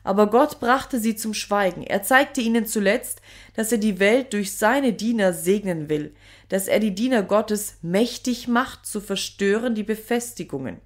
Aber 0.04 0.30
Gott 0.30 0.60
brachte 0.60 1.00
sie 1.00 1.16
zum 1.16 1.34
Schweigen. 1.34 1.82
Er 1.82 2.02
zeigte 2.02 2.40
ihnen 2.40 2.66
zuletzt, 2.66 3.20
dass 3.54 3.72
er 3.72 3.78
die 3.78 3.98
Welt 3.98 4.32
durch 4.32 4.56
seine 4.56 4.92
Diener 4.92 5.32
segnen 5.32 5.88
will, 5.88 6.14
dass 6.48 6.68
er 6.68 6.78
die 6.78 6.94
Diener 6.94 7.22
Gottes 7.22 7.76
mächtig 7.82 8.48
macht, 8.48 8.86
zu 8.86 9.00
verstören 9.00 9.74
die 9.74 9.82
Befestigungen. 9.82 10.80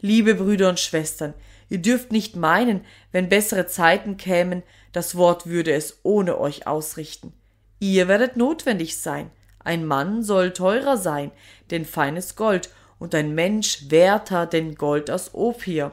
Liebe 0.00 0.34
Brüder 0.34 0.68
und 0.68 0.78
Schwestern, 0.78 1.34
ihr 1.70 1.78
dürft 1.78 2.12
nicht 2.12 2.36
meinen, 2.36 2.84
wenn 3.10 3.28
bessere 3.28 3.66
Zeiten 3.66 4.16
kämen, 4.16 4.62
das 4.92 5.16
Wort 5.16 5.46
würde 5.46 5.72
es 5.72 6.00
ohne 6.02 6.38
euch 6.38 6.66
ausrichten. 6.66 7.32
Ihr 7.78 8.08
werdet 8.08 8.36
notwendig 8.36 8.98
sein. 8.98 9.30
Ein 9.58 9.86
Mann 9.86 10.22
soll 10.22 10.52
teurer 10.52 10.96
sein, 10.96 11.30
denn 11.70 11.84
feines 11.84 12.36
Gold, 12.36 12.70
und 12.98 13.14
ein 13.14 13.34
Mensch 13.34 13.90
werter 13.90 14.46
denn 14.46 14.74
Gold 14.74 15.10
aus 15.10 15.32
Ophir. 15.32 15.92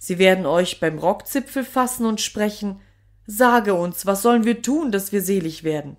Sie 0.00 0.18
werden 0.18 0.46
euch 0.46 0.80
beim 0.80 0.98
Rockzipfel 0.98 1.64
fassen 1.64 2.06
und 2.06 2.20
sprechen, 2.20 2.80
Sage 3.26 3.72
uns, 3.74 4.04
was 4.04 4.20
sollen 4.20 4.44
wir 4.44 4.60
tun, 4.60 4.92
dass 4.92 5.12
wir 5.12 5.22
selig 5.22 5.64
werden? 5.64 5.96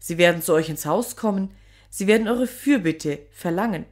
Sie 0.00 0.18
werden 0.18 0.42
zu 0.42 0.52
euch 0.52 0.68
ins 0.68 0.86
Haus 0.86 1.14
kommen, 1.14 1.52
sie 1.88 2.08
werden 2.08 2.26
eure 2.26 2.48
Fürbitte 2.48 3.20
verlangen. 3.30 3.86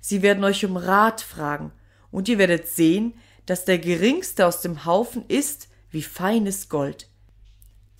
Sie 0.00 0.22
werden 0.22 0.44
euch 0.44 0.64
um 0.64 0.76
Rat 0.76 1.20
fragen, 1.20 1.72
und 2.12 2.28
ihr 2.28 2.38
werdet 2.38 2.68
sehen, 2.68 3.14
dass 3.46 3.64
der 3.64 3.78
geringste 3.78 4.46
aus 4.46 4.60
dem 4.60 4.84
Haufen 4.84 5.24
ist 5.26 5.67
wie 5.90 6.02
feines 6.02 6.68
Gold. 6.68 7.08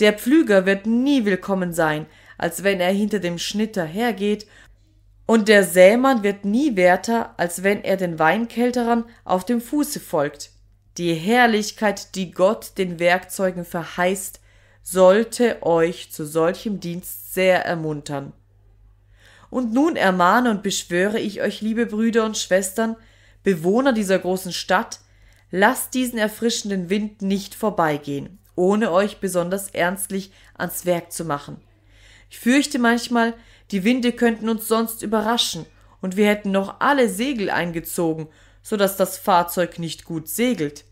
Der 0.01 0.13
Pflüger 0.13 0.67
wird 0.67 0.87
nie 0.87 1.25
willkommen 1.25 1.73
sein, 1.73 2.07
als 2.37 2.63
wenn 2.63 2.81
er 2.81 2.93
hinter 2.93 3.19
dem 3.19 3.39
Schnitter 3.39 3.85
hergeht, 3.85 4.47
und 5.27 5.49
der 5.49 5.63
Sämann 5.63 6.23
wird 6.23 6.47
nie 6.47 6.75
werter, 6.75 7.35
als 7.37 7.63
wenn 7.63 7.85
er 7.85 7.99
den 7.99 8.19
Weinkälterern 8.19 9.05
auf 9.25 9.45
dem 9.45 9.61
Fuße 9.61 10.01
folgt. 10.01 10.53
Die 10.97 11.13
Herrlichkeit, 11.13 12.15
die 12.15 12.31
Gott 12.31 12.79
den 12.79 12.99
Werkzeugen 12.99 13.67
verheißt, 13.67 14.41
sollte 14.83 15.63
euch 15.63 16.11
zu 16.11 16.25
solchem 16.25 16.81
Dienst 16.81 17.35
sehr 17.35 17.63
ermuntern. 17.65 18.33
Und 19.51 19.75
nun 19.75 19.97
ermahne 19.97 20.51
und 20.51 20.63
beschwöre 20.63 21.19
ich 21.19 21.43
euch, 21.43 21.61
liebe 21.61 21.85
Brüder 21.85 22.25
und 22.25 22.39
Schwestern, 22.39 22.97
Bewohner 23.43 23.93
dieser 23.93 24.19
großen 24.19 24.53
Stadt, 24.53 25.01
lasst 25.51 25.95
diesen 25.95 26.19
erfrischenden 26.19 26.91
Wind 26.91 27.23
nicht 27.23 27.55
vorbeigehen, 27.55 28.39
ohne 28.55 28.93
euch 28.93 29.19
besonders 29.19 29.71
ernstlich 29.71 30.33
ans 30.55 30.87
Werk 30.87 31.13
zu 31.13 31.25
machen. 31.25 31.61
Ich 32.31 32.39
fürchte 32.39 32.79
manchmal, 32.79 33.35
die 33.71 33.85
Winde 33.85 34.13
könnten 34.13 34.49
uns 34.49 34.69
sonst 34.69 35.03
überraschen, 35.03 35.67
und 36.01 36.17
wir 36.17 36.29
hätten 36.29 36.53
noch 36.53 36.81
alle 36.81 37.09
Segel 37.09 37.51
eingezogen, 37.51 38.29
so 38.63 38.77
dass 38.77 38.97
das 38.97 39.19
Fahrzeug 39.19 39.79
nicht 39.79 40.05
gut 40.05 40.29
segelt. 40.29 40.85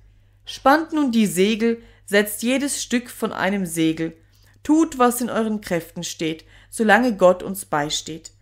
Spannt 0.44 0.92
nun 0.92 1.12
die 1.12 1.26
Segel, 1.26 1.82
setzt 2.06 2.42
jedes 2.42 2.82
Stück 2.82 3.10
von 3.10 3.32
einem 3.32 3.66
Segel, 3.66 4.16
tut, 4.62 4.98
was 4.98 5.20
in 5.20 5.30
euren 5.30 5.60
Kräften 5.60 6.02
steht, 6.02 6.44
solange 6.70 7.16
Gott 7.16 7.42
uns 7.42 7.64
beisteht. 7.64 8.32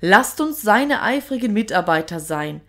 Lasst 0.00 0.40
uns 0.40 0.62
seine 0.62 1.02
eifrigen 1.02 1.52
Mitarbeiter 1.52 2.20
sein. 2.20 2.60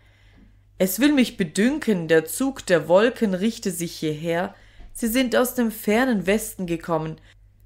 Es 0.77 0.99
will 0.99 1.13
mich 1.13 1.37
bedünken, 1.37 2.07
der 2.07 2.25
Zug 2.25 2.65
der 2.65 2.87
Wolken 2.87 3.33
richte 3.33 3.71
sich 3.71 3.93
hierher, 3.95 4.53
sie 4.93 5.07
sind 5.07 5.35
aus 5.35 5.55
dem 5.55 5.71
fernen 5.71 6.27
Westen 6.27 6.67
gekommen, 6.67 7.17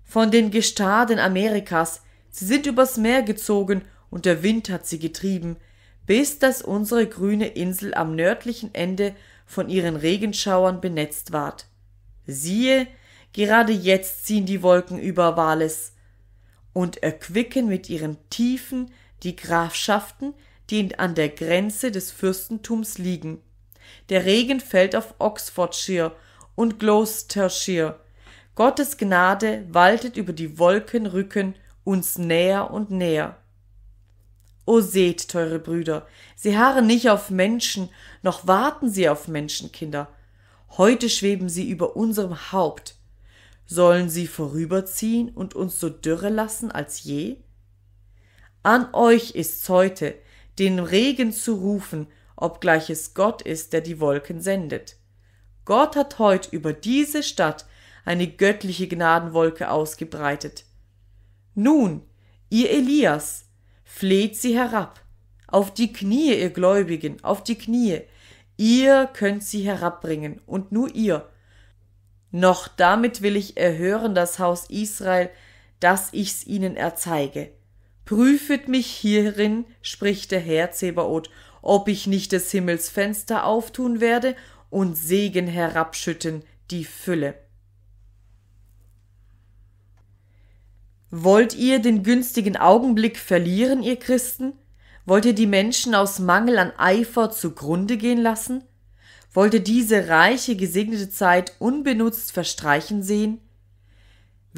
von 0.03 0.29
den 0.31 0.51
Gestaden 0.51 1.17
Amerikas, 1.19 2.03
sie 2.29 2.45
sind 2.45 2.65
übers 2.65 2.97
Meer 2.97 3.23
gezogen, 3.23 3.83
und 4.11 4.25
der 4.25 4.41
Wind 4.41 4.69
hat 4.69 4.87
sie 4.87 4.97
getrieben, 4.97 5.57
bis 6.07 6.39
dass 6.39 6.63
unsere 6.63 7.07
grüne 7.07 7.47
Insel 7.47 7.93
am 7.93 8.15
nördlichen 8.15 8.73
Ende 8.73 9.15
von 9.45 9.69
ihren 9.69 9.95
Regenschauern 9.95 10.81
benetzt 10.81 11.31
ward. 11.31 11.67
Siehe, 12.25 12.87
gerade 13.33 13.73
jetzt 13.73 14.25
ziehen 14.25 14.47
die 14.47 14.63
Wolken 14.63 14.99
über 14.99 15.37
Wales 15.37 15.93
und 16.73 17.03
erquicken 17.03 17.67
mit 17.67 17.89
ihren 17.89 18.17
Tiefen 18.29 18.91
die 19.21 19.35
Grafschaften, 19.35 20.33
die 20.69 20.97
an 20.97 21.15
der 21.15 21.29
Grenze 21.29 21.91
des 21.91 22.11
Fürstentums 22.11 22.97
liegen. 22.97 23.41
Der 24.09 24.25
Regen 24.25 24.59
fällt 24.59 24.95
auf 24.95 25.15
Oxfordshire 25.19 26.15
und 26.55 26.79
Gloucestershire. 26.79 27.99
Gottes 28.55 28.97
Gnade 28.97 29.65
waltet 29.69 30.17
über 30.17 30.33
die 30.33 30.59
Wolkenrücken 30.59 31.55
uns 31.83 32.17
näher 32.17 32.71
und 32.71 32.91
näher. 32.91 33.37
O 34.65 34.81
seht, 34.81 35.29
teure 35.29 35.57
Brüder, 35.57 36.05
sie 36.35 36.57
harren 36.57 36.85
nicht 36.85 37.09
auf 37.09 37.31
Menschen, 37.31 37.89
noch 38.21 38.45
warten 38.45 38.91
sie 38.91 39.09
auf 39.09 39.27
Menschenkinder. 39.27 40.09
Heute 40.77 41.09
schweben 41.09 41.49
sie 41.49 41.67
über 41.67 41.95
unserem 41.95 42.51
Haupt. 42.51 42.95
Sollen 43.65 44.09
sie 44.09 44.27
vorüberziehen 44.27 45.29
und 45.29 45.55
uns 45.55 45.79
so 45.79 45.89
dürre 45.89 46.29
lassen 46.29 46.71
als 46.71 47.03
je? 47.03 47.37
An 48.61 48.93
euch 48.93 49.31
ist's 49.31 49.67
heute, 49.69 50.15
den 50.59 50.79
Regen 50.79 51.31
zu 51.31 51.55
rufen, 51.55 52.07
obgleich 52.35 52.89
es 52.89 53.13
Gott 53.13 53.41
ist, 53.41 53.73
der 53.73 53.81
die 53.81 53.99
Wolken 53.99 54.41
sendet. 54.41 54.97
Gott 55.65 55.95
hat 55.95 56.19
heut 56.19 56.49
über 56.51 56.73
diese 56.73 57.23
Stadt 57.23 57.65
eine 58.05 58.27
göttliche 58.27 58.87
Gnadenwolke 58.87 59.69
ausgebreitet. 59.69 60.65
Nun, 61.53 62.01
ihr 62.49 62.71
Elias, 62.71 63.45
fleht 63.83 64.35
sie 64.35 64.57
herab. 64.57 65.01
Auf 65.47 65.73
die 65.73 65.91
Knie, 65.91 66.33
ihr 66.33 66.49
Gläubigen, 66.49 67.23
auf 67.23 67.43
die 67.43 67.57
Knie. 67.57 68.01
Ihr 68.57 69.07
könnt 69.13 69.43
sie 69.43 69.61
herabbringen, 69.61 70.41
und 70.45 70.71
nur 70.71 70.93
ihr. 70.93 71.29
Noch 72.31 72.67
damit 72.67 73.21
will 73.21 73.35
ich 73.35 73.57
erhören 73.57 74.13
das 74.13 74.39
Haus 74.39 74.69
Israel, 74.69 75.29
dass 75.79 76.09
ich's 76.13 76.45
ihnen 76.45 76.75
erzeige. 76.75 77.51
Prüfet 78.09 78.67
mich 78.67 78.87
hierin, 78.87 79.65
spricht 79.83 80.31
der 80.31 80.39
Herr 80.39 80.71
Zebaoth, 80.71 81.29
ob 81.61 81.87
ich 81.87 82.07
nicht 82.07 82.31
des 82.31 82.49
Himmels 82.49 82.89
Fenster 82.89 83.45
auftun 83.45 84.01
werde 84.01 84.35
und 84.71 84.97
Segen 84.97 85.45
herabschütten, 85.45 86.41
die 86.71 86.85
Fülle. 86.85 87.35
Wollt 91.11 91.53
ihr 91.53 91.77
den 91.77 92.01
günstigen 92.01 92.57
Augenblick 92.57 93.19
verlieren, 93.19 93.83
ihr 93.83 93.97
Christen? 93.97 94.53
Wollt 95.05 95.25
ihr 95.25 95.35
die 95.35 95.45
Menschen 95.45 95.93
aus 95.93 96.17
Mangel 96.17 96.57
an 96.57 96.73
Eifer 96.79 97.29
zugrunde 97.29 97.97
gehen 97.97 98.23
lassen? 98.23 98.63
Wollt 99.33 99.53
ihr 99.53 99.63
diese 99.63 100.07
reiche, 100.07 100.55
gesegnete 100.55 101.11
Zeit 101.11 101.53
unbenutzt 101.59 102.31
verstreichen 102.31 103.03
sehen? 103.03 103.39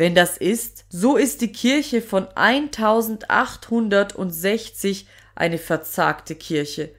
Wenn 0.01 0.15
das 0.15 0.35
ist, 0.35 0.83
so 0.89 1.15
ist 1.15 1.41
die 1.41 1.51
Kirche 1.51 2.01
von 2.01 2.27
1860 2.33 5.05
eine 5.35 5.59
verzagte 5.59 6.33
Kirche 6.33 6.89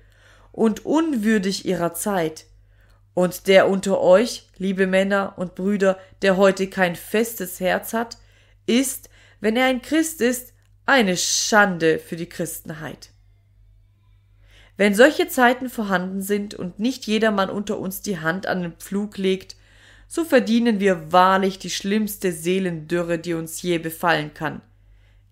und 0.53 0.87
unwürdig 0.87 1.65
ihrer 1.65 1.95
Zeit. 1.95 2.45
Und 3.13 3.49
der 3.49 3.69
unter 3.69 4.01
euch, 4.01 4.49
liebe 4.57 4.87
Männer 4.87 5.35
und 5.37 5.57
Brüder, 5.57 5.99
der 6.23 6.37
heute 6.37 6.69
kein 6.69 6.95
festes 6.95 7.59
Herz 7.59 7.93
hat, 7.93 8.19
ist, 8.67 9.11
wenn 9.41 9.57
er 9.57 9.67
ein 9.67 9.83
Christ 9.83 10.21
ist, 10.21 10.53
eine 10.87 11.17
Schande 11.17 11.99
für 11.99 12.15
die 12.15 12.29
Christenheit. 12.29 13.11
Wenn 14.77 14.95
solche 14.95 15.27
Zeiten 15.27 15.69
vorhanden 15.69 16.23
sind 16.23 16.55
und 16.55 16.79
nicht 16.79 17.09
jedermann 17.09 17.51
unter 17.51 17.81
uns 17.81 18.01
die 18.01 18.21
Hand 18.21 18.47
an 18.47 18.63
den 18.63 18.75
Pflug 18.75 19.19
legt, 19.19 19.57
so 20.15 20.27
verdienen 20.27 20.79
wir 20.79 21.11
wahrlich 21.11 21.59
die 21.59 21.71
schlimmste 21.71 22.33
Seelendürre, 22.33 23.19
die 23.19 23.33
uns 23.33 23.63
je 23.63 23.79
befallen 23.79 24.35
kann. 24.35 24.61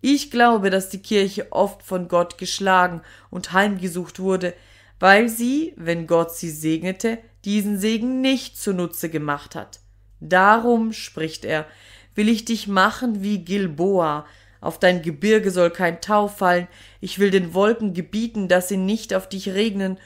Ich 0.01 0.31
glaube, 0.31 0.71
dass 0.71 0.89
die 0.89 1.03
Kirche 1.03 1.49
oft 1.51 1.83
von 1.83 2.09
Gott 2.09 2.39
geschlagen 2.39 3.03
und 3.29 3.53
heimgesucht 3.53 4.21
wurde, 4.21 4.55
weil 4.99 5.29
sie, 5.29 5.75
wenn 5.77 6.07
Gott 6.07 6.35
sie 6.35 6.49
segnete, 6.49 7.19
diesen 7.45 7.79
Segen 7.79 8.23
nicht 8.23 8.57
zunutze 8.57 9.11
gemacht 9.11 9.55
hat. 9.55 9.81
Darum, 10.19 10.95
spricht 10.95 11.45
er, 11.45 11.67
will 12.15 12.31
ich 12.31 12.47
dich 12.47 12.67
machen 12.67 13.23
wie 13.23 13.45
Gilboa, 13.45 14.25
auf 14.63 14.79
dein 14.79 15.03
Gebirge 15.03 15.51
soll 15.51 15.69
kein 15.69 16.01
Tau 16.01 16.27
fallen, 16.27 16.69
ich 17.03 17.19
will 17.19 17.31
den 17.31 17.53
Wolken 17.53 17.93
gebieten, 17.93 18.49
dass 18.49 18.69
sie 18.69 18.79
nicht 18.79 19.13
auf 19.13 19.29
dich 19.29 19.51
regnen, 19.51 19.99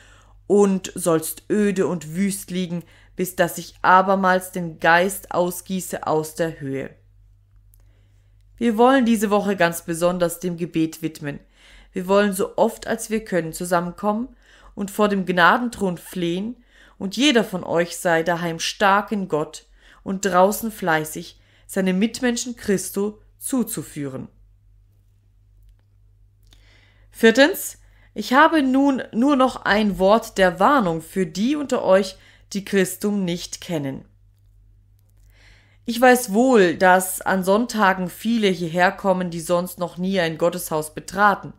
und 0.47 0.93
sollst 0.95 1.45
öde 1.51 1.87
und 1.87 2.17
wüst 2.17 2.51
liegen, 2.51 2.83
bis 3.17 3.37
dass 3.37 3.59
ich 3.59 3.75
abermals 3.83 4.53
den 4.53 4.81
Geist 4.81 5.33
ausgieße 5.33 6.07
aus 6.07 6.35
der 6.35 6.61
Höhe. 6.61 6.91
Wir 8.57 8.77
wollen 8.77 9.05
diese 9.05 9.31
Woche 9.31 9.57
ganz 9.57 9.83
besonders 9.83 10.41
dem 10.41 10.57
Gebet 10.57 11.03
widmen. 11.03 11.41
Wir 11.93 12.07
wollen 12.09 12.33
so 12.33 12.57
oft 12.57 12.87
als 12.87 13.11
wir 13.11 13.25
können 13.25 13.53
zusammenkommen 13.53 14.37
und 14.75 14.91
vor 14.91 15.09
dem 15.09 15.27
Gnadenthron 15.27 15.99
flehen, 15.99 16.57
und 16.97 17.17
jeder 17.17 17.43
von 17.43 17.65
euch 17.65 17.97
sei 17.97 18.23
daheim 18.23 18.61
stark 18.61 19.11
in 19.11 19.27
Gott 19.27 19.67
und 20.05 20.25
draußen 20.25 20.71
fleißig, 20.71 21.41
seine 21.67 21.93
Mitmenschen 21.93 22.57
Christo 22.57 23.21
zuzuführen. 23.37 24.29
Viertens, 27.11 27.79
ich 28.15 28.33
habe 28.33 28.63
nun 28.63 29.03
nur 29.13 29.35
noch 29.35 29.65
ein 29.65 29.99
Wort 29.99 30.39
der 30.39 30.61
Warnung 30.61 31.03
für 31.03 31.27
die 31.27 31.57
unter 31.57 31.83
euch, 31.83 32.17
die 32.53 32.65
Christum 32.65 33.25
nicht 33.25 33.61
kennen. 33.61 34.05
Ich 35.87 36.01
weiß 36.01 36.33
wohl, 36.33 36.77
dass 36.77 37.21
an 37.21 37.45
Sonntagen 37.45 38.09
viele 38.09 38.49
hierher 38.49 38.91
kommen, 38.91 39.31
die 39.31 39.41
sonst 39.41 39.79
noch 39.79 39.99
nie 39.99 40.19
ein 40.19 40.39
Gotteshaus 40.39 40.95
betraten. 40.95 41.53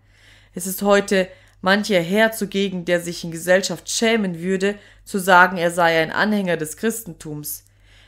Es 0.53 0.65
ist 0.65 0.81
heute 0.81 1.27
mancher 1.61 2.01
Herr 2.01 2.31
zugegen, 2.31 2.85
der 2.85 3.01
sich 3.01 3.23
in 3.23 3.31
Gesellschaft 3.31 3.89
schämen 3.89 4.41
würde, 4.41 4.75
zu 5.03 5.19
sagen, 5.19 5.57
er 5.57 5.71
sei 5.71 6.01
ein 6.01 6.11
Anhänger 6.11 6.57
des 6.57 6.77
Christentums. 6.77 7.65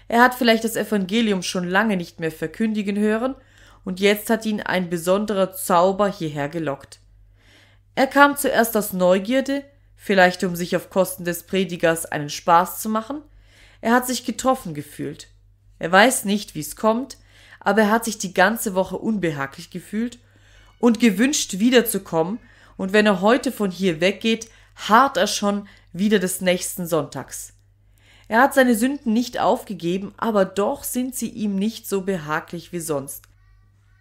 Er 0.07 0.21
hat 0.21 0.35
vielleicht 0.35 0.63
das 0.63 0.75
Evangelium 0.75 1.43
schon 1.43 1.67
lange 1.67 1.97
nicht 1.97 2.19
mehr 2.19 2.31
verkündigen 2.31 2.97
hören, 2.97 3.35
und 3.83 3.99
jetzt 4.01 4.29
hat 4.29 4.45
ihn 4.45 4.59
ein 4.59 4.89
besonderer 4.89 5.53
Zauber 5.53 6.09
hierher 6.09 6.49
gelockt. 6.49 6.99
Er 7.95 8.07
kam 8.07 8.35
zuerst 8.35 8.75
aus 8.75 8.91
Neugierde, 8.91 9.63
vielleicht 10.07 10.45
um 10.45 10.55
sich 10.55 10.73
auf 10.77 10.89
Kosten 10.89 11.25
des 11.25 11.43
Predigers 11.43 12.05
einen 12.05 12.29
Spaß 12.29 12.79
zu 12.79 12.87
machen. 12.87 13.21
Er 13.81 13.93
hat 13.93 14.07
sich 14.07 14.25
getroffen 14.25 14.73
gefühlt. 14.73 15.27
Er 15.79 15.91
weiß 15.91 16.23
nicht, 16.23 16.55
wie 16.55 16.61
es 16.61 16.77
kommt, 16.77 17.17
aber 17.59 17.81
er 17.81 17.91
hat 17.91 18.05
sich 18.05 18.17
die 18.17 18.33
ganze 18.33 18.73
Woche 18.73 18.97
unbehaglich 18.97 19.69
gefühlt 19.69 20.17
und 20.79 21.01
gewünscht, 21.01 21.59
wiederzukommen, 21.59 22.39
und 22.77 22.93
wenn 22.93 23.05
er 23.05 23.21
heute 23.21 23.51
von 23.51 23.69
hier 23.69 23.99
weggeht, 23.99 24.49
harrt 24.75 25.17
er 25.17 25.27
schon 25.27 25.67
wieder 25.91 26.19
des 26.19 26.39
nächsten 26.39 26.87
Sonntags. 26.87 27.53
Er 28.29 28.41
hat 28.41 28.53
seine 28.53 28.75
Sünden 28.75 29.11
nicht 29.11 29.39
aufgegeben, 29.39 30.13
aber 30.15 30.45
doch 30.45 30.85
sind 30.85 31.15
sie 31.15 31.29
ihm 31.29 31.55
nicht 31.55 31.89
so 31.89 32.01
behaglich 32.01 32.71
wie 32.71 32.79
sonst. 32.79 33.25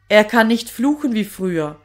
Er 0.08 0.24
kann 0.24 0.46
nicht 0.46 0.70
fluchen 0.70 1.14
wie 1.14 1.24
früher, 1.24 1.80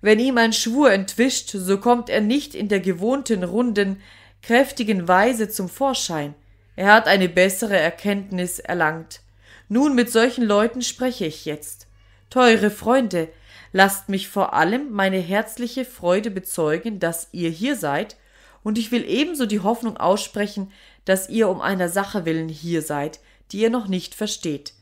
wenn 0.00 0.18
ihm 0.18 0.38
ein 0.38 0.52
Schwur 0.52 0.92
entwischt, 0.92 1.50
so 1.50 1.78
kommt 1.78 2.08
er 2.08 2.20
nicht 2.20 2.54
in 2.54 2.68
der 2.68 2.80
gewohnten 2.80 3.42
runden, 3.42 4.00
kräftigen 4.42 5.08
Weise 5.08 5.48
zum 5.48 5.68
Vorschein. 5.68 6.34
Er 6.76 6.92
hat 6.92 7.08
eine 7.08 7.28
bessere 7.28 7.76
Erkenntnis 7.76 8.60
erlangt. 8.60 9.20
Nun 9.68 9.94
mit 9.94 10.10
solchen 10.10 10.44
Leuten 10.44 10.82
spreche 10.82 11.26
ich 11.26 11.44
jetzt. 11.44 11.88
Teure 12.30 12.70
Freunde, 12.70 13.28
lasst 13.72 14.08
mich 14.08 14.28
vor 14.28 14.54
allem 14.54 14.92
meine 14.92 15.18
herzliche 15.18 15.84
Freude 15.84 16.30
bezeugen, 16.30 17.00
dass 17.00 17.28
ihr 17.32 17.50
hier 17.50 17.76
seid, 17.76 18.16
und 18.62 18.78
ich 18.78 18.92
will 18.92 19.04
ebenso 19.08 19.46
die 19.46 19.60
Hoffnung 19.60 19.96
aussprechen, 19.96 20.72
dass 21.04 21.28
ihr 21.28 21.48
um 21.48 21.60
einer 21.60 21.88
Sache 21.88 22.24
willen 22.24 22.48
hier 22.48 22.82
seid, 22.82 23.20
die 23.50 23.60
ihr 23.60 23.70
noch 23.70 23.88
nicht 23.88 24.14
versteht. 24.14 24.74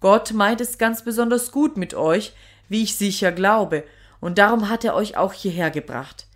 Gott 0.00 0.32
meint 0.32 0.60
es 0.60 0.78
ganz 0.78 1.02
besonders 1.02 1.52
gut 1.52 1.76
mit 1.76 1.94
euch, 1.94 2.32
wie 2.68 2.82
ich 2.82 2.96
sicher 2.96 3.32
glaube, 3.32 3.84
und 4.20 4.38
darum 4.38 4.68
hat 4.68 4.84
er 4.84 4.94
euch 4.94 5.16
auch 5.16 5.32
hierher 5.32 5.70
gebracht. 5.70 6.26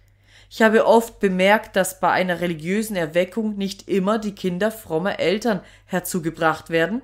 Ich 0.50 0.60
habe 0.60 0.86
oft 0.86 1.18
bemerkt, 1.18 1.76
dass 1.76 1.98
bei 1.98 2.10
einer 2.10 2.40
religiösen 2.40 2.94
Erweckung 2.94 3.56
nicht 3.56 3.88
immer 3.88 4.18
die 4.18 4.34
Kinder 4.34 4.70
frommer 4.70 5.18
Eltern 5.18 5.60
herzugebracht 5.86 6.68
werden, 6.68 7.00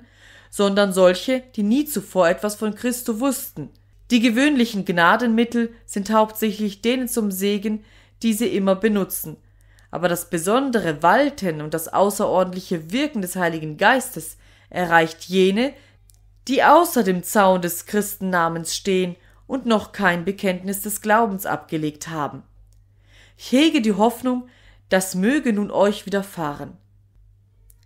sondern 0.51 0.93
solche, 0.93 1.41
die 1.55 1.63
nie 1.63 1.85
zuvor 1.85 2.29
etwas 2.29 2.55
von 2.55 2.75
Christo 2.75 3.19
wussten. 3.19 3.69
Die 4.11 4.19
gewöhnlichen 4.19 4.85
Gnadenmittel 4.85 5.73
sind 5.85 6.11
hauptsächlich 6.11 6.81
denen 6.81 7.07
zum 7.07 7.31
Segen, 7.31 7.83
die 8.21 8.33
sie 8.33 8.47
immer 8.47 8.75
benutzen. 8.75 9.37
Aber 9.91 10.07
das 10.07 10.29
besondere 10.29 11.01
Walten 11.01 11.61
und 11.61 11.73
das 11.73 11.87
außerordentliche 11.87 12.91
Wirken 12.91 13.21
des 13.21 13.35
Heiligen 13.35 13.77
Geistes 13.77 14.37
erreicht 14.69 15.23
jene, 15.23 15.73
die 16.47 16.63
außer 16.63 17.03
dem 17.03 17.23
Zaun 17.23 17.61
des 17.61 17.85
Christennamens 17.85 18.75
stehen 18.75 19.15
und 19.49 19.65
noch 19.65 19.93
kein 19.93 20.25
Bekenntnis 20.25 20.81
des 20.81 21.01
Glaubens 21.01 21.47
abgelegt 21.47 22.07
haben. 22.07 22.43
Ich 23.35 23.51
hege 23.51 23.81
die 23.81 23.93
Hoffnung, 23.93 24.47
das 24.89 25.15
möge 25.15 25.51
nun 25.53 25.71
euch 25.71 26.05
widerfahren. 26.05 26.77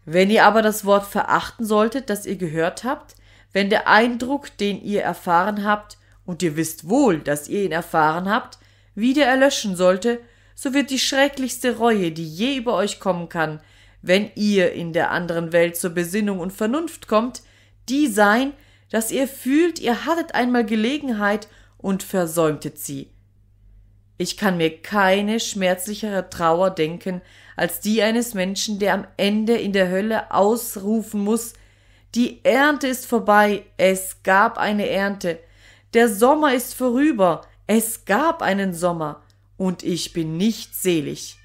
Wenn 0.03 0.30
ihr 0.30 0.43
aber 0.43 0.61
das 0.61 0.84
Wort 0.84 1.07
verachten 1.07 1.66
solltet, 1.66 2.09
das 2.09 2.26
ihr 2.26 2.36
gehört 2.36 2.84
habt, 2.84 3.16
wenn 3.53 3.70
der 3.70 3.88
Eindruck, 3.88 4.57
den 4.57 4.84
ihr 4.84 5.03
erfahren 5.03 5.64
habt, 5.64 5.97
und 6.26 6.43
ihr 6.43 6.57
wisst 6.57 6.89
wohl, 6.89 7.20
dass 7.20 7.47
ihr 7.47 7.64
ihn 7.64 7.72
erfahren 7.72 8.30
habt, 8.30 8.59
wieder 8.93 9.26
erlöschen 9.26 9.78
sollte, 9.78 10.20
so 10.55 10.74
wird 10.74 10.89
die 10.89 10.99
schrecklichste 10.99 11.78
Reue, 11.78 12.11
die 12.11 12.28
je 12.28 12.57
über 12.57 12.74
euch 12.74 12.99
kommen 12.99 13.30
kann, 13.30 13.61
wenn 14.01 14.30
ihr 14.36 14.74
in 14.74 14.91
der 14.91 15.11
anderen 15.11 15.53
Welt 15.53 15.78
zur 15.78 15.91
Besinnung 15.91 16.39
und 16.39 16.51
Vernunft 16.51 17.07
kommt, 17.07 17.41
die 17.88 18.07
sein, 18.07 18.51
dass 18.93 19.09
ihr 19.09 19.27
fühlt, 19.27 19.79
ihr 19.79 20.05
hattet 20.05 20.35
einmal 20.35 20.63
Gelegenheit 20.63 21.47
und 21.79 22.03
versäumtet 22.03 22.77
sie. 22.77 23.09
Ich 24.19 24.37
kann 24.37 24.55
mir 24.55 24.83
keine 24.83 25.39
schmerzlichere 25.39 26.29
Trauer 26.29 26.69
denken 26.69 27.23
als 27.55 27.79
die 27.79 28.03
eines 28.03 28.35
Menschen, 28.35 28.77
der 28.77 28.93
am 28.93 29.07
Ende 29.17 29.55
in 29.55 29.73
der 29.73 29.89
Hölle 29.89 30.31
ausrufen 30.31 31.21
muss 31.21 31.53
Die 32.13 32.45
Ernte 32.45 32.85
ist 32.85 33.07
vorbei, 33.07 33.63
es 33.77 34.21
gab 34.21 34.59
eine 34.59 34.87
Ernte, 34.87 35.39
der 35.95 36.07
Sommer 36.07 36.53
ist 36.53 36.75
vorüber, 36.75 37.41
es 37.65 38.05
gab 38.05 38.43
einen 38.43 38.75
Sommer, 38.75 39.23
und 39.57 39.81
ich 39.81 40.13
bin 40.13 40.37
nicht 40.37 40.75
selig. 40.75 41.37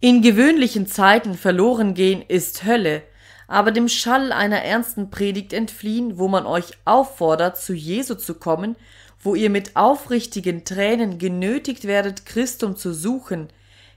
In 0.00 0.20
gewöhnlichen 0.20 0.86
Zeiten 0.86 1.32
verloren 1.32 1.94
gehen 1.94 2.20
ist 2.20 2.64
Hölle, 2.64 3.04
aber 3.48 3.72
dem 3.72 3.88
Schall 3.88 4.30
einer 4.30 4.62
ernsten 4.62 5.10
Predigt 5.10 5.52
entfliehen, 5.52 6.18
wo 6.18 6.28
man 6.28 6.46
euch 6.46 6.72
auffordert, 6.84 7.56
zu 7.56 7.72
Jesu 7.72 8.14
zu 8.14 8.34
kommen, 8.34 8.76
wo 9.20 9.34
ihr 9.34 9.50
mit 9.50 9.74
aufrichtigen 9.74 10.64
Tränen 10.64 11.18
genötigt 11.18 11.86
werdet, 11.86 12.26
Christum 12.26 12.76
zu 12.76 12.92
suchen, 12.92 13.48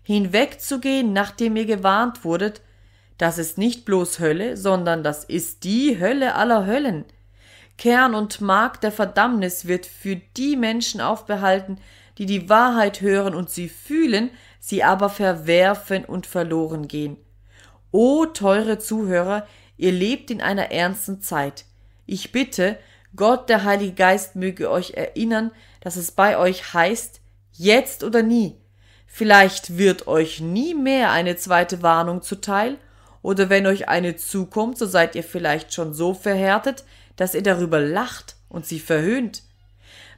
hinwegzugehen, 0.04 1.14
nachdem 1.14 1.58
ihr 1.58 1.66
gewarnt 1.66 2.24
wurdet, 2.24 2.62
das 3.18 3.38
ist 3.38 3.60
nicht 3.60 3.86
bloß 3.86 4.20
Hölle, 4.20 4.58
sondern 4.58 5.04
das 5.04 5.26
ist 5.26 5.64
die 5.64 6.00
Hölle 6.00 6.34
aller 6.34 6.66
Höllen. 6.66 7.06
Kern 7.78 8.16
und 8.16 8.42
Mark 8.42 8.82
der 8.82 8.92
Verdammnis 8.92 9.68
wird 9.68 9.86
für 9.86 10.16
die 10.16 10.56
Menschen 10.56 11.02
aufbehalten, 11.02 11.78
die 12.18 12.26
die 12.26 12.50
Wahrheit 12.50 13.02
hören 13.02 13.36
und 13.36 13.50
sie 13.50 13.70
fühlen, 13.70 14.32
sie 14.60 14.84
aber 14.84 15.10
verwerfen 15.10 16.06
und 16.06 16.26
verloren 16.26 16.88
gehen. 16.88 17.18
O 17.92 18.26
teure 18.26 18.80
Zuhörer, 18.80 19.48
ihr 19.78 19.92
lebt 19.92 20.32
in 20.32 20.42
einer 20.42 20.72
ernsten 20.72 21.22
Zeit. 21.22 21.66
Ich 22.06 22.32
bitte, 22.32 22.78
Gott, 23.16 23.50
der 23.50 23.64
Heilige 23.64 23.94
Geist 23.94 24.36
möge 24.36 24.72
euch 24.72 24.92
erinnern, 24.92 25.52
dass 25.82 25.98
es 25.98 26.12
bei 26.12 26.38
euch 26.38 26.74
heißt, 26.74 27.20
jetzt 27.52 28.04
oder 28.04 28.24
nie. 28.24 28.56
Vielleicht 29.06 29.78
wird 29.78 30.08
euch 30.08 30.40
nie 30.40 30.74
mehr 30.74 31.12
eine 31.12 31.36
zweite 31.36 31.82
Warnung 31.82 32.22
zuteil, 32.22 32.78
oder 33.22 33.50
wenn 33.50 33.68
euch 33.68 33.88
eine 33.88 34.16
zukommt, 34.16 34.78
so 34.78 34.86
seid 34.86 35.16
ihr 35.16 35.24
vielleicht 35.24 35.74
schon 35.74 35.94
so 35.94 36.14
verhärtet, 36.14 36.86
dass 37.18 37.36
ihr 37.36 37.44
darüber 37.44 37.80
lacht 37.80 38.36
und 38.50 38.66
sie 38.66 38.80
verhöhnt. 38.80 39.44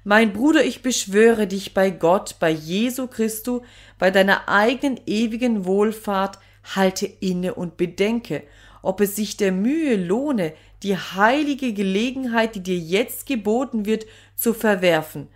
Mein 0.05 0.32
Bruder, 0.32 0.63
ich 0.63 0.82
beschwöre 0.82 1.47
dich 1.47 1.74
bei 1.74 1.89
Gott, 1.89 2.36
bei 2.39 2.49
Jesu 2.49 3.07
Christu, 3.07 3.61
bei 3.97 4.11
deiner 4.11 4.47
eigenen 4.47 4.99
ewigen 5.05 5.65
Wohlfahrt, 5.65 6.39
halte 6.64 7.05
inne 7.05 7.53
und 7.53 7.78
bedenke, 7.78 8.43
ob 8.82 9.01
es 9.01 9.16
sich 9.16 9.38
der 9.38 9.51
Mühe 9.51 9.95
lohne, 9.95 10.53
die 10.84 10.97
heilige 10.97 11.74
Gelegenheit, 11.74 12.55
die 12.55 12.64
dir 12.64 12.78
jetzt 12.78 13.26
geboten 13.26 13.86
wird, 13.86 14.05
zu 14.36 14.53
verwerfen. 14.53 15.30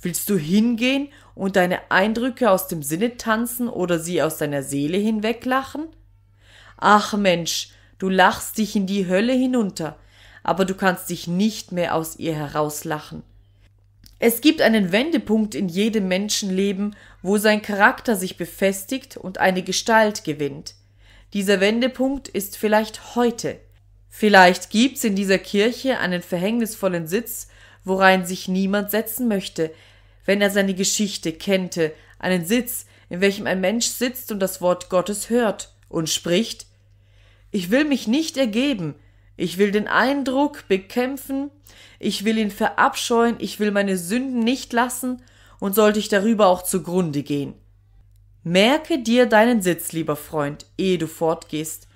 Willst 0.00 0.28
du 0.30 0.36
hingehen 0.36 1.08
und 1.34 1.56
deine 1.56 1.90
Eindrücke 1.90 2.50
aus 2.50 2.68
dem 2.68 2.82
Sinne 2.82 3.16
tanzen 3.16 3.68
oder 3.68 3.98
sie 3.98 4.22
aus 4.22 4.38
deiner 4.38 4.62
Seele 4.62 4.98
hinweglachen? 4.98 5.86
Ach 6.76 7.14
Mensch, 7.14 7.70
du 7.98 8.08
lachst 8.08 8.58
dich 8.58 8.76
in 8.76 8.86
die 8.86 9.08
Hölle 9.08 9.32
hinunter, 9.32 9.96
aber 10.42 10.64
du 10.64 10.74
kannst 10.74 11.10
dich 11.10 11.26
nicht 11.26 11.72
mehr 11.72 11.94
aus 11.94 12.16
ihr 12.16 12.34
herauslachen. 12.34 13.22
Es 14.26 14.40
gibt 14.40 14.62
einen 14.62 14.90
Wendepunkt 14.90 15.54
in 15.54 15.68
jedem 15.68 16.08
Menschenleben, 16.08 16.96
wo 17.20 17.36
sein 17.36 17.60
Charakter 17.60 18.16
sich 18.16 18.38
befestigt 18.38 19.18
und 19.18 19.36
eine 19.36 19.62
Gestalt 19.62 20.24
gewinnt. 20.24 20.76
Dieser 21.34 21.60
Wendepunkt 21.60 22.28
ist 22.28 22.56
vielleicht 22.56 23.16
heute. 23.16 23.60
Vielleicht 24.08 24.70
gibt's 24.70 25.04
in 25.04 25.14
dieser 25.14 25.36
Kirche 25.36 25.98
einen 25.98 26.22
verhängnisvollen 26.22 27.06
Sitz, 27.06 27.48
worein 27.84 28.24
sich 28.24 28.48
niemand 28.48 28.90
setzen 28.90 29.28
möchte, 29.28 29.70
wenn 30.24 30.40
er 30.40 30.48
seine 30.48 30.72
Geschichte 30.72 31.30
kennte, 31.30 31.92
einen 32.18 32.46
Sitz, 32.46 32.86
in 33.10 33.20
welchem 33.20 33.46
ein 33.46 33.60
Mensch 33.60 33.88
sitzt 33.88 34.32
und 34.32 34.40
das 34.40 34.62
Wort 34.62 34.88
Gottes 34.88 35.28
hört 35.28 35.74
und 35.90 36.08
spricht 36.08 36.64
Ich 37.50 37.70
will 37.70 37.84
mich 37.84 38.08
nicht 38.08 38.38
ergeben, 38.38 38.94
ich 39.36 39.58
will 39.58 39.70
den 39.70 39.88
Eindruck 39.88 40.68
bekämpfen, 40.68 41.50
ich 41.98 42.24
will 42.24 42.38
ihn 42.38 42.50
verabscheuen, 42.50 43.36
ich 43.38 43.60
will 43.60 43.70
meine 43.70 43.96
Sünden 43.96 44.40
nicht 44.40 44.72
lassen, 44.72 45.22
und 45.60 45.74
sollte 45.74 45.98
ich 45.98 46.08
darüber 46.08 46.48
auch 46.48 46.62
zugrunde 46.62 47.22
gehen. 47.22 47.54
Merke 48.42 48.98
dir 48.98 49.24
deinen 49.24 49.62
Sitz, 49.62 49.92
lieber 49.92 50.16
Freund, 50.16 50.66
ehe 50.76 50.98
du 50.98 51.06
fortgehst. 51.06 51.88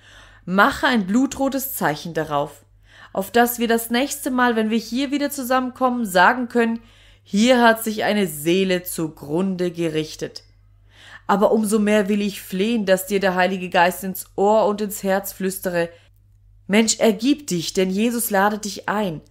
Mache 0.47 0.86
ein 0.86 1.07
blutrotes 1.07 1.74
Zeichen 1.74 2.14
darauf, 2.14 2.64
auf 3.12 3.30
das 3.30 3.59
wir 3.59 3.68
das 3.68 3.91
nächste 3.91 4.30
Mal, 4.30 4.57
wenn 4.57 4.70
wir 4.70 4.78
hier 4.78 5.11
wieder 5.11 5.30
zusammenkommen, 5.30 6.07
sagen 6.07 6.49
können, 6.49 6.80
hier 7.22 7.62
hat 7.62 7.84
sich 7.84 8.05
eine 8.05 8.26
Seele 8.26 8.84
zugrunde 8.84 9.70
gerichtet. 9.70 10.45
Aber 11.26 11.53
umso 11.53 11.78
mehr 11.78 12.09
will 12.09 12.22
ich 12.22 12.41
flehen, 12.41 12.86
dass 12.86 13.07
dir 13.07 13.20
der 13.20 13.34
Heilige 13.34 13.68
Geist 13.68 14.03
ins 14.03 14.24
Ohr 14.34 14.64
und 14.64 14.80
ins 14.80 15.03
Herz 15.03 15.34
flüstere, 15.34 15.91
Mensch, 16.69 16.99
ergib 16.99 17.47
dich, 17.47 17.73
denn 17.73 17.89
Jesus 17.89 18.29
ladet 18.29 18.66
dich 18.66 18.91
ein. 18.91 19.23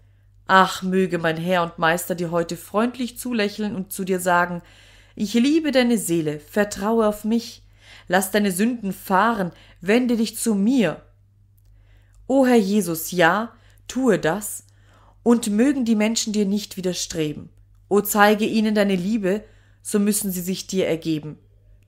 Ach, 0.47 0.81
möge 0.81 1.19
mein 1.19 1.37
Herr 1.37 1.61
und 1.61 1.77
Meister 1.77 2.15
dir 2.15 2.31
heute 2.31 2.57
freundlich 2.57 3.19
zulächeln 3.19 3.75
und 3.75 3.93
zu 3.93 4.03
dir 4.03 4.19
sagen, 4.19 4.63
ich 5.15 5.35
liebe 5.35 5.71
deine 5.71 5.99
Seele, 5.99 6.39
vertraue 6.39 7.07
auf 7.07 7.23
mich, 7.23 7.61
lass 8.07 8.31
deine 8.31 8.51
Sünden 8.51 8.91
fahren, 8.91 9.51
wende 9.81 10.17
dich 10.17 10.35
zu 10.35 10.55
mir. 10.55 11.03
O 12.25 12.47
Herr 12.47 12.57
Jesus, 12.57 13.11
ja, 13.11 13.53
tue 13.87 14.17
das, 14.17 14.63
und 15.21 15.49
mögen 15.49 15.85
die 15.85 15.95
Menschen 15.95 16.33
dir 16.33 16.45
nicht 16.45 16.75
widerstreben. 16.75 17.49
O 17.87 18.01
zeige 18.01 18.45
ihnen 18.45 18.73
deine 18.73 18.95
Liebe, 18.95 19.43
so 19.83 19.99
müssen 19.99 20.31
sie 20.31 20.41
sich 20.41 20.65
dir 20.65 20.87
ergeben. 20.87 21.37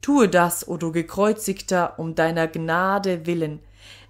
Tue 0.02 0.30
das, 0.30 0.68
o 0.68 0.78
du 0.78 0.92
gekreuzigter, 0.92 1.98
um 1.98 2.14
deiner 2.14 2.48
Gnade 2.48 3.26
willen, 3.26 3.62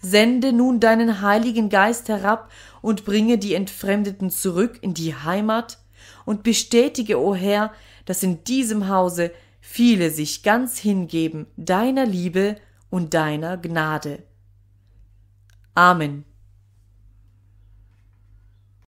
Sende 0.02 0.54
nun 0.54 0.80
deinen 0.80 1.22
Heiligen 1.22 1.70
Geist 1.70 2.08
herab 2.08 2.52
und 2.82 3.06
bringe 3.06 3.38
die 3.38 3.54
Entfremdeten 3.54 4.30
zurück 4.30 4.80
in 4.82 4.94
die 4.94 5.14
Heimat 5.14 5.80
und 6.26 6.44
bestätige, 6.44 7.20
o 7.20 7.36
Herr, 7.36 7.74
dass 8.06 8.24
in 8.24 8.44
diesem 8.44 8.88
Hause 8.88 9.32
viele 9.60 10.10
sich 10.10 10.44
ganz 10.44 10.78
hingeben 10.78 11.48
deiner 11.58 12.06
Liebe 12.06 12.56
und 12.90 13.14
deiner 13.14 13.58
Gnade. 13.58 14.24
Amen. 15.76 16.29